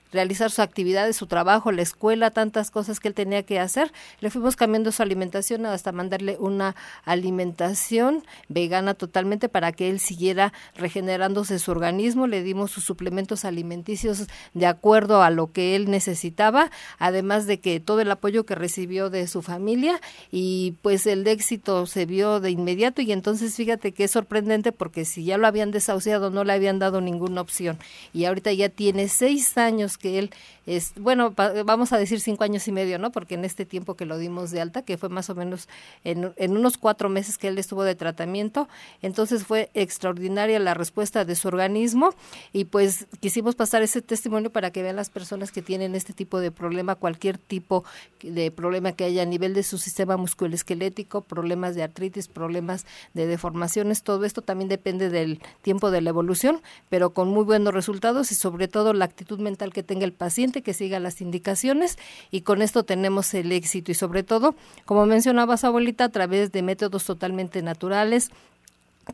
realizar 0.11 0.49
sus 0.49 0.59
actividades, 0.59 1.15
su 1.15 1.27
trabajo, 1.27 1.71
la 1.71 1.81
escuela, 1.81 2.31
tantas 2.31 2.71
cosas 2.71 2.99
que 2.99 3.07
él 3.07 3.13
tenía 3.13 3.43
que 3.43 3.59
hacer. 3.59 3.91
Le 4.19 4.29
fuimos 4.29 4.55
cambiando 4.55 4.91
su 4.91 5.01
alimentación 5.01 5.65
hasta 5.65 5.91
mandarle 5.91 6.37
una 6.39 6.75
alimentación 7.05 8.23
vegana 8.49 8.93
totalmente 8.93 9.49
para 9.49 9.71
que 9.71 9.89
él 9.89 9.99
siguiera 9.99 10.53
regenerándose 10.75 11.59
su 11.59 11.71
organismo. 11.71 12.27
Le 12.27 12.43
dimos 12.43 12.71
sus 12.71 12.83
suplementos 12.83 13.45
alimenticios 13.45 14.27
de 14.53 14.65
acuerdo 14.65 15.23
a 15.23 15.29
lo 15.29 15.51
que 15.51 15.75
él 15.75 15.89
necesitaba, 15.89 16.71
además 16.99 17.47
de 17.47 17.59
que 17.59 17.79
todo 17.79 18.01
el 18.01 18.11
apoyo 18.11 18.45
que 18.45 18.55
recibió 18.55 19.09
de 19.09 19.27
su 19.27 19.41
familia 19.41 19.99
y 20.31 20.75
pues 20.81 21.05
el 21.07 21.25
éxito 21.27 21.85
se 21.85 22.05
vio 22.05 22.39
de 22.39 22.51
inmediato 22.51 23.01
y 23.01 23.11
entonces 23.11 23.55
fíjate 23.55 23.91
que 23.93 24.05
es 24.05 24.11
sorprendente 24.11 24.71
porque 24.71 25.05
si 25.05 25.23
ya 25.23 25.37
lo 25.37 25.47
habían 25.47 25.71
desahuciado 25.71 26.29
no 26.29 26.43
le 26.43 26.53
habían 26.53 26.79
dado 26.79 27.01
ninguna 27.01 27.41
opción 27.41 27.77
y 28.13 28.25
ahorita 28.25 28.51
ya 28.53 28.69
tiene 28.69 29.07
seis 29.07 29.57
años 29.57 29.97
que 30.01 30.19
él 30.19 30.31
es, 30.65 30.93
bueno, 30.95 31.33
vamos 31.65 31.91
a 31.93 31.97
decir 31.97 32.19
cinco 32.19 32.43
años 32.43 32.67
y 32.67 32.71
medio, 32.71 32.99
¿no? 32.99 33.11
Porque 33.11 33.35
en 33.35 33.45
este 33.45 33.65
tiempo 33.65 33.95
que 33.95 34.05
lo 34.05 34.17
dimos 34.17 34.51
de 34.51 34.61
alta, 34.61 34.83
que 34.83 34.97
fue 34.97 35.09
más 35.09 35.29
o 35.29 35.35
menos 35.35 35.67
en, 36.03 36.33
en 36.35 36.57
unos 36.57 36.77
cuatro 36.77 37.09
meses 37.09 37.37
que 37.37 37.47
él 37.47 37.57
estuvo 37.57 37.83
de 37.83 37.95
tratamiento, 37.95 38.67
entonces 39.01 39.43
fue 39.43 39.69
extraordinaria 39.73 40.59
la 40.59 40.73
respuesta 40.73 41.25
de 41.25 41.35
su 41.35 41.47
organismo 41.47 42.13
y 42.53 42.65
pues 42.65 43.07
quisimos 43.19 43.55
pasar 43.55 43.81
ese 43.81 44.01
testimonio 44.01 44.51
para 44.51 44.71
que 44.71 44.83
vean 44.83 44.95
las 44.95 45.09
personas 45.09 45.51
que 45.51 45.61
tienen 45.61 45.95
este 45.95 46.13
tipo 46.13 46.39
de 46.39 46.51
problema, 46.51 46.95
cualquier 46.95 47.37
tipo 47.37 47.83
de 48.21 48.51
problema 48.51 48.91
que 48.91 49.05
haya 49.05 49.23
a 49.23 49.25
nivel 49.25 49.53
de 49.53 49.63
su 49.63 49.77
sistema 49.77 50.17
musculoesquelético, 50.17 51.21
problemas 51.21 51.75
de 51.75 51.83
artritis, 51.83 52.27
problemas 52.27 52.85
de 53.13 53.27
deformaciones, 53.27 54.03
todo 54.03 54.25
esto 54.25 54.41
también 54.41 54.69
depende 54.69 55.09
del 55.09 55.41
tiempo 55.61 55.91
de 55.91 56.01
la 56.01 56.09
evolución, 56.09 56.61
pero 56.89 57.11
con 57.11 57.29
muy 57.29 57.43
buenos 57.43 57.73
resultados 57.73 58.31
y 58.31 58.35
sobre 58.35 58.67
todo 58.67 58.93
la 58.93 59.05
actitud 59.05 59.39
mental 59.39 59.73
que 59.73 59.83
tenga 59.83 60.05
el 60.05 60.13
paciente, 60.13 60.50
que 60.51 60.73
siga 60.73 60.99
las 60.99 61.21
indicaciones 61.21 61.97
y 62.29 62.41
con 62.41 62.61
esto 62.61 62.83
tenemos 62.83 63.33
el 63.33 63.53
éxito. 63.53 63.91
Y 63.91 63.95
sobre 63.95 64.23
todo, 64.23 64.55
como 64.85 65.05
mencionabas 65.05 65.63
abuelita, 65.63 66.03
a 66.03 66.09
través 66.09 66.51
de 66.51 66.61
métodos 66.61 67.05
totalmente 67.05 67.61
naturales, 67.61 68.29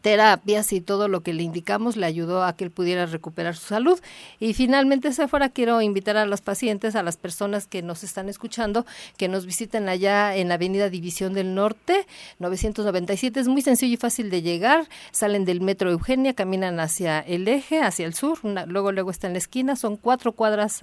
terapias 0.02 0.74
y 0.74 0.82
todo 0.82 1.08
lo 1.08 1.22
que 1.22 1.34
le 1.34 1.44
indicamos 1.44 1.96
le 1.96 2.06
ayudó 2.06 2.44
a 2.44 2.56
que 2.56 2.66
él 2.66 2.72
pudiera 2.72 3.06
recuperar 3.06 3.56
su 3.56 3.68
salud. 3.68 4.00
Y 4.40 4.54
finalmente, 4.54 5.12
Sephora, 5.14 5.50
quiero 5.50 5.82
invitar 5.82 6.18
a 6.18 6.26
los 6.26 6.42
pacientes, 6.42 6.96
a 6.96 7.04
las 7.04 7.18
personas 7.18 7.68
que 7.68 7.82
nos 7.82 8.04
están 8.04 8.30
escuchando, 8.30 8.86
que 9.18 9.28
nos 9.28 9.46
visiten 9.46 9.90
allá 9.90 10.36
en 10.36 10.50
la 10.50 10.56
Avenida 10.56 10.90
División 10.90 11.34
del 11.34 11.56
Norte, 11.56 12.06
997. 12.40 13.40
Es 13.40 13.48
muy 13.48 13.62
sencillo 13.62 13.94
y 13.94 13.98
fácil 13.98 14.30
de 14.30 14.42
llegar. 14.42 14.88
Salen 15.12 15.46
del 15.46 15.62
Metro 15.62 15.90
Eugenia, 15.90 16.34
caminan 16.34 16.80
hacia 16.80 17.20
el 17.20 17.48
eje, 17.48 17.82
hacia 17.82 18.06
el 18.06 18.14
sur, 18.14 18.40
luego 18.44 18.92
luego 18.92 19.12
está 19.12 19.28
en 19.28 19.34
la 19.34 19.40
esquina. 19.40 19.76
Son 19.76 19.98
cuatro 19.98 20.34
cuadras 20.34 20.82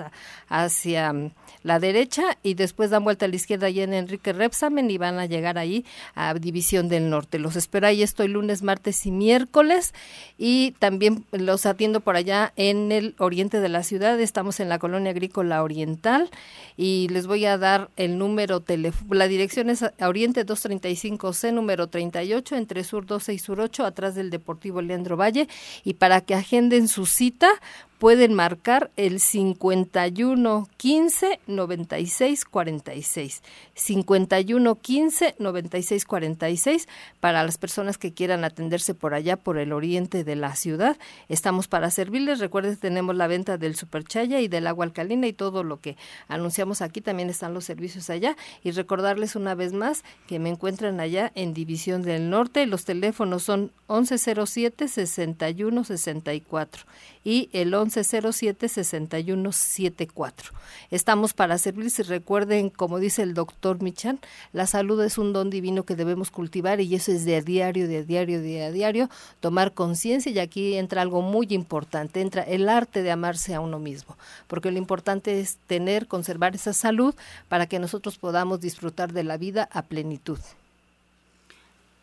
hacia 0.49 1.13
mm, 1.13 1.31
la 1.63 1.79
derecha 1.79 2.39
y 2.43 2.55
después 2.55 2.91
dan 2.91 3.05
vuelta 3.05 3.27
a 3.27 3.29
la 3.29 3.37
izquierda 3.37 3.67
allá 3.67 3.85
en 3.85 3.95
Enrique 3.95 4.33
Repsamen 4.33 4.91
y 4.91 4.99
van 4.99 5.19
a 5.19 5.27
llegar 5.27 5.59
ahí 5.59 5.85
a 6.15 6.35
División 6.35 6.89
del 6.89 7.11
Norte. 7.11 7.39
Los 7.39 7.57
espero 7.57 7.87
ahí. 7.87 8.03
Estoy 8.03 8.29
lunes, 8.29 8.63
martes 8.63 8.94
y 9.07 9.11
miércoles 9.11 9.95
y 10.39 10.73
también 10.79 11.25
los 11.33 11.67
atiendo 11.67 12.01
por 12.01 12.17
allá 12.17 12.53
en 12.57 12.93
el 12.93 13.15
oriente 13.19 13.61
de 13.61 13.69
la 13.69 13.83
ciudad. 13.83 14.21
Estamos 14.21 14.61
en 14.61 14.69
la 14.69 14.79
colonia 14.79 15.11
agrícola 15.11 15.63
oriental 15.63 16.31
y 16.77 17.09
les 17.11 17.27
voy 17.27 17.45
a 17.45 17.59
dar 17.59 17.91
el 17.97 18.19
número 18.19 18.61
teléfono. 18.61 19.15
La 19.15 19.29
dirección 19.29 19.71
es 19.71 19.85
Oriente 20.01 20.47
235C, 20.47 21.53
número 21.53 21.89
38, 21.89 22.57
entre 22.57 22.85
Sur 22.85 23.07
12 23.07 23.35
y 23.35 23.39
Sur 23.39 23.61
8, 23.61 23.85
atrás 23.85 24.15
del 24.15 24.31
Deportivo 24.31 24.83
Leandro 24.83 25.17
Valle. 25.17 25.49
Y 25.85 25.95
para 25.95 26.21
que 26.21 26.35
agenden 26.35 26.89
su 26.89 27.07
cita, 27.07 27.49
pueden 27.99 28.35
marcar 28.35 28.91
el 28.97 29.21
51 29.21 30.69
15 30.77 31.41
96 31.47 32.45
46. 32.45 33.43
51 33.75 34.75
15 34.75 35.35
96 35.39 36.05
46 36.05 36.89
para 37.21 37.43
las 37.45 37.59
personas 37.59 37.99
que 37.99 38.13
quieran 38.13 38.45
atenderse 38.45 38.95
por 38.95 39.15
allá, 39.15 39.37
por 39.37 39.59
el 39.59 39.73
oriente 39.73 40.25
de 40.25 40.37
la 40.37 40.55
ciudad. 40.57 40.97
Estamos 41.29 41.69
para 41.69 41.91
servirles. 41.91 42.41
Recuerden, 42.41 42.77
tenemos 42.77 43.17
la 43.17 43.27
venta 43.27 43.59
del 43.59 43.77
superchaya 43.77 44.41
y 44.41 44.49
del 44.49 44.67
agua 44.67 44.85
alcalina 44.85 45.27
y 45.27 45.33
todo 45.33 45.65
lo 45.65 45.81
que 45.81 45.97
anunciamos 46.29 46.83
aquí. 46.83 47.01
También 47.01 47.31
están 47.31 47.55
los 47.55 47.65
servicios 47.65 48.11
allá. 48.11 48.37
Y 48.63 48.73
recordarles 48.73 49.37
una 49.37 49.55
vez 49.55 49.73
más 49.73 50.05
que 50.27 50.39
me 50.39 50.51
encuentran 50.51 51.01
allá 51.01 51.33
en 51.35 51.55
División 51.55 52.03
del 52.03 52.31
Norte. 52.31 52.67
Los 52.67 52.85
teléfonos 52.85 53.43
son 53.43 53.73
1107 53.89 54.89
61 54.89 55.85
64 55.85 56.85
y 57.25 57.49
el 57.53 57.73
1107-6174. 57.73 60.33
Estamos 60.91 61.33
para 61.33 61.57
servirles 61.59 61.99
y 61.99 62.03
recuerden, 62.03 62.71
como 62.71 62.99
dice 62.99 63.23
el 63.23 63.35
doctor 63.35 63.83
Michan, 63.83 64.21
la 64.53 64.67
salud 64.67 65.03
es 65.03 65.19
un 65.19 65.33
don 65.33 65.51
divino 65.51 65.85
que 65.85 65.97
debemos 65.97 66.31
cultivar 66.31 66.81
y 66.81 66.95
eso 66.95 67.11
es 67.11 67.25
de 67.25 67.37
a 67.37 67.41
diario, 67.41 67.89
de 67.89 67.99
a 67.99 68.03
diario, 68.03 68.43
de 68.43 68.65
a 68.65 68.71
diario, 68.71 69.09
tomar 69.41 69.73
conciencia 69.73 70.31
y 70.31 70.39
aquí 70.39 70.75
entra 70.75 71.03
algo 71.03 71.23
muy 71.23 71.49
importante, 71.51 72.21
entra 72.21 72.43
el 72.43 72.69
arte 72.69 73.03
de 73.03 73.11
amarse 73.11 73.55
a 73.55 73.61
uno 73.61 73.79
mismo, 73.79 74.17
porque 74.47 74.71
lo 74.71 74.79
importante 74.79 75.41
es 75.41 75.57
tener, 75.67 76.07
conservar 76.07 76.55
esa 76.55 76.73
salud 76.73 77.15
para 77.49 77.67
que 77.67 77.79
nosotros 77.79 78.19
podamos 78.19 78.61
disfrutar 78.61 79.13
de 79.13 79.25
la 79.25 79.39
vida 79.39 79.69
a 79.73 79.83
plenitud. 79.83 80.39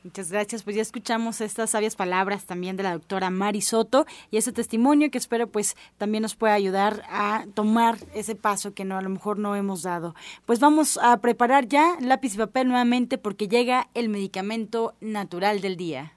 Muchas 0.04 0.32
gracias. 0.32 0.64
Pues 0.64 0.76
ya 0.76 0.82
escuchamos 0.82 1.42
estas 1.42 1.70
sabias 1.70 1.96
palabras 1.96 2.46
también 2.46 2.76
de 2.76 2.84
la 2.84 2.94
doctora 2.94 3.30
Mari 3.30 3.62
Soto 3.62 4.06
y 4.32 4.38
ese 4.38 4.52
testimonio 4.52 5.12
que 5.12 5.18
espero 5.18 5.48
pues 5.48 5.76
también 5.98 6.24
nos 6.24 6.36
pueda 6.36 6.54
ayudar 6.54 7.04
a 7.10 7.46
tomar 7.54 7.98
ese 8.16 8.36
paso 8.36 8.74
que 8.74 8.84
no 8.84 8.98
a 8.98 9.02
lo 9.02 9.10
mejor 9.10 9.38
no 9.38 9.56
hemos 9.56 9.84
dado. 9.84 10.16
Pues 10.46 10.60
vamos 10.60 10.98
a 11.02 11.18
preparar 11.18 11.68
ya 11.68 11.98
lápiz 12.00 12.34
y 12.34 12.38
papel 12.38 12.68
nuevamente 12.68 13.18
porque 13.18 13.48
llega 13.48 13.90
el 13.94 14.10
medicamento 14.10 14.96
natural 15.02 15.62
del 15.62 15.78
día. 15.78 16.14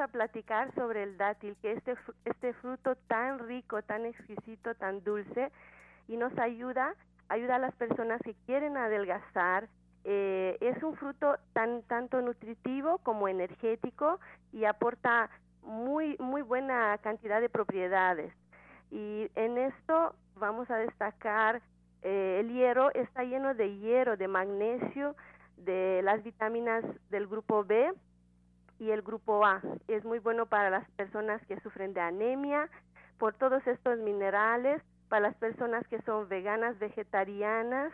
A 0.00 0.08
platicar 0.08 0.74
sobre 0.74 1.02
el 1.02 1.16
dátil, 1.16 1.56
que 1.62 1.72
este, 1.72 1.94
este 2.24 2.52
fruto 2.54 2.96
tan 3.06 3.38
rico, 3.38 3.82
tan 3.82 4.06
exquisito, 4.06 4.74
tan 4.74 5.04
dulce, 5.04 5.52
y 6.08 6.16
nos 6.16 6.36
ayuda, 6.38 6.94
ayuda 7.28 7.56
a 7.56 7.58
las 7.60 7.74
personas 7.74 8.20
que 8.22 8.34
quieren 8.46 8.76
adelgazar. 8.76 9.68
Eh, 10.04 10.56
es 10.60 10.82
un 10.82 10.96
fruto 10.96 11.36
tan 11.52 11.82
tanto 11.82 12.22
nutritivo 12.22 12.98
como 12.98 13.28
energético 13.28 14.18
y 14.50 14.64
aporta 14.64 15.28
muy 15.62 16.16
muy 16.18 16.40
buena 16.40 16.96
cantidad 16.98 17.40
de 17.40 17.50
propiedades. 17.50 18.32
Y 18.90 19.30
en 19.34 19.58
esto 19.58 20.14
vamos 20.36 20.70
a 20.70 20.78
destacar 20.78 21.60
eh, 22.02 22.38
el 22.40 22.50
hierro, 22.50 22.90
está 22.94 23.24
lleno 23.24 23.54
de 23.54 23.76
hierro, 23.76 24.16
de 24.16 24.26
magnesio, 24.26 25.14
de 25.58 26.00
las 26.02 26.22
vitaminas 26.24 26.82
del 27.10 27.26
grupo 27.26 27.62
B 27.62 27.92
y 28.80 28.90
el 28.90 29.02
grupo 29.02 29.44
A. 29.44 29.60
Es 29.86 30.04
muy 30.04 30.18
bueno 30.18 30.46
para 30.46 30.70
las 30.70 30.90
personas 30.92 31.40
que 31.46 31.60
sufren 31.60 31.94
de 31.94 32.00
anemia, 32.00 32.68
por 33.18 33.34
todos 33.34 33.64
estos 33.66 33.98
minerales, 33.98 34.82
para 35.08 35.28
las 35.28 35.36
personas 35.36 35.86
que 35.88 36.00
son 36.02 36.28
veganas, 36.28 36.78
vegetarianas 36.78 37.92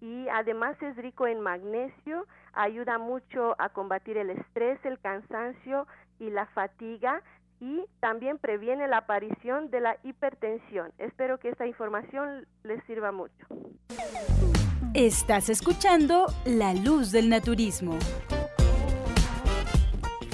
y 0.00 0.28
además 0.28 0.76
es 0.82 0.96
rico 0.96 1.26
en 1.26 1.40
magnesio, 1.40 2.26
ayuda 2.52 2.98
mucho 2.98 3.54
a 3.58 3.68
combatir 3.68 4.18
el 4.18 4.30
estrés, 4.30 4.78
el 4.84 4.98
cansancio 4.98 5.86
y 6.18 6.30
la 6.30 6.46
fatiga 6.46 7.22
y 7.60 7.84
también 8.00 8.38
previene 8.38 8.88
la 8.88 8.98
aparición 8.98 9.70
de 9.70 9.80
la 9.80 9.96
hipertensión. 10.02 10.92
Espero 10.98 11.38
que 11.38 11.50
esta 11.50 11.66
información 11.66 12.46
les 12.64 12.82
sirva 12.84 13.12
mucho. 13.12 13.46
Estás 14.94 15.48
escuchando 15.48 16.26
La 16.44 16.74
Luz 16.74 17.12
del 17.12 17.28
Naturismo. 17.28 17.98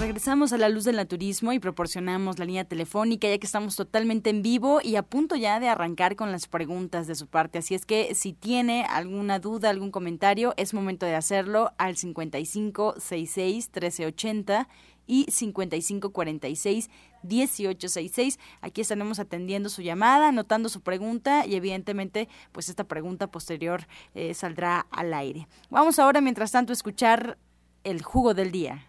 Regresamos 0.01 0.55
a 0.55 0.57
la 0.57 0.70
luz 0.70 0.84
del 0.84 0.96
naturismo 0.96 1.53
y 1.53 1.59
proporcionamos 1.59 2.38
la 2.38 2.46
línea 2.46 2.64
telefónica 2.64 3.28
ya 3.28 3.36
que 3.36 3.44
estamos 3.44 3.76
totalmente 3.76 4.30
en 4.30 4.40
vivo 4.40 4.80
y 4.82 4.96
a 4.96 5.03
punto 5.03 5.36
ya 5.36 5.61
de 5.61 5.68
arrancar 5.68 6.16
con 6.16 6.32
las 6.32 6.48
preguntas 6.48 7.07
de 7.07 7.14
su 7.14 7.26
parte. 7.26 7.59
Así 7.59 7.74
es 7.74 7.84
que 7.84 8.14
si 8.14 8.32
tiene 8.32 8.86
alguna 8.88 9.40
duda, 9.40 9.68
algún 9.68 9.90
comentario, 9.90 10.55
es 10.57 10.72
momento 10.72 11.05
de 11.05 11.16
hacerlo 11.16 11.72
al 11.76 11.98
5566 11.98 13.66
1380 13.66 14.68
y 15.07 15.26
5546 15.30 16.88
1866. 17.22 18.38
Aquí 18.62 18.80
estaremos 18.80 19.18
atendiendo 19.18 19.68
su 19.68 19.82
llamada, 19.82 20.28
anotando 20.28 20.70
su 20.70 20.80
pregunta 20.80 21.44
y 21.44 21.57
evidentemente 21.57 22.26
pues 22.53 22.70
esta 22.70 22.84
pregunta 22.84 23.30
posterior 23.30 23.86
eh, 24.14 24.32
saldrá 24.32 24.86
al 24.90 25.12
aire. 25.12 25.46
Vamos 25.68 25.98
ahora 25.98 26.22
mientras 26.22 26.53
tanto 26.53 26.72
a 26.72 26.74
escuchar 26.74 27.36
el 27.84 28.01
jugo 28.01 28.32
del 28.32 28.51
día. 28.51 28.86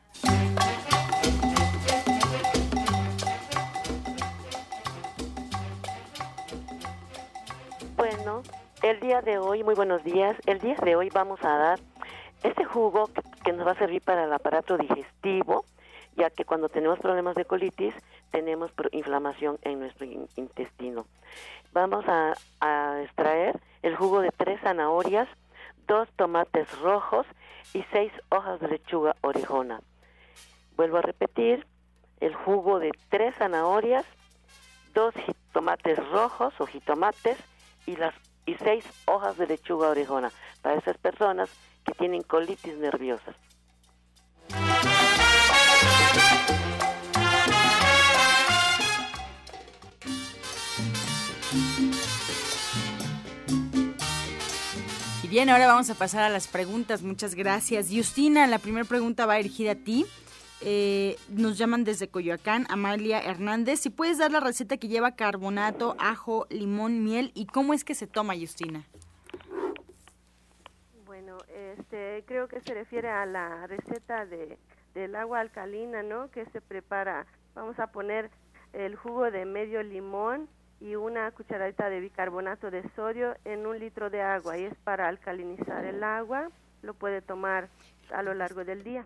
El 8.81 8.99
día 8.99 9.21
de 9.21 9.37
hoy, 9.37 9.63
muy 9.63 9.75
buenos 9.75 10.03
días, 10.03 10.35
el 10.47 10.59
día 10.59 10.75
de 10.83 10.95
hoy 10.95 11.09
vamos 11.09 11.39
a 11.43 11.55
dar 11.55 11.79
este 12.41 12.65
jugo 12.65 13.09
que, 13.43 13.53
nos 13.53 13.67
va 13.67 13.73
a 13.73 13.77
servir 13.77 14.01
para 14.01 14.23
el 14.23 14.33
aparato 14.33 14.75
digestivo, 14.77 15.65
ya 16.15 16.31
que 16.31 16.45
cuando 16.45 16.67
tenemos 16.67 16.97
problemas 16.97 17.35
de 17.35 17.45
colitis 17.45 17.93
tenemos 18.31 18.71
inflamación 18.91 19.59
en 19.61 19.79
nuestro 19.79 20.07
intestino. 20.35 21.05
Vamos 21.73 22.05
a, 22.07 22.33
a 22.59 23.01
extraer 23.03 23.59
el 23.83 23.95
jugo 23.95 24.21
de 24.21 24.31
tres 24.31 24.59
zanahorias, 24.61 25.27
dos 25.85 26.09
tomates 26.15 26.67
rojos 26.79 27.27
y 27.73 27.83
seis 27.91 28.11
hojas 28.29 28.59
de 28.59 28.67
lechuga 28.67 29.15
orejona. 29.21 29.81
Vuelvo 30.75 30.97
a 30.97 31.01
repetir, 31.01 31.67
el 32.19 32.33
jugo 32.33 32.79
de 32.79 32.91
tres 33.09 33.35
zanahorias, 33.35 34.05
dos 34.95 35.13
tomates 35.53 35.97
rojos 36.09 36.53
o 36.59 36.65
jitomates 36.65 37.37
y 37.85 37.95
las 37.95 38.13
y 38.45 38.55
seis 38.55 38.83
hojas 39.05 39.37
de 39.37 39.47
lechuga 39.47 39.89
orejona 39.89 40.31
para 40.61 40.75
esas 40.75 40.97
personas 40.97 41.49
que 41.85 41.93
tienen 41.93 42.23
colitis 42.23 42.77
nerviosas. 42.77 43.35
Y 55.23 55.27
bien, 55.27 55.49
ahora 55.49 55.67
vamos 55.67 55.89
a 55.89 55.95
pasar 55.95 56.23
a 56.23 56.29
las 56.29 56.47
preguntas. 56.47 57.01
Muchas 57.01 57.35
gracias. 57.35 57.87
Justina, 57.91 58.47
la 58.47 58.59
primera 58.59 58.85
pregunta 58.85 59.25
va 59.25 59.35
dirigida 59.35 59.71
a 59.71 59.75
ti. 59.75 60.05
Eh, 60.63 61.17
nos 61.29 61.57
llaman 61.57 61.83
desde 61.83 62.07
Coyoacán, 62.07 62.67
Amalia 62.69 63.19
Hernández. 63.19 63.79
Si 63.79 63.89
puedes 63.89 64.19
dar 64.19 64.31
la 64.31 64.39
receta 64.39 64.77
que 64.77 64.87
lleva 64.87 65.15
carbonato, 65.15 65.95
ajo, 65.97 66.45
limón, 66.51 67.03
miel 67.03 67.31
y 67.33 67.47
cómo 67.47 67.73
es 67.73 67.83
que 67.83 67.95
se 67.95 68.05
toma, 68.05 68.35
Justina. 68.39 68.83
Bueno, 71.05 71.37
este, 71.49 72.23
creo 72.27 72.47
que 72.47 72.61
se 72.61 72.75
refiere 72.75 73.09
a 73.09 73.25
la 73.25 73.65
receta 73.65 74.27
de, 74.27 74.59
del 74.93 75.15
agua 75.15 75.39
alcalina, 75.39 76.03
¿no? 76.03 76.29
Que 76.29 76.45
se 76.45 76.61
prepara. 76.61 77.25
Vamos 77.55 77.79
a 77.79 77.87
poner 77.87 78.29
el 78.73 78.95
jugo 78.95 79.31
de 79.31 79.45
medio 79.45 79.81
limón 79.81 80.47
y 80.79 80.95
una 80.95 81.31
cucharadita 81.31 81.89
de 81.89 81.99
bicarbonato 82.01 82.69
de 82.69 82.87
sodio 82.95 83.35
en 83.45 83.65
un 83.65 83.79
litro 83.79 84.11
de 84.11 84.21
agua 84.21 84.59
y 84.59 84.65
es 84.65 84.75
para 84.83 85.07
alcalinizar 85.07 85.85
el 85.85 86.03
agua. 86.03 86.49
Lo 86.83 86.93
puede 86.93 87.21
tomar 87.21 87.69
a 88.13 88.21
lo 88.21 88.35
largo 88.35 88.63
del 88.63 88.83
día. 88.83 89.05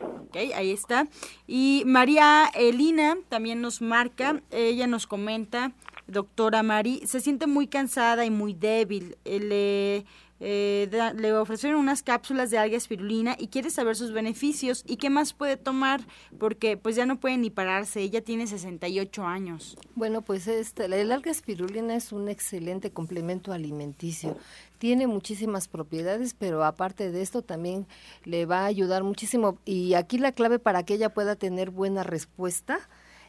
Ok, 0.00 0.36
ahí 0.54 0.70
está. 0.70 1.06
Y 1.46 1.82
María 1.86 2.50
Elina 2.54 3.16
también 3.28 3.60
nos 3.60 3.80
marca, 3.80 4.42
ella 4.50 4.86
nos 4.86 5.06
comenta, 5.06 5.72
doctora 6.06 6.62
Mari, 6.62 7.02
se 7.06 7.20
siente 7.20 7.46
muy 7.46 7.66
cansada 7.66 8.24
y 8.24 8.30
muy 8.30 8.52
débil. 8.54 9.16
Eh, 9.24 10.04
eh, 10.40 10.88
da- 10.90 11.12
le 11.12 11.32
ofrecieron 11.32 11.80
unas 11.80 12.02
cápsulas 12.02 12.50
de 12.50 12.58
alga 12.58 12.76
espirulina 12.76 13.36
y 13.38 13.48
quiere 13.48 13.70
saber 13.70 13.96
sus 13.96 14.12
beneficios 14.12 14.82
y 14.86 14.96
qué 14.96 15.08
más 15.10 15.32
puede 15.32 15.56
tomar 15.56 16.00
porque 16.38 16.76
pues 16.76 16.96
ya 16.96 17.06
no 17.06 17.18
puede 17.20 17.38
ni 17.38 17.50
pararse, 17.50 18.00
ella 18.00 18.20
tiene 18.22 18.46
68 18.46 19.24
años. 19.24 19.76
Bueno, 19.94 20.22
pues 20.22 20.46
este, 20.48 20.86
el 20.86 21.12
alga 21.12 21.30
espirulina 21.30 21.94
es 21.94 22.12
un 22.12 22.28
excelente 22.28 22.90
complemento 22.90 23.52
alimenticio. 23.52 24.36
Tiene 24.78 25.06
muchísimas 25.06 25.68
propiedades, 25.68 26.34
pero 26.34 26.64
aparte 26.64 27.10
de 27.10 27.22
esto 27.22 27.40
también 27.42 27.86
le 28.24 28.44
va 28.44 28.60
a 28.62 28.66
ayudar 28.66 29.02
muchísimo. 29.02 29.58
Y 29.64 29.94
aquí 29.94 30.18
la 30.18 30.32
clave 30.32 30.58
para 30.58 30.82
que 30.82 30.94
ella 30.94 31.08
pueda 31.14 31.36
tener 31.36 31.70
buena 31.70 32.02
respuesta 32.02 32.80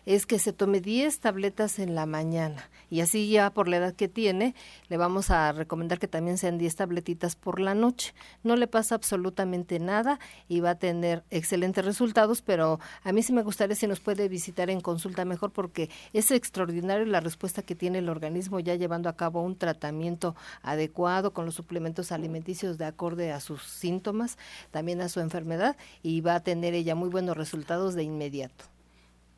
es 0.06 0.26
que 0.26 0.40
se 0.40 0.54
tome 0.54 0.82
10 0.82 1.20
tabletas 1.20 1.80
en 1.80 1.96
la 1.96 2.06
mañana. 2.06 2.70
Y 2.90 3.02
así 3.02 3.30
ya 3.30 3.50
por 3.50 3.68
la 3.68 3.78
edad 3.78 3.94
que 3.94 4.08
tiene, 4.08 4.56
le 4.88 4.98
vamos 4.98 5.32
a 5.32 5.52
recomendar 5.52 6.00
que 6.00 6.08
también 6.08 6.38
sean 6.38 6.58
10 6.58 6.76
tabletitas 6.76 7.36
por 7.36 7.60
la 7.60 7.74
noche. 7.74 8.14
No 8.44 8.56
le 8.56 8.68
pasa 8.68 8.96
absolutamente 8.96 9.80
nada 9.80 10.20
y 10.48 10.60
va 10.60 10.72
a 10.72 10.80
tener 10.80 11.24
excelentes 11.32 11.84
resultados, 11.84 12.42
pero 12.42 12.80
a 13.04 13.12
mí 13.12 13.24
sí 13.24 13.34
me 13.34 13.44
gustaría 13.44 13.76
si 13.76 13.88
nos 13.88 14.00
puede 14.00 14.30
visitar 14.30 14.70
en 14.70 14.82
consulta 14.82 15.26
mejor 15.26 15.52
porque 15.52 15.90
es 16.14 16.32
extraordinario 16.32 17.06
la 17.06 17.20
respuesta 17.20 17.64
que 17.64 17.76
tiene 17.76 18.00
el 18.00 18.10
organismo 18.10 18.60
ya 18.60 18.76
llevando 18.76 19.10
a 19.10 19.16
cabo 19.16 19.42
un 19.42 19.58
tratamiento 19.58 20.36
adecuado 20.62 21.34
con 21.34 21.46
los 21.46 21.56
suplementos 21.56 22.12
alimenticios 22.12 22.78
de 22.78 22.86
acorde 22.86 23.32
a 23.32 23.40
sus 23.40 23.64
síntomas, 23.64 24.38
también 24.72 25.02
a 25.02 25.10
su 25.10 25.20
enfermedad 25.20 25.76
y 26.04 26.22
va 26.22 26.36
a 26.36 26.44
tener 26.44 26.74
ella 26.74 26.96
muy 26.96 27.10
buenos 27.10 27.38
resultados 27.38 27.96
de 27.96 28.04
inmediato. 28.04 28.75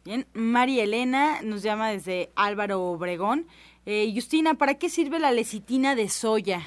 Bien, 0.07 0.25
María 0.31 0.85
Elena 0.85 1.41
nos 1.41 1.63
llama 1.63 1.89
desde 1.89 2.29
Álvaro 2.37 2.81
Obregón. 2.81 3.45
Eh, 3.85 4.09
Justina, 4.15 4.53
¿para 4.53 4.75
qué 4.75 4.87
sirve 4.87 5.19
la 5.19 5.33
lecitina 5.33 5.95
de 5.95 6.07
soya? 6.07 6.61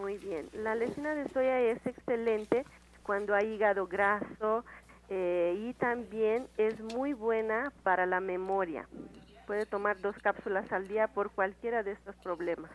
Muy 0.00 0.16
bien. 0.16 0.48
La 0.54 0.74
lecina 0.74 1.14
de 1.14 1.28
soya 1.28 1.60
es 1.60 1.84
excelente 1.84 2.64
cuando 3.02 3.34
hay 3.34 3.52
hígado 3.52 3.86
graso 3.86 4.64
eh, 5.10 5.62
y 5.62 5.74
también 5.74 6.48
es 6.56 6.80
muy 6.94 7.12
buena 7.12 7.70
para 7.82 8.06
la 8.06 8.18
memoria. 8.18 8.88
Puede 9.46 9.66
tomar 9.66 10.00
dos 10.00 10.16
cápsulas 10.16 10.72
al 10.72 10.88
día 10.88 11.06
por 11.06 11.30
cualquiera 11.32 11.82
de 11.82 11.92
estos 11.92 12.16
problemas. 12.16 12.70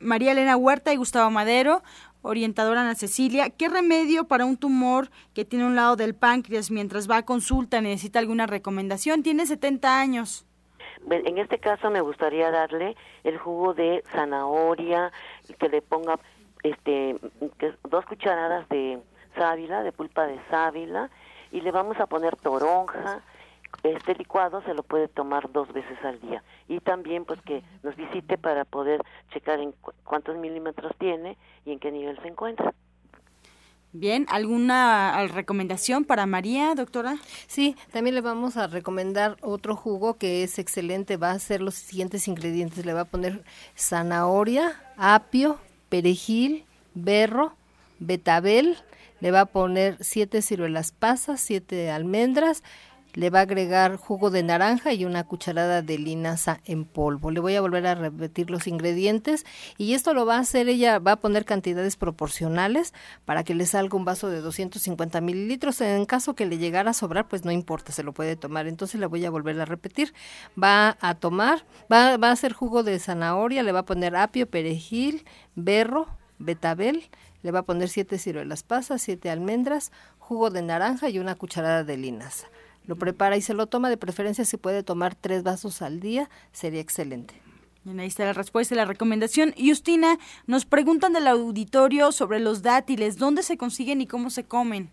María 0.00 0.32
Elena 0.32 0.56
Huerta 0.56 0.92
y 0.92 0.96
Gustavo 0.96 1.30
Madero, 1.30 1.82
orientadora 2.22 2.82
Ana 2.82 2.94
Cecilia. 2.94 3.50
¿Qué 3.50 3.68
remedio 3.68 4.24
para 4.24 4.44
un 4.44 4.56
tumor 4.56 5.10
que 5.34 5.44
tiene 5.44 5.66
un 5.66 5.76
lado 5.76 5.96
del 5.96 6.14
páncreas 6.14 6.70
mientras 6.70 7.10
va 7.10 7.18
a 7.18 7.24
consulta 7.24 7.80
necesita 7.80 8.18
alguna 8.18 8.46
recomendación? 8.46 9.22
Tiene 9.22 9.46
70 9.46 10.00
años. 10.00 10.46
En 11.10 11.38
este 11.38 11.58
caso 11.58 11.90
me 11.90 12.00
gustaría 12.00 12.50
darle 12.50 12.96
el 13.24 13.38
jugo 13.38 13.74
de 13.74 14.04
zanahoria, 14.12 15.12
que 15.58 15.68
le 15.68 15.82
ponga 15.82 16.18
este 16.62 17.16
dos 17.90 18.04
cucharadas 18.06 18.68
de 18.68 19.00
sábila, 19.36 19.82
de 19.82 19.90
pulpa 19.90 20.26
de 20.26 20.38
sábila, 20.48 21.10
y 21.50 21.60
le 21.60 21.72
vamos 21.72 21.98
a 21.98 22.06
poner 22.06 22.36
toronja. 22.36 23.22
Este 23.82 24.14
licuado 24.14 24.62
se 24.62 24.74
lo 24.74 24.82
puede 24.82 25.08
tomar 25.08 25.50
dos 25.50 25.72
veces 25.72 25.98
al 26.04 26.20
día. 26.20 26.42
Y 26.68 26.80
también 26.80 27.24
pues 27.24 27.40
que 27.42 27.62
nos 27.82 27.96
visite 27.96 28.38
para 28.38 28.64
poder 28.64 29.02
checar 29.32 29.60
en 29.60 29.74
cuántos 30.04 30.36
milímetros 30.36 30.92
tiene 30.98 31.36
y 31.64 31.72
en 31.72 31.78
qué 31.78 31.90
nivel 31.90 32.20
se 32.22 32.28
encuentra. 32.28 32.74
Bien, 33.94 34.24
¿alguna 34.30 35.26
recomendación 35.26 36.06
para 36.06 36.24
María, 36.24 36.74
doctora? 36.74 37.18
Sí, 37.46 37.76
también 37.92 38.14
le 38.14 38.22
vamos 38.22 38.56
a 38.56 38.66
recomendar 38.66 39.36
otro 39.42 39.76
jugo 39.76 40.14
que 40.14 40.42
es 40.42 40.58
excelente. 40.58 41.18
Va 41.18 41.32
a 41.32 41.38
ser 41.38 41.60
los 41.60 41.74
siguientes 41.74 42.26
ingredientes. 42.26 42.86
Le 42.86 42.94
va 42.94 43.02
a 43.02 43.04
poner 43.04 43.44
zanahoria, 43.76 44.80
apio, 44.96 45.58
perejil, 45.90 46.64
berro, 46.94 47.52
betabel. 47.98 48.78
Le 49.20 49.30
va 49.30 49.42
a 49.42 49.46
poner 49.46 49.98
siete 50.00 50.40
ciruelas 50.40 50.92
pasas, 50.92 51.42
siete 51.42 51.90
almendras, 51.90 52.64
le 53.14 53.30
va 53.30 53.40
a 53.40 53.42
agregar 53.42 53.96
jugo 53.96 54.30
de 54.30 54.42
naranja 54.42 54.92
y 54.92 55.04
una 55.04 55.24
cucharada 55.24 55.82
de 55.82 55.98
linaza 55.98 56.60
en 56.64 56.84
polvo. 56.84 57.30
Le 57.30 57.40
voy 57.40 57.54
a 57.54 57.60
volver 57.60 57.86
a 57.86 57.94
repetir 57.94 58.50
los 58.50 58.66
ingredientes 58.66 59.44
y 59.76 59.94
esto 59.94 60.14
lo 60.14 60.24
va 60.24 60.36
a 60.36 60.40
hacer 60.40 60.68
ella, 60.68 60.98
va 60.98 61.12
a 61.12 61.16
poner 61.16 61.44
cantidades 61.44 61.96
proporcionales 61.96 62.94
para 63.24 63.44
que 63.44 63.54
le 63.54 63.66
salga 63.66 63.96
un 63.96 64.04
vaso 64.04 64.28
de 64.28 64.40
250 64.40 65.20
mililitros. 65.20 65.80
En 65.80 66.06
caso 66.06 66.34
que 66.34 66.46
le 66.46 66.58
llegara 66.58 66.90
a 66.90 66.94
sobrar, 66.94 67.28
pues 67.28 67.44
no 67.44 67.50
importa, 67.50 67.92
se 67.92 68.02
lo 68.02 68.12
puede 68.12 68.36
tomar. 68.36 68.66
Entonces 68.66 68.98
le 68.98 69.06
voy 69.06 69.24
a 69.24 69.30
volver 69.30 69.60
a 69.60 69.64
repetir. 69.64 70.14
Va 70.60 70.96
a 71.00 71.14
tomar, 71.14 71.64
va, 71.92 72.16
va 72.16 72.28
a 72.28 72.32
hacer 72.32 72.52
jugo 72.52 72.82
de 72.82 72.98
zanahoria, 72.98 73.62
le 73.62 73.72
va 73.72 73.80
a 73.80 73.84
poner 73.84 74.16
apio, 74.16 74.48
perejil, 74.48 75.24
berro, 75.54 76.06
betabel, 76.38 77.10
le 77.42 77.50
va 77.50 77.60
a 77.60 77.64
poner 77.64 77.88
siete 77.88 78.18
ciruelas 78.18 78.62
pasas, 78.62 79.02
siete 79.02 79.30
almendras, 79.30 79.92
jugo 80.18 80.50
de 80.50 80.62
naranja 80.62 81.08
y 81.08 81.18
una 81.18 81.34
cucharada 81.34 81.84
de 81.84 81.96
linaza 81.96 82.46
lo 82.86 82.96
prepara 82.96 83.36
y 83.36 83.42
se 83.42 83.54
lo 83.54 83.66
toma, 83.66 83.88
de 83.88 83.96
preferencia 83.96 84.44
si 84.44 84.56
puede 84.56 84.82
tomar 84.82 85.14
tres 85.14 85.42
vasos 85.42 85.82
al 85.82 86.00
día, 86.00 86.28
sería 86.52 86.80
excelente. 86.80 87.34
Bien, 87.84 87.98
ahí 87.98 88.06
está 88.06 88.24
la 88.24 88.32
respuesta 88.32 88.74
y 88.74 88.76
la 88.76 88.84
recomendación. 88.84 89.54
Justina, 89.58 90.18
nos 90.46 90.64
preguntan 90.64 91.12
del 91.12 91.26
auditorio 91.26 92.12
sobre 92.12 92.38
los 92.38 92.62
dátiles, 92.62 93.18
¿dónde 93.18 93.42
se 93.42 93.56
consiguen 93.56 94.00
y 94.00 94.06
cómo 94.06 94.30
se 94.30 94.44
comen? 94.44 94.90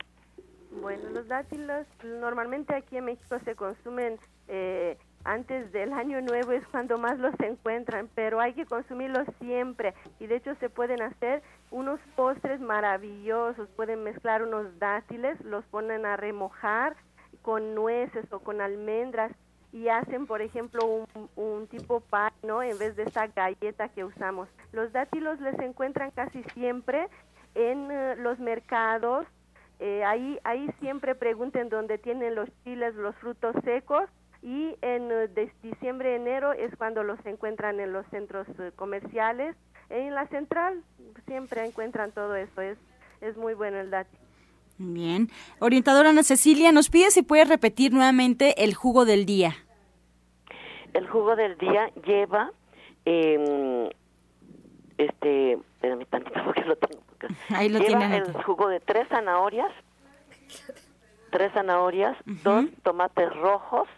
Bueno, 0.81 1.09
los 1.09 1.27
dátiles 1.27 1.87
normalmente 2.03 2.73
aquí 2.73 2.97
en 2.97 3.05
México 3.05 3.37
se 3.43 3.55
consumen 3.55 4.17
eh, 4.47 4.97
antes 5.23 5.71
del 5.71 5.93
año 5.93 6.21
nuevo 6.21 6.51
es 6.53 6.65
cuando 6.67 6.97
más 6.97 7.19
los 7.19 7.33
encuentran, 7.39 8.09
pero 8.15 8.39
hay 8.39 8.53
que 8.53 8.65
consumirlos 8.65 9.27
siempre 9.39 9.93
y 10.19 10.27
de 10.27 10.37
hecho 10.37 10.55
se 10.55 10.69
pueden 10.69 11.01
hacer 11.01 11.43
unos 11.71 11.99
postres 12.15 12.59
maravillosos, 12.59 13.67
pueden 13.75 14.03
mezclar 14.03 14.43
unos 14.43 14.79
dátiles, 14.79 15.39
los 15.43 15.65
ponen 15.65 16.05
a 16.05 16.17
remojar 16.17 16.95
con 17.41 17.75
nueces 17.75 18.31
o 18.31 18.39
con 18.39 18.61
almendras 18.61 19.31
y 19.71 19.87
hacen, 19.89 20.25
por 20.25 20.41
ejemplo, 20.41 20.85
un, 20.85 21.29
un, 21.35 21.67
tipo 21.67 21.99
pie, 22.01 22.31
¿no? 22.43 22.63
En 22.63 22.77
vez 22.79 22.95
de 22.95 23.03
esa 23.03 23.27
galleta 23.27 23.89
que 23.89 24.03
usamos. 24.03 24.47
Los 24.71 24.91
dátilos 24.91 25.39
les 25.41 25.57
encuentran 25.59 26.11
casi 26.11 26.43
siempre 26.55 27.07
en 27.55 27.91
eh, 27.91 28.15
los 28.17 28.39
mercados. 28.39 29.27
Eh, 29.79 30.03
ahí, 30.03 30.39
ahí 30.43 30.69
siempre 30.79 31.15
pregunten 31.15 31.69
dónde 31.69 31.97
tienen 31.97 32.35
los 32.35 32.49
chiles, 32.63 32.95
los 32.95 33.15
frutos 33.17 33.55
secos. 33.63 34.09
Y 34.41 34.75
en 34.81 35.11
eh, 35.11 35.51
diciembre, 35.61 36.15
enero 36.15 36.53
es 36.53 36.75
cuando 36.77 37.03
los 37.03 37.23
encuentran 37.25 37.79
en 37.79 37.93
los 37.93 38.05
centros 38.07 38.47
comerciales. 38.75 39.55
En 39.89 40.15
la 40.15 40.27
central 40.27 40.83
siempre 41.25 41.65
encuentran 41.65 42.11
todo 42.11 42.35
eso. 42.35 42.61
Es, 42.61 42.77
es 43.21 43.37
muy 43.37 43.53
bueno 43.53 43.79
el 43.79 43.89
dátil. 43.89 44.19
Bien. 44.79 45.29
Orientadora 45.59 46.11
Ana 46.11 46.23
Cecilia, 46.23 46.71
nos 46.71 46.89
pide 46.89 47.11
si 47.11 47.21
puede 47.21 47.43
repetir 47.43 47.91
nuevamente 47.91 48.63
el 48.63 48.73
jugo 48.73 49.03
del 49.03 49.25
día. 49.25 49.57
El 50.93 51.05
jugo 51.05 51.35
del 51.35 51.57
día 51.57 51.91
lleva, 52.05 52.51
eh, 53.03 53.89
este, 54.97 55.53
espérame 55.53 56.05
tantito 56.05 56.41
porque 56.45 56.63
lo 56.63 56.77
tengo. 56.77 57.03
Ahí 57.49 57.67
lo 57.67 57.79
lleva 57.79 57.99
tienen 57.99 58.13
el 58.13 58.33
jugo 58.43 58.69
de 58.69 58.79
tres 58.79 59.05
zanahorias, 59.09 59.69
tres 61.31 61.51
zanahorias, 61.51 62.15
dos 62.25 62.67
tomates 62.81 63.35
rojos 63.35 63.89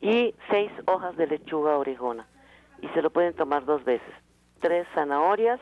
y 0.00 0.34
seis 0.50 0.72
hojas 0.86 1.16
de 1.16 1.28
lechuga 1.28 1.78
orejona. 1.78 2.26
Y 2.82 2.88
se 2.88 3.02
lo 3.02 3.10
pueden 3.10 3.34
tomar 3.34 3.64
dos 3.64 3.84
veces. 3.84 4.12
Tres 4.60 4.84
zanahorias, 4.94 5.60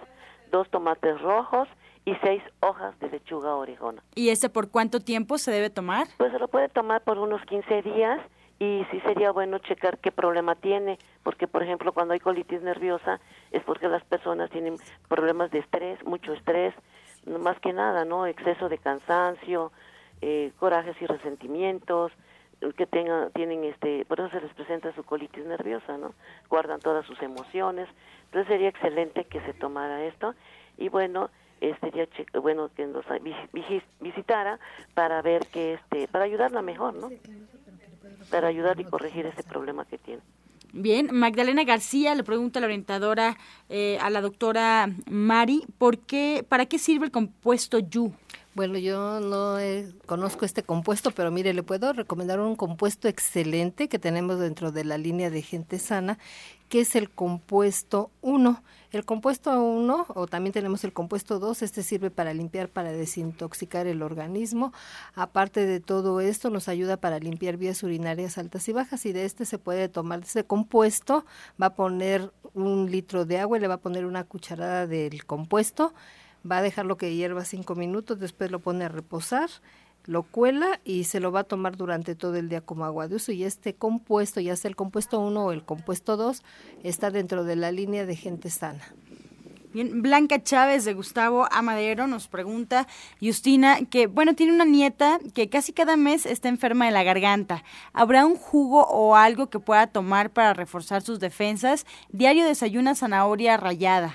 dos 0.51 0.71
tomates 0.71 1.21
rojos 1.21 1.69
y 2.05 2.15
seis 2.23 2.43
hojas 2.61 2.99
de 3.01 3.09
lechuga 3.09 3.55
orejona. 3.55 4.03
¿Y 4.15 4.29
ese 4.29 4.51
por 4.51 4.71
cuánto 4.71 5.01
tiempo 5.01 5.39
se 5.39 5.51
debe 5.51 5.71
tomar? 5.71 6.07
Pues 6.19 6.33
se 6.33 6.39
lo 6.39 6.49
puede 6.49 6.69
tomar 6.69 7.03
por 7.03 7.19
unos 7.19 7.43
15 7.47 7.83
días 7.83 8.21
y 8.59 8.87
sí 8.91 9.01
sería 9.01 9.33
bueno 9.33 9.59
checar 9.59 9.99
qué 9.99 10.13
problema 10.13 10.55
tiene, 10.55 10.99
porque 11.23 11.49
por 11.49 11.63
ejemplo 11.63 11.93
cuando 11.93 12.15
hay 12.15 12.21
colitis 12.21 12.63
nerviosa 12.63 13.21
es 13.51 13.63
porque 13.65 13.89
las 13.89 14.05
personas 14.05 14.51
tienen 14.51 14.77
problemas 15.09 15.51
de 15.51 15.61
estrés, 15.61 16.05
mucho 16.05 16.33
estrés, 16.33 16.75
más 17.27 17.59
que 17.61 17.73
nada, 17.73 18.05
¿no? 18.05 18.27
Exceso 18.27 18.69
de 18.69 18.79
cansancio, 18.79 19.73
eh, 20.21 20.53
corajes 20.59 20.97
y 21.01 21.07
resentimientos, 21.07 22.13
que 22.77 22.87
tengan, 22.87 23.31
tienen 23.33 23.65
este, 23.65 24.05
por 24.07 24.21
eso 24.21 24.31
se 24.31 24.41
les 24.41 24.55
presenta 24.55 24.95
su 24.95 25.03
colitis 25.03 25.45
nerviosa, 25.45 25.99
¿no? 25.99 26.15
Guardan 26.49 26.81
todas 26.81 27.05
sus 27.05 27.21
emociones, 27.23 27.89
entonces 28.27 28.49
sería 28.49 28.69
excelente 28.69 29.25
que 29.25 29.41
se 29.43 29.53
tomara 29.55 30.05
esto 30.05 30.35
y 30.79 30.89
bueno, 30.89 31.31
sería 31.81 32.09
bueno 32.41 32.71
que 32.75 32.87
nos 32.87 33.05
visitara 34.01 34.59
para 34.95 35.23
ver 35.23 35.47
que 35.47 35.75
este 35.75 36.09
para 36.09 36.25
ayudarla 36.25 36.63
mejor 36.63 36.95
no 36.95 37.11
para 38.31 38.49
ayudar 38.49 38.81
y 38.81 38.85
corregir 38.85 39.27
ese 39.27 39.43
problema 39.43 39.85
que 39.85 39.99
tiene. 39.99 40.23
Bien, 40.73 41.09
Magdalena 41.13 41.63
García 41.63 42.15
le 42.17 42.25
pregunta 42.25 42.59
a 42.59 42.61
la 42.61 42.67
orientadora, 42.67 43.37
eh, 43.69 43.97
a 44.01 44.11
la 44.11 44.21
doctora 44.21 44.89
Mari, 45.09 45.65
¿por 45.79 45.99
qué, 45.99 46.45
¿para 46.49 46.67
qué 46.67 46.81
sirve 46.81 47.07
el 47.07 47.13
compuesto 47.13 47.79
YU? 47.79 48.13
Bueno, 48.55 48.79
yo 48.79 49.21
no 49.21 49.59
conozco 50.07 50.45
este 50.45 50.63
compuesto, 50.63 51.11
pero 51.11 51.31
mire, 51.31 51.55
le 51.55 51.63
puedo 51.63 51.93
recomendar 51.93 52.41
un 52.41 52.55
compuesto 52.55 53.09
excelente 53.09 53.89
que 53.89 53.99
tenemos 53.99 54.39
dentro 54.39 54.71
de 54.71 54.85
la 54.85 54.97
línea 54.97 55.31
de 55.31 55.43
gente 55.43 55.79
sana, 55.79 56.19
que 56.69 56.81
es 56.81 56.97
el 56.97 57.11
compuesto 57.11 58.11
1. 58.23 58.63
El 58.91 59.05
compuesto 59.05 59.61
1, 59.61 60.07
o 60.09 60.27
también 60.27 60.53
tenemos 60.53 60.85
el 60.85 60.93
compuesto 60.93 61.39
2, 61.41 61.63
este 61.63 61.83
sirve 61.83 62.11
para 62.11 62.33
limpiar, 62.33 62.69
para 62.69 62.93
desintoxicar 62.93 63.87
el 63.87 64.03
organismo. 64.03 64.73
Aparte 65.15 65.67
de 65.67 65.81
todo 65.81 66.21
esto, 66.21 66.51
nos 66.51 66.69
ayuda 66.69 66.97
para 66.97 67.19
limpiar 67.19 67.57
vías 67.57 67.83
urinarias 67.83 68.39
altas 68.39 68.69
y 68.69 68.73
bajas 68.73 69.05
y 69.07 69.13
de 69.13 69.25
este 69.25 69.47
se 69.47 69.59
puede 69.59 69.89
tomar, 69.89 70.21
ese 70.21 70.45
compuesto 70.45 71.25
va 71.61 71.67
a 71.67 71.75
poner 71.75 72.33
un 72.55 72.91
litro 72.91 73.25
de 73.25 73.39
agua 73.39 73.59
y 73.59 73.61
le 73.61 73.69
va 73.69 73.75
a 73.75 73.81
poner 73.81 74.07
una 74.07 74.25
cucharada 74.25 74.87
del 74.87 75.25
compuesto, 75.25 75.93
va 76.49 76.59
a 76.59 76.63
dejarlo 76.63 76.97
que 76.97 77.15
hierva 77.15 77.45
cinco 77.45 77.75
minutos, 77.75 78.21
después 78.21 78.51
lo 78.51 78.61
pone 78.61 78.85
a 78.85 78.89
reposar 78.89 79.51
lo 80.07 80.23
cuela 80.23 80.81
y 80.85 81.05
se 81.05 81.21
lo 81.21 81.33
va 81.33 81.41
a 81.41 81.45
tomar 81.45 81.77
durante 81.77 82.15
todo 82.15 82.37
el 82.37 82.49
día 82.49 82.61
como 82.61 82.85
agua 82.85 83.09
de 83.09 83.17
uso 83.17 83.33
y 83.33 83.45
este 83.45 83.75
compuesto, 83.75 84.41
ya 84.41 84.57
sea 84.57 84.69
el 84.69 84.77
compuesto 84.77 85.21
1 85.21 85.45
o 85.45 85.53
el 85.53 85.65
compuesto 85.65 86.17
2, 86.17 86.43
está 86.83 87.11
dentro 87.11 87.45
de 87.45 87.57
la 87.57 87.73
línea 87.73 88.07
de 88.07 88.17
gente 88.17 88.51
sana. 88.51 88.85
Bien, 89.75 90.03
Blanca 90.03 90.41
Chávez 90.41 90.85
de 90.85 90.95
Gustavo 90.95 91.49
Amadero 91.51 92.07
nos 92.07 92.29
pregunta, 92.29 92.87
Justina, 93.21 93.79
que 93.91 94.07
bueno, 94.07 94.37
tiene 94.37 94.53
una 94.53 94.65
nieta 94.65 95.19
que 95.35 95.49
casi 95.49 95.73
cada 95.73 95.97
mes 95.97 96.27
está 96.27 96.49
enferma 96.49 96.85
de 96.85 96.93
la 96.93 97.03
garganta. 97.03 97.65
¿Habrá 97.93 98.25
un 98.25 98.37
jugo 98.37 98.87
o 98.87 99.17
algo 99.17 99.51
que 99.51 99.59
pueda 99.59 99.89
tomar 99.89 100.31
para 100.31 100.55
reforzar 100.55 101.03
sus 101.03 101.19
defensas? 101.19 101.87
Diario 102.11 102.47
desayuna 102.47 102.95
zanahoria 102.95 103.57
rayada. 103.57 104.15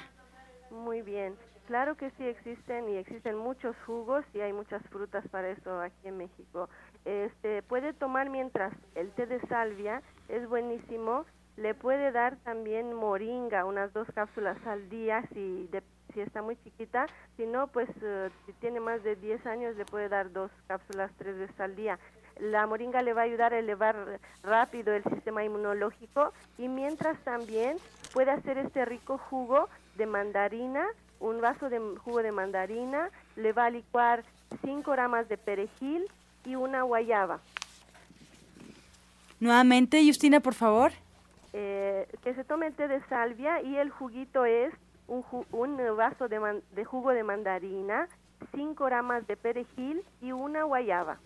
Muy 0.71 1.01
bien. 1.01 1.35
Claro 1.69 1.95
que 1.95 2.09
sí 2.17 2.25
existen 2.25 2.89
y 2.89 2.97
existen 2.97 3.37
muchos 3.37 3.75
jugos 3.85 4.25
y 4.33 4.41
hay 4.41 4.51
muchas 4.51 4.81
frutas 4.89 5.23
para 5.27 5.49
eso 5.49 5.79
aquí 5.79 6.07
en 6.07 6.17
México. 6.17 6.67
Este 7.05 7.61
puede 7.61 7.93
tomar 7.93 8.31
mientras 8.31 8.73
el 8.95 9.11
té 9.11 9.27
de 9.27 9.39
salvia 9.41 10.01
es 10.29 10.49
buenísimo. 10.49 11.27
Le 11.57 11.75
puede 11.75 12.11
dar 12.11 12.37
también 12.37 12.95
moringa, 12.95 13.65
unas 13.65 13.93
dos 13.93 14.07
cápsulas 14.15 14.57
al 14.65 14.89
día 14.89 15.21
si 15.31 15.69
si 16.11 16.21
está 16.21 16.41
muy 16.41 16.55
chiquita. 16.63 17.05
Si 17.37 17.45
no, 17.45 17.67
pues 17.67 17.87
eh, 18.01 18.31
si 18.47 18.53
tiene 18.53 18.79
más 18.79 19.03
de 19.03 19.15
10 19.15 19.45
años 19.45 19.75
le 19.75 19.85
puede 19.85 20.09
dar 20.09 20.31
dos 20.31 20.49
cápsulas 20.65 21.11
tres 21.19 21.37
veces 21.37 21.59
al 21.59 21.75
día. 21.75 21.99
La 22.39 22.65
moringa 22.65 23.03
le 23.03 23.13
va 23.13 23.21
a 23.21 23.25
ayudar 23.25 23.53
a 23.53 23.59
elevar 23.59 24.19
rápido 24.41 24.91
el 24.91 25.03
sistema 25.03 25.43
inmunológico 25.43 26.33
y 26.57 26.67
mientras 26.67 27.19
también 27.19 27.77
puede 28.11 28.31
hacer 28.31 28.57
este 28.57 28.85
rico 28.85 29.19
jugo 29.19 29.69
de 29.97 30.07
mandarina 30.07 30.87
un 31.19 31.41
vaso 31.41 31.69
de 31.69 31.79
jugo 32.03 32.21
de 32.23 32.31
mandarina, 32.31 33.09
le 33.35 33.51
va 33.53 33.65
a 33.65 33.69
licuar 33.69 34.23
5 34.65 34.95
ramas 34.95 35.27
de 35.29 35.37
perejil 35.37 36.05
y 36.45 36.55
una 36.55 36.83
guayaba. 36.83 37.39
Nuevamente, 39.39 40.03
Justina, 40.05 40.39
por 40.39 40.53
favor. 40.53 40.91
eh, 41.53 42.07
que 42.23 42.33
se 42.35 42.43
tome 42.43 42.71
té 42.71 42.87
de 42.87 43.01
salvia 43.07 43.61
y 43.61 43.75
el 43.77 43.89
juguito 43.89 44.45
es 44.45 44.73
un, 45.07 45.23
un 45.51 45.77
vaso 45.97 46.27
de, 46.27 46.61
de 46.75 46.85
jugo 46.85 47.11
de 47.11 47.23
mandarina, 47.23 48.07
5 48.55 48.89
ramas 48.89 49.25
de 49.27 49.35
perejil 49.37 50.01
y 50.21 50.31
una 50.31 50.63
guayaba. 50.63 51.17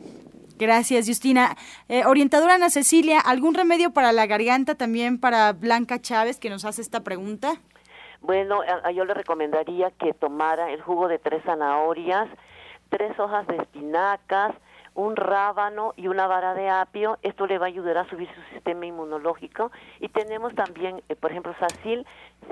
Gracias, 0.58 1.08
Justina. 1.08 1.58
Eh, 1.90 2.06
orientadora 2.06 2.56
Ana 2.56 2.70
Cecilia, 2.70 3.20
¿algún 3.20 3.54
remedio 3.56 3.92
para 3.92 4.12
la 4.12 4.26
garganta 4.28 4.76
también 4.76 5.20
para 5.20 5.52
Blanca 5.52 6.00
Chávez 6.00 6.40
que 6.40 6.50
nos 6.50 6.64
hace 6.66 6.82
esta 6.82 7.04
pregunta? 7.04 7.56
Bueno, 8.24 8.62
yo 8.96 9.04
le 9.04 9.14
recomendaría 9.14 9.92
que 9.92 10.14
tomara 10.14 10.72
el 10.72 10.82
jugo 10.82 11.10
de 11.10 11.20
tres 11.20 11.44
zanahorias, 11.44 12.30
tres 12.90 13.20
hojas 13.20 13.46
de 13.48 13.58
espinacas, 13.58 14.56
un 14.96 15.18
rábano 15.18 15.94
y 15.98 16.08
una 16.08 16.26
vara 16.28 16.54
de 16.54 16.70
apio. 16.70 17.18
Esto 17.22 17.48
le 17.48 17.58
va 17.58 17.66
a 17.66 17.68
ayudar 17.68 17.98
a 17.98 18.10
subir 18.10 18.30
su 18.34 18.42
sistema 18.54 18.86
inmunológico. 18.86 19.72
Y 20.00 20.08
tenemos 20.08 20.56
también, 20.56 21.04
eh, 21.10 21.16
por 21.18 21.32
ejemplo, 21.32 21.54
sacil. 21.60 22.06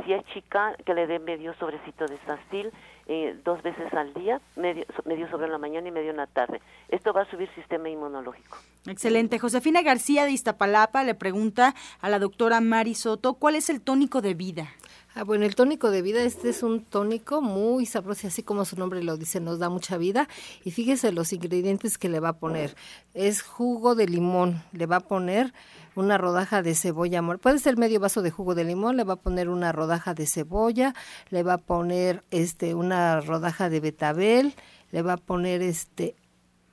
Si 0.03 0.11
es 0.11 0.25
chica, 0.33 0.75
que 0.85 0.93
le 0.93 1.07
dé 1.07 1.19
medio 1.19 1.53
sobrecito 1.53 2.05
de 2.05 2.17
sacil 2.25 2.71
eh, 3.07 3.37
dos 3.43 3.61
veces 3.61 3.93
al 3.93 4.13
día, 4.13 4.41
medio, 4.57 4.85
medio 5.05 5.29
sobre 5.29 5.47
la 5.47 5.57
mañana 5.57 5.87
y 5.87 5.91
medio 5.91 6.11
en 6.11 6.17
la 6.17 6.27
tarde. 6.27 6.61
Esto 6.89 7.13
va 7.13 7.21
a 7.21 7.29
subir 7.29 7.49
sistema 7.55 7.89
inmunológico. 7.89 8.57
Excelente. 8.87 9.39
Josefina 9.39 9.81
García 9.83 10.25
de 10.25 10.31
Iztapalapa 10.31 11.03
le 11.03 11.15
pregunta 11.15 11.75
a 12.01 12.09
la 12.09 12.19
doctora 12.19 12.59
Mari 12.59 12.95
Soto, 12.95 13.35
¿cuál 13.35 13.55
es 13.55 13.69
el 13.69 13.81
tónico 13.81 14.21
de 14.21 14.33
vida? 14.33 14.67
Ah, 15.13 15.25
bueno, 15.25 15.43
el 15.45 15.55
tónico 15.55 15.91
de 15.91 16.01
vida, 16.01 16.23
este 16.23 16.49
es 16.49 16.63
un 16.63 16.85
tónico 16.85 17.41
muy 17.41 17.85
sabroso, 17.85 18.27
así 18.27 18.43
como 18.43 18.63
su 18.63 18.77
nombre 18.77 19.03
lo 19.03 19.17
dice, 19.17 19.41
nos 19.41 19.59
da 19.59 19.67
mucha 19.67 19.97
vida. 19.97 20.29
Y 20.63 20.71
fíjese 20.71 21.11
los 21.11 21.33
ingredientes 21.33 21.97
que 21.97 22.07
le 22.07 22.21
va 22.21 22.29
a 22.29 22.39
poner. 22.39 22.77
Es 23.13 23.41
jugo 23.41 23.93
de 23.93 24.07
limón, 24.07 24.63
le 24.71 24.85
va 24.85 24.97
a 24.97 24.99
poner 25.01 25.53
una 25.95 26.17
rodaja 26.17 26.61
de 26.61 26.75
cebolla, 26.75 27.21
puede 27.41 27.59
ser 27.59 27.75
medio 27.75 27.99
vaso 27.99 28.21
de 28.21 28.31
jugo 28.31 28.55
de 28.55 28.63
limón, 28.63 28.95
le 28.95 29.03
va 29.03 29.15
a 29.15 29.17
poner 29.17 29.49
una 29.49 29.73
rodaja 29.73 30.13
de 30.13 30.25
cebolla, 30.25 30.93
le 31.29 31.43
va 31.43 31.55
a 31.55 31.57
poner 31.57 32.23
este 32.31 32.73
una 32.73 33.19
rodaja 33.19 33.69
de 33.69 33.81
betabel, 33.81 34.53
le 34.91 35.01
va 35.01 35.13
a 35.13 35.17
poner 35.17 35.61
este 35.61 36.15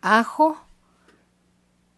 ajo, 0.01 0.57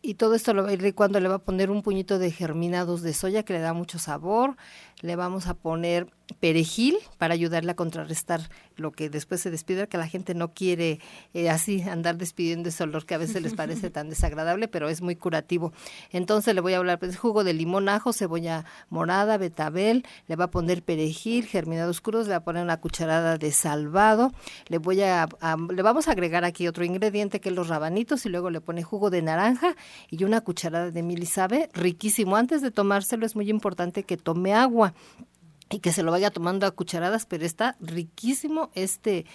y 0.02 0.14
todo 0.14 0.34
esto 0.34 0.54
lo 0.54 0.62
va 0.62 0.70
a 0.70 0.72
ir 0.72 0.82
licuando, 0.82 1.20
le 1.20 1.28
va 1.28 1.36
a 1.36 1.44
poner 1.44 1.70
un 1.70 1.82
puñito 1.82 2.18
de 2.18 2.30
germinados 2.30 3.02
de 3.02 3.12
soya 3.12 3.42
que 3.42 3.52
le 3.52 3.60
da 3.60 3.74
mucho 3.74 3.98
sabor, 3.98 4.56
le 5.02 5.16
vamos 5.16 5.46
a 5.46 5.54
poner 5.54 6.08
perejil 6.38 6.96
para 7.18 7.34
ayudarle 7.34 7.72
a 7.72 7.76
contrarrestar 7.76 8.48
lo 8.76 8.92
que 8.92 9.10
después 9.10 9.40
se 9.40 9.50
despide, 9.50 9.88
que 9.88 9.98
la 9.98 10.06
gente 10.06 10.34
no 10.34 10.54
quiere 10.54 11.00
eh, 11.34 11.50
así 11.50 11.82
andar 11.82 12.16
despidiendo 12.16 12.68
ese 12.68 12.84
olor 12.84 13.04
que 13.04 13.14
a 13.14 13.18
veces 13.18 13.42
les 13.42 13.54
parece 13.54 13.90
tan 13.90 14.08
desagradable, 14.08 14.68
pero 14.68 14.88
es 14.88 15.02
muy 15.02 15.16
curativo. 15.16 15.72
Entonces 16.12 16.54
le 16.54 16.60
voy 16.60 16.74
a 16.74 16.78
hablar 16.78 16.98
de 16.98 17.06
pues, 17.06 17.18
jugo 17.18 17.44
de 17.44 17.52
limón, 17.52 17.88
ajo, 17.88 18.12
cebolla 18.12 18.64
morada, 18.88 19.36
betabel, 19.38 20.04
le 20.28 20.36
va 20.36 20.44
a 20.44 20.50
poner 20.50 20.82
perejil, 20.82 21.46
germinados 21.46 22.00
crudos, 22.00 22.26
le 22.26 22.32
va 22.32 22.38
a 22.38 22.44
poner 22.44 22.62
una 22.62 22.80
cucharada 22.80 23.36
de 23.36 23.52
salvado, 23.52 24.32
le 24.68 24.78
voy 24.78 25.02
a, 25.02 25.28
le 25.70 25.82
vamos 25.82 26.08
a 26.08 26.12
agregar 26.12 26.44
aquí 26.44 26.68
otro 26.68 26.84
ingrediente 26.84 27.40
que 27.40 27.50
es 27.50 27.54
los 27.54 27.68
rabanitos 27.68 28.24
y 28.24 28.28
luego 28.28 28.50
le 28.50 28.60
pone 28.60 28.82
jugo 28.82 29.10
de 29.10 29.22
naranja 29.22 29.76
y 30.08 30.24
una 30.24 30.40
cucharada 30.40 30.90
de 30.90 31.02
miel 31.02 31.22
y 31.22 31.26
sabe, 31.26 31.68
riquísimo. 31.74 32.36
Antes 32.36 32.62
de 32.62 32.70
tomárselo 32.70 33.26
es 33.26 33.36
muy 33.36 33.50
importante 33.50 34.04
que 34.04 34.16
tome 34.16 34.54
agua 34.54 34.89
y 35.70 35.78
que 35.78 35.92
se 35.92 36.02
lo 36.02 36.10
vaya 36.10 36.30
tomando 36.30 36.66
a 36.66 36.72
cucharadas, 36.72 37.26
pero 37.26 37.44
está 37.44 37.76
riquísimo 37.80 38.70
este 38.74 39.26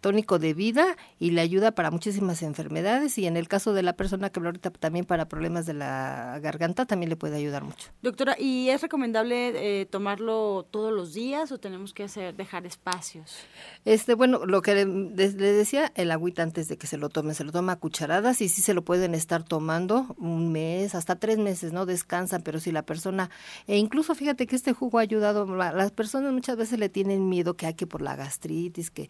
tónico 0.00 0.38
de 0.38 0.54
vida 0.54 0.96
y 1.18 1.30
le 1.30 1.40
ayuda 1.40 1.72
para 1.72 1.90
muchísimas 1.90 2.42
enfermedades 2.42 3.18
y 3.18 3.26
en 3.26 3.36
el 3.36 3.48
caso 3.48 3.72
de 3.72 3.82
la 3.82 3.94
persona 3.94 4.30
que 4.30 4.40
ahorita 4.40 4.70
también 4.70 5.04
para 5.04 5.28
problemas 5.28 5.66
de 5.66 5.74
la 5.74 6.38
garganta 6.40 6.86
también 6.86 7.10
le 7.10 7.16
puede 7.16 7.36
ayudar 7.36 7.64
mucho. 7.64 7.90
Doctora, 8.02 8.36
¿y 8.38 8.70
es 8.70 8.82
recomendable 8.82 9.80
eh, 9.80 9.86
tomarlo 9.86 10.66
todos 10.70 10.92
los 10.92 11.14
días 11.14 11.52
o 11.52 11.58
tenemos 11.58 11.92
que 11.92 12.04
hacer 12.04 12.34
dejar 12.36 12.66
espacios? 12.66 13.36
Este, 13.84 14.14
bueno, 14.14 14.46
lo 14.46 14.62
que 14.62 14.74
le, 14.74 14.84
decía, 15.32 15.92
el 15.94 16.10
agüita 16.10 16.42
antes 16.42 16.68
de 16.68 16.76
que 16.76 16.86
se 16.86 16.96
lo 16.96 17.08
tome, 17.08 17.34
se 17.34 17.44
lo 17.44 17.52
toma 17.52 17.72
a 17.72 17.76
cucharadas 17.76 18.40
y 18.40 18.48
sí 18.48 18.62
se 18.62 18.74
lo 18.74 18.82
pueden 18.82 19.14
estar 19.14 19.42
tomando 19.42 20.14
un 20.18 20.52
mes, 20.52 20.94
hasta 20.94 21.16
tres 21.16 21.38
meses, 21.38 21.72
¿no? 21.72 21.86
Descansan, 21.86 22.42
pero 22.42 22.60
si 22.60 22.72
la 22.72 22.82
persona, 22.82 23.30
e 23.66 23.76
incluso 23.76 24.14
fíjate 24.14 24.46
que 24.46 24.56
este 24.56 24.72
jugo 24.72 24.98
ha 24.98 25.02
ayudado, 25.02 25.46
las 25.56 25.90
personas 25.92 26.32
muchas 26.32 26.56
veces 26.56 26.78
le 26.78 26.88
tienen 26.88 27.28
miedo 27.28 27.54
que 27.54 27.66
hay 27.66 27.74
que 27.74 27.86
por 27.86 28.02
la 28.02 28.16
gastritis, 28.16 28.90
que 28.90 29.08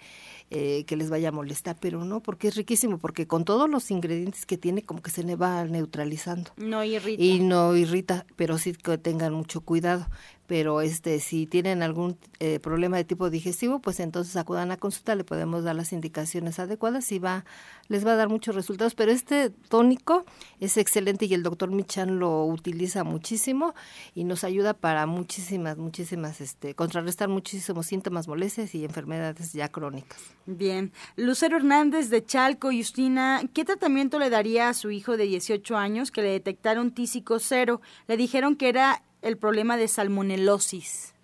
eh, 0.50 0.77
que 0.84 0.96
les 0.96 1.10
vaya 1.10 1.28
a 1.28 1.32
molestar, 1.32 1.76
pero 1.80 2.04
no, 2.04 2.20
porque 2.20 2.48
es 2.48 2.56
riquísimo, 2.56 2.98
porque 2.98 3.26
con 3.26 3.44
todos 3.44 3.68
los 3.68 3.90
ingredientes 3.90 4.46
que 4.46 4.58
tiene, 4.58 4.82
como 4.82 5.02
que 5.02 5.10
se 5.10 5.22
le 5.22 5.36
va 5.36 5.64
neutralizando. 5.64 6.50
No 6.56 6.84
irrita. 6.84 7.22
Y 7.22 7.40
no 7.40 7.76
irrita, 7.76 8.26
pero 8.36 8.58
sí 8.58 8.72
que 8.72 8.98
tengan 8.98 9.32
mucho 9.32 9.60
cuidado 9.60 10.06
pero 10.48 10.80
este 10.80 11.20
si 11.20 11.46
tienen 11.46 11.82
algún 11.82 12.18
eh, 12.40 12.58
problema 12.58 12.96
de 12.96 13.04
tipo 13.04 13.28
digestivo, 13.30 13.80
pues 13.80 14.00
entonces 14.00 14.34
acudan 14.34 14.72
a 14.72 14.78
consulta, 14.78 15.14
le 15.14 15.22
podemos 15.22 15.62
dar 15.62 15.76
las 15.76 15.92
indicaciones 15.92 16.58
adecuadas 16.58 17.12
y 17.12 17.18
va 17.18 17.44
les 17.88 18.06
va 18.06 18.12
a 18.12 18.16
dar 18.16 18.28
muchos 18.28 18.54
resultados, 18.54 18.94
pero 18.94 19.12
este 19.12 19.50
tónico 19.50 20.24
es 20.58 20.76
excelente 20.76 21.26
y 21.26 21.34
el 21.34 21.42
doctor 21.42 21.70
Michan 21.70 22.18
lo 22.18 22.44
utiliza 22.44 23.04
muchísimo 23.04 23.74
y 24.14 24.24
nos 24.24 24.42
ayuda 24.42 24.74
para 24.74 25.06
muchísimas 25.06 25.76
muchísimas 25.76 26.40
este 26.40 26.74
contrarrestar 26.74 27.28
muchísimos 27.28 27.86
síntomas, 27.86 28.26
molestias 28.26 28.74
y 28.74 28.84
enfermedades 28.84 29.52
ya 29.52 29.68
crónicas. 29.68 30.18
Bien, 30.46 30.92
Lucero 31.16 31.58
Hernández 31.58 32.08
de 32.08 32.24
Chalco, 32.24 32.70
Justina, 32.72 33.42
¿qué 33.52 33.66
tratamiento 33.66 34.18
le 34.18 34.30
daría 34.30 34.70
a 34.70 34.74
su 34.74 34.90
hijo 34.90 35.18
de 35.18 35.24
18 35.24 35.76
años 35.76 36.10
que 36.10 36.22
le 36.22 36.30
detectaron 36.30 36.90
tísico 36.90 37.38
cero? 37.38 37.82
Le 38.06 38.16
dijeron 38.16 38.56
que 38.56 38.70
era 38.70 39.02
el 39.22 39.36
problema 39.36 39.76
de 39.76 39.88
salmonelosis? 39.88 41.14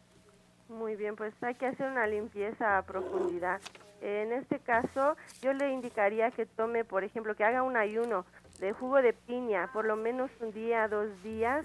Muy 0.68 0.96
bien, 0.96 1.14
pues 1.14 1.34
hay 1.42 1.54
que 1.54 1.66
hacer 1.66 1.90
una 1.90 2.06
limpieza 2.06 2.78
a 2.78 2.82
profundidad. 2.82 3.60
En 4.00 4.32
este 4.32 4.58
caso, 4.58 5.16
yo 5.40 5.52
le 5.52 5.70
indicaría 5.70 6.30
que 6.30 6.46
tome, 6.46 6.84
por 6.84 7.04
ejemplo, 7.04 7.34
que 7.34 7.44
haga 7.44 7.62
un 7.62 7.76
ayuno 7.76 8.26
de 8.58 8.72
jugo 8.72 9.00
de 9.00 9.12
piña, 9.12 9.70
por 9.72 9.84
lo 9.84 9.96
menos 9.96 10.30
un 10.40 10.52
día, 10.52 10.88
dos 10.88 11.08
días, 11.22 11.64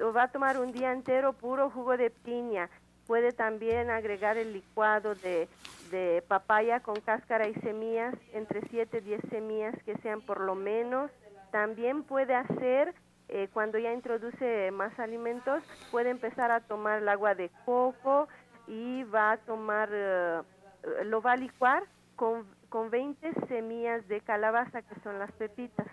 o 0.00 0.12
va 0.12 0.24
a 0.24 0.28
tomar 0.28 0.58
un 0.58 0.72
día 0.72 0.92
entero 0.92 1.32
puro 1.32 1.70
jugo 1.70 1.96
de 1.96 2.10
piña. 2.10 2.68
Puede 3.06 3.32
también 3.32 3.90
agregar 3.90 4.36
el 4.36 4.52
licuado 4.52 5.14
de, 5.14 5.48
de 5.90 6.22
papaya 6.26 6.80
con 6.80 7.00
cáscara 7.00 7.48
y 7.48 7.54
semillas, 7.54 8.14
entre 8.32 8.60
7 8.70 8.98
y 8.98 9.00
10 9.00 9.20
semillas 9.30 9.74
que 9.84 9.96
sean 9.98 10.20
por 10.20 10.40
lo 10.40 10.54
menos. 10.54 11.10
También 11.50 12.02
puede 12.02 12.34
hacer 12.34 12.94
eh, 13.34 13.48
cuando 13.52 13.78
ya 13.78 13.92
introduce 13.92 14.70
más 14.70 14.96
alimentos, 15.00 15.60
puede 15.90 16.10
empezar 16.10 16.52
a 16.52 16.60
tomar 16.60 17.02
el 17.02 17.08
agua 17.08 17.34
de 17.34 17.50
coco 17.64 18.28
y 18.68 19.02
va 19.02 19.32
a 19.32 19.36
tomar, 19.38 19.88
eh, 19.92 20.40
lo 21.06 21.20
va 21.20 21.32
a 21.32 21.36
licuar 21.36 21.82
con, 22.14 22.46
con 22.68 22.90
20 22.90 23.32
semillas 23.48 24.06
de 24.06 24.20
calabaza, 24.20 24.82
que 24.82 25.00
son 25.00 25.18
las 25.18 25.32
pepitas. 25.32 25.88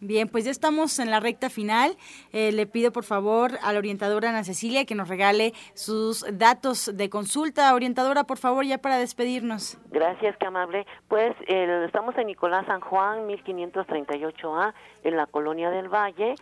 Bien, 0.00 0.28
pues 0.28 0.44
ya 0.44 0.50
estamos 0.50 0.98
en 0.98 1.10
la 1.10 1.20
recta 1.20 1.50
final. 1.50 1.96
Eh, 2.32 2.52
le 2.52 2.66
pido 2.66 2.92
por 2.92 3.04
favor 3.04 3.52
a 3.62 3.72
la 3.72 3.78
orientadora 3.78 4.30
Ana 4.30 4.44
Cecilia 4.44 4.84
que 4.84 4.94
nos 4.94 5.08
regale 5.08 5.52
sus 5.74 6.24
datos 6.32 6.90
de 6.94 7.08
consulta. 7.08 7.74
Orientadora, 7.74 8.24
por 8.24 8.38
favor, 8.38 8.64
ya 8.64 8.78
para 8.78 8.98
despedirnos. 8.98 9.78
Gracias, 9.90 10.36
qué 10.38 10.46
amable. 10.46 10.86
Pues 11.08 11.34
estamos 11.48 12.16
en 12.18 12.26
Nicolás 12.26 12.66
San 12.66 12.80
Juan, 12.80 13.26
1538A, 13.28 14.74
en 15.04 15.16
la 15.16 15.26
Colonia 15.26 15.70
del 15.70 15.88
Valle 15.88 16.34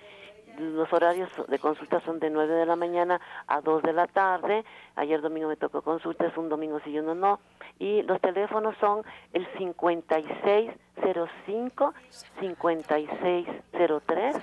los 0.59 0.93
horarios 0.93 1.31
de 1.49 1.59
consulta 1.59 2.01
son 2.01 2.21
de 2.21 2.31
9 2.31 2.55
de 2.55 2.65
la 2.67 2.77
mañana 2.77 3.21
a 3.47 3.61
2 3.61 3.83
de 3.83 3.93
la 3.93 4.07
tarde. 4.07 4.65
Ayer 4.97 5.21
domingo 5.21 5.49
me 5.49 5.57
tocó 5.57 5.83
consulta, 5.83 6.27
es 6.27 6.37
un 6.37 6.49
domingo 6.49 6.81
si 6.81 6.99
uno 6.99 7.15
no. 7.15 7.39
Y 7.79 8.03
los 8.03 8.21
teléfonos 8.21 8.77
son 8.79 9.05
el 9.33 9.47
5605, 9.59 11.95
5603 12.41 14.37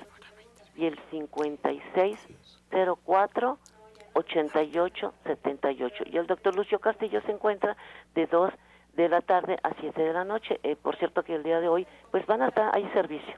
y 0.76 0.86
el 0.86 0.98
5604. 1.10 3.58
8878 4.14 6.04
y 6.08 6.18
el 6.18 6.28
doctor 6.28 6.54
Lucio 6.54 6.80
Castillo 6.80 7.22
se 7.22 7.32
encuentra 7.32 7.78
de 8.14 8.28
2 8.28 8.52
de 8.96 9.08
la 9.08 9.22
tarde 9.22 9.58
a 9.64 9.74
7 9.80 10.02
de 10.02 10.12
la 10.12 10.26
noche. 10.26 10.60
Eh, 10.64 10.76
por 10.76 10.98
cierto 10.98 11.24
que 11.24 11.34
el 11.34 11.44
día 11.44 11.62
de 11.62 11.70
hoy 11.70 11.88
pues 12.12 12.26
van 12.26 12.42
a 12.42 12.50
estar, 12.50 12.76
hay 12.76 12.86
servicio 12.90 13.36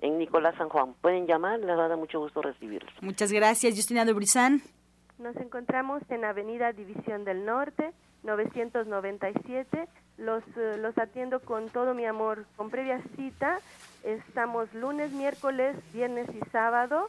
en 0.00 0.18
Nicolás 0.18 0.54
San 0.56 0.68
Juan. 0.68 0.94
Pueden 1.00 1.26
llamar, 1.26 1.58
les 1.60 1.76
va 1.76 1.84
a 1.84 1.88
dar 1.88 1.98
mucho 1.98 2.20
gusto 2.20 2.42
recibirlos. 2.42 2.92
Muchas 3.00 3.32
gracias, 3.32 3.74
Justina 3.74 4.04
de 4.04 4.12
Brizán. 4.12 4.62
Nos 5.18 5.34
encontramos 5.36 6.02
en 6.08 6.24
Avenida 6.24 6.72
División 6.72 7.24
del 7.24 7.44
Norte, 7.44 7.92
997. 8.22 9.88
Los, 10.16 10.42
eh, 10.56 10.76
los 10.78 10.96
atiendo 10.98 11.40
con 11.40 11.68
todo 11.70 11.94
mi 11.94 12.06
amor, 12.06 12.46
con 12.56 12.70
previa 12.70 13.02
cita. 13.16 13.58
Estamos 14.02 14.72
lunes, 14.74 15.12
miércoles, 15.12 15.76
viernes 15.92 16.28
y 16.34 16.40
sábado. 16.50 17.08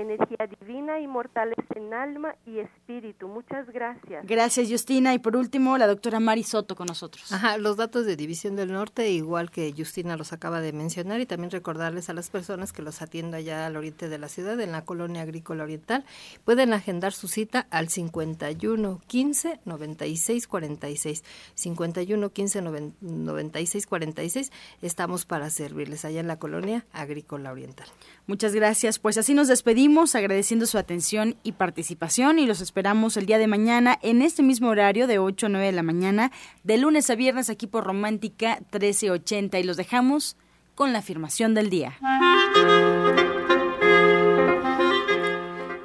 energía 0.00 0.48
divina 0.60 1.00
y 1.00 1.06
mortales 1.06 1.58
en 1.74 1.92
alma 1.92 2.34
y 2.46 2.58
espíritu. 2.58 3.28
Muchas 3.28 3.66
gracias. 3.70 4.26
Gracias, 4.26 4.68
Justina. 4.70 5.14
Y 5.14 5.18
por 5.18 5.36
último, 5.36 5.76
la 5.78 5.86
doctora 5.86 6.20
Mari 6.20 6.42
Soto 6.42 6.76
con 6.76 6.86
nosotros. 6.86 7.30
Ajá, 7.32 7.58
los 7.58 7.76
datos 7.76 8.06
de 8.06 8.16
División 8.16 8.56
del 8.56 8.72
Norte, 8.72 9.10
igual 9.10 9.50
que 9.50 9.72
Justina 9.76 10.16
los 10.16 10.32
acaba 10.32 10.60
de 10.60 10.72
mencionar, 10.72 11.20
y 11.20 11.26
también 11.26 11.50
recordarles 11.50 12.08
a 12.08 12.14
las 12.14 12.30
personas 12.30 12.72
que 12.72 12.82
los 12.82 13.02
atiendo 13.02 13.36
allá 13.36 13.66
al 13.66 13.76
oriente 13.76 14.08
de 14.08 14.18
la 14.18 14.28
ciudad, 14.28 14.60
en 14.60 14.72
la 14.72 14.84
colonia 14.84 15.22
agrícola 15.22 15.64
oriental, 15.64 16.04
pueden 16.44 16.72
agendar 16.72 17.12
su 17.12 17.28
cita 17.28 17.66
al 17.70 17.88
51 17.88 19.00
15 19.06 19.60
96 19.64 20.46
46. 20.46 21.24
51 21.54 22.30
15 22.30 22.62
96 23.00 23.86
46. 23.86 24.52
Estamos 24.82 25.26
para 25.26 25.50
servirles 25.50 26.04
allá 26.04 26.20
en 26.20 26.28
la 26.28 26.38
colonia 26.38 26.84
agrícola 26.92 27.52
oriental. 27.52 27.88
Muchas 28.26 28.54
gracias. 28.54 28.98
Pues 28.98 29.18
así 29.18 29.34
nos 29.34 29.48
despedimos 29.88 30.14
agradeciendo 30.14 30.66
su 30.66 30.76
atención 30.76 31.36
y 31.42 31.52
participación 31.52 32.38
y 32.38 32.44
los 32.44 32.60
esperamos 32.60 33.16
el 33.16 33.24
día 33.24 33.38
de 33.38 33.46
mañana 33.46 33.98
en 34.02 34.20
este 34.20 34.42
mismo 34.42 34.68
horario 34.68 35.06
de 35.06 35.18
8 35.18 35.46
a 35.46 35.48
9 35.48 35.64
de 35.64 35.72
la 35.72 35.82
mañana, 35.82 36.30
de 36.62 36.76
lunes 36.76 37.08
a 37.08 37.14
viernes 37.14 37.48
aquí 37.48 37.66
por 37.66 37.84
Romántica 37.84 38.58
1380 38.70 39.58
y 39.58 39.62
los 39.62 39.78
dejamos 39.78 40.36
con 40.74 40.92
la 40.92 40.98
afirmación 40.98 41.54
del 41.54 41.70
día. 41.70 41.96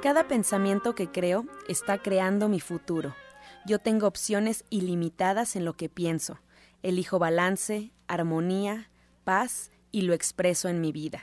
Cada 0.02 0.28
pensamiento 0.28 0.94
que 0.94 1.10
creo 1.10 1.46
está 1.66 1.96
creando 1.96 2.50
mi 2.50 2.60
futuro. 2.60 3.16
Yo 3.64 3.78
tengo 3.78 4.06
opciones 4.06 4.66
ilimitadas 4.68 5.56
en 5.56 5.64
lo 5.64 5.78
que 5.78 5.88
pienso. 5.88 6.40
Elijo 6.82 7.18
balance, 7.18 7.90
armonía, 8.06 8.90
paz 9.24 9.70
y 9.92 10.02
lo 10.02 10.12
expreso 10.12 10.68
en 10.68 10.82
mi 10.82 10.92
vida. 10.92 11.22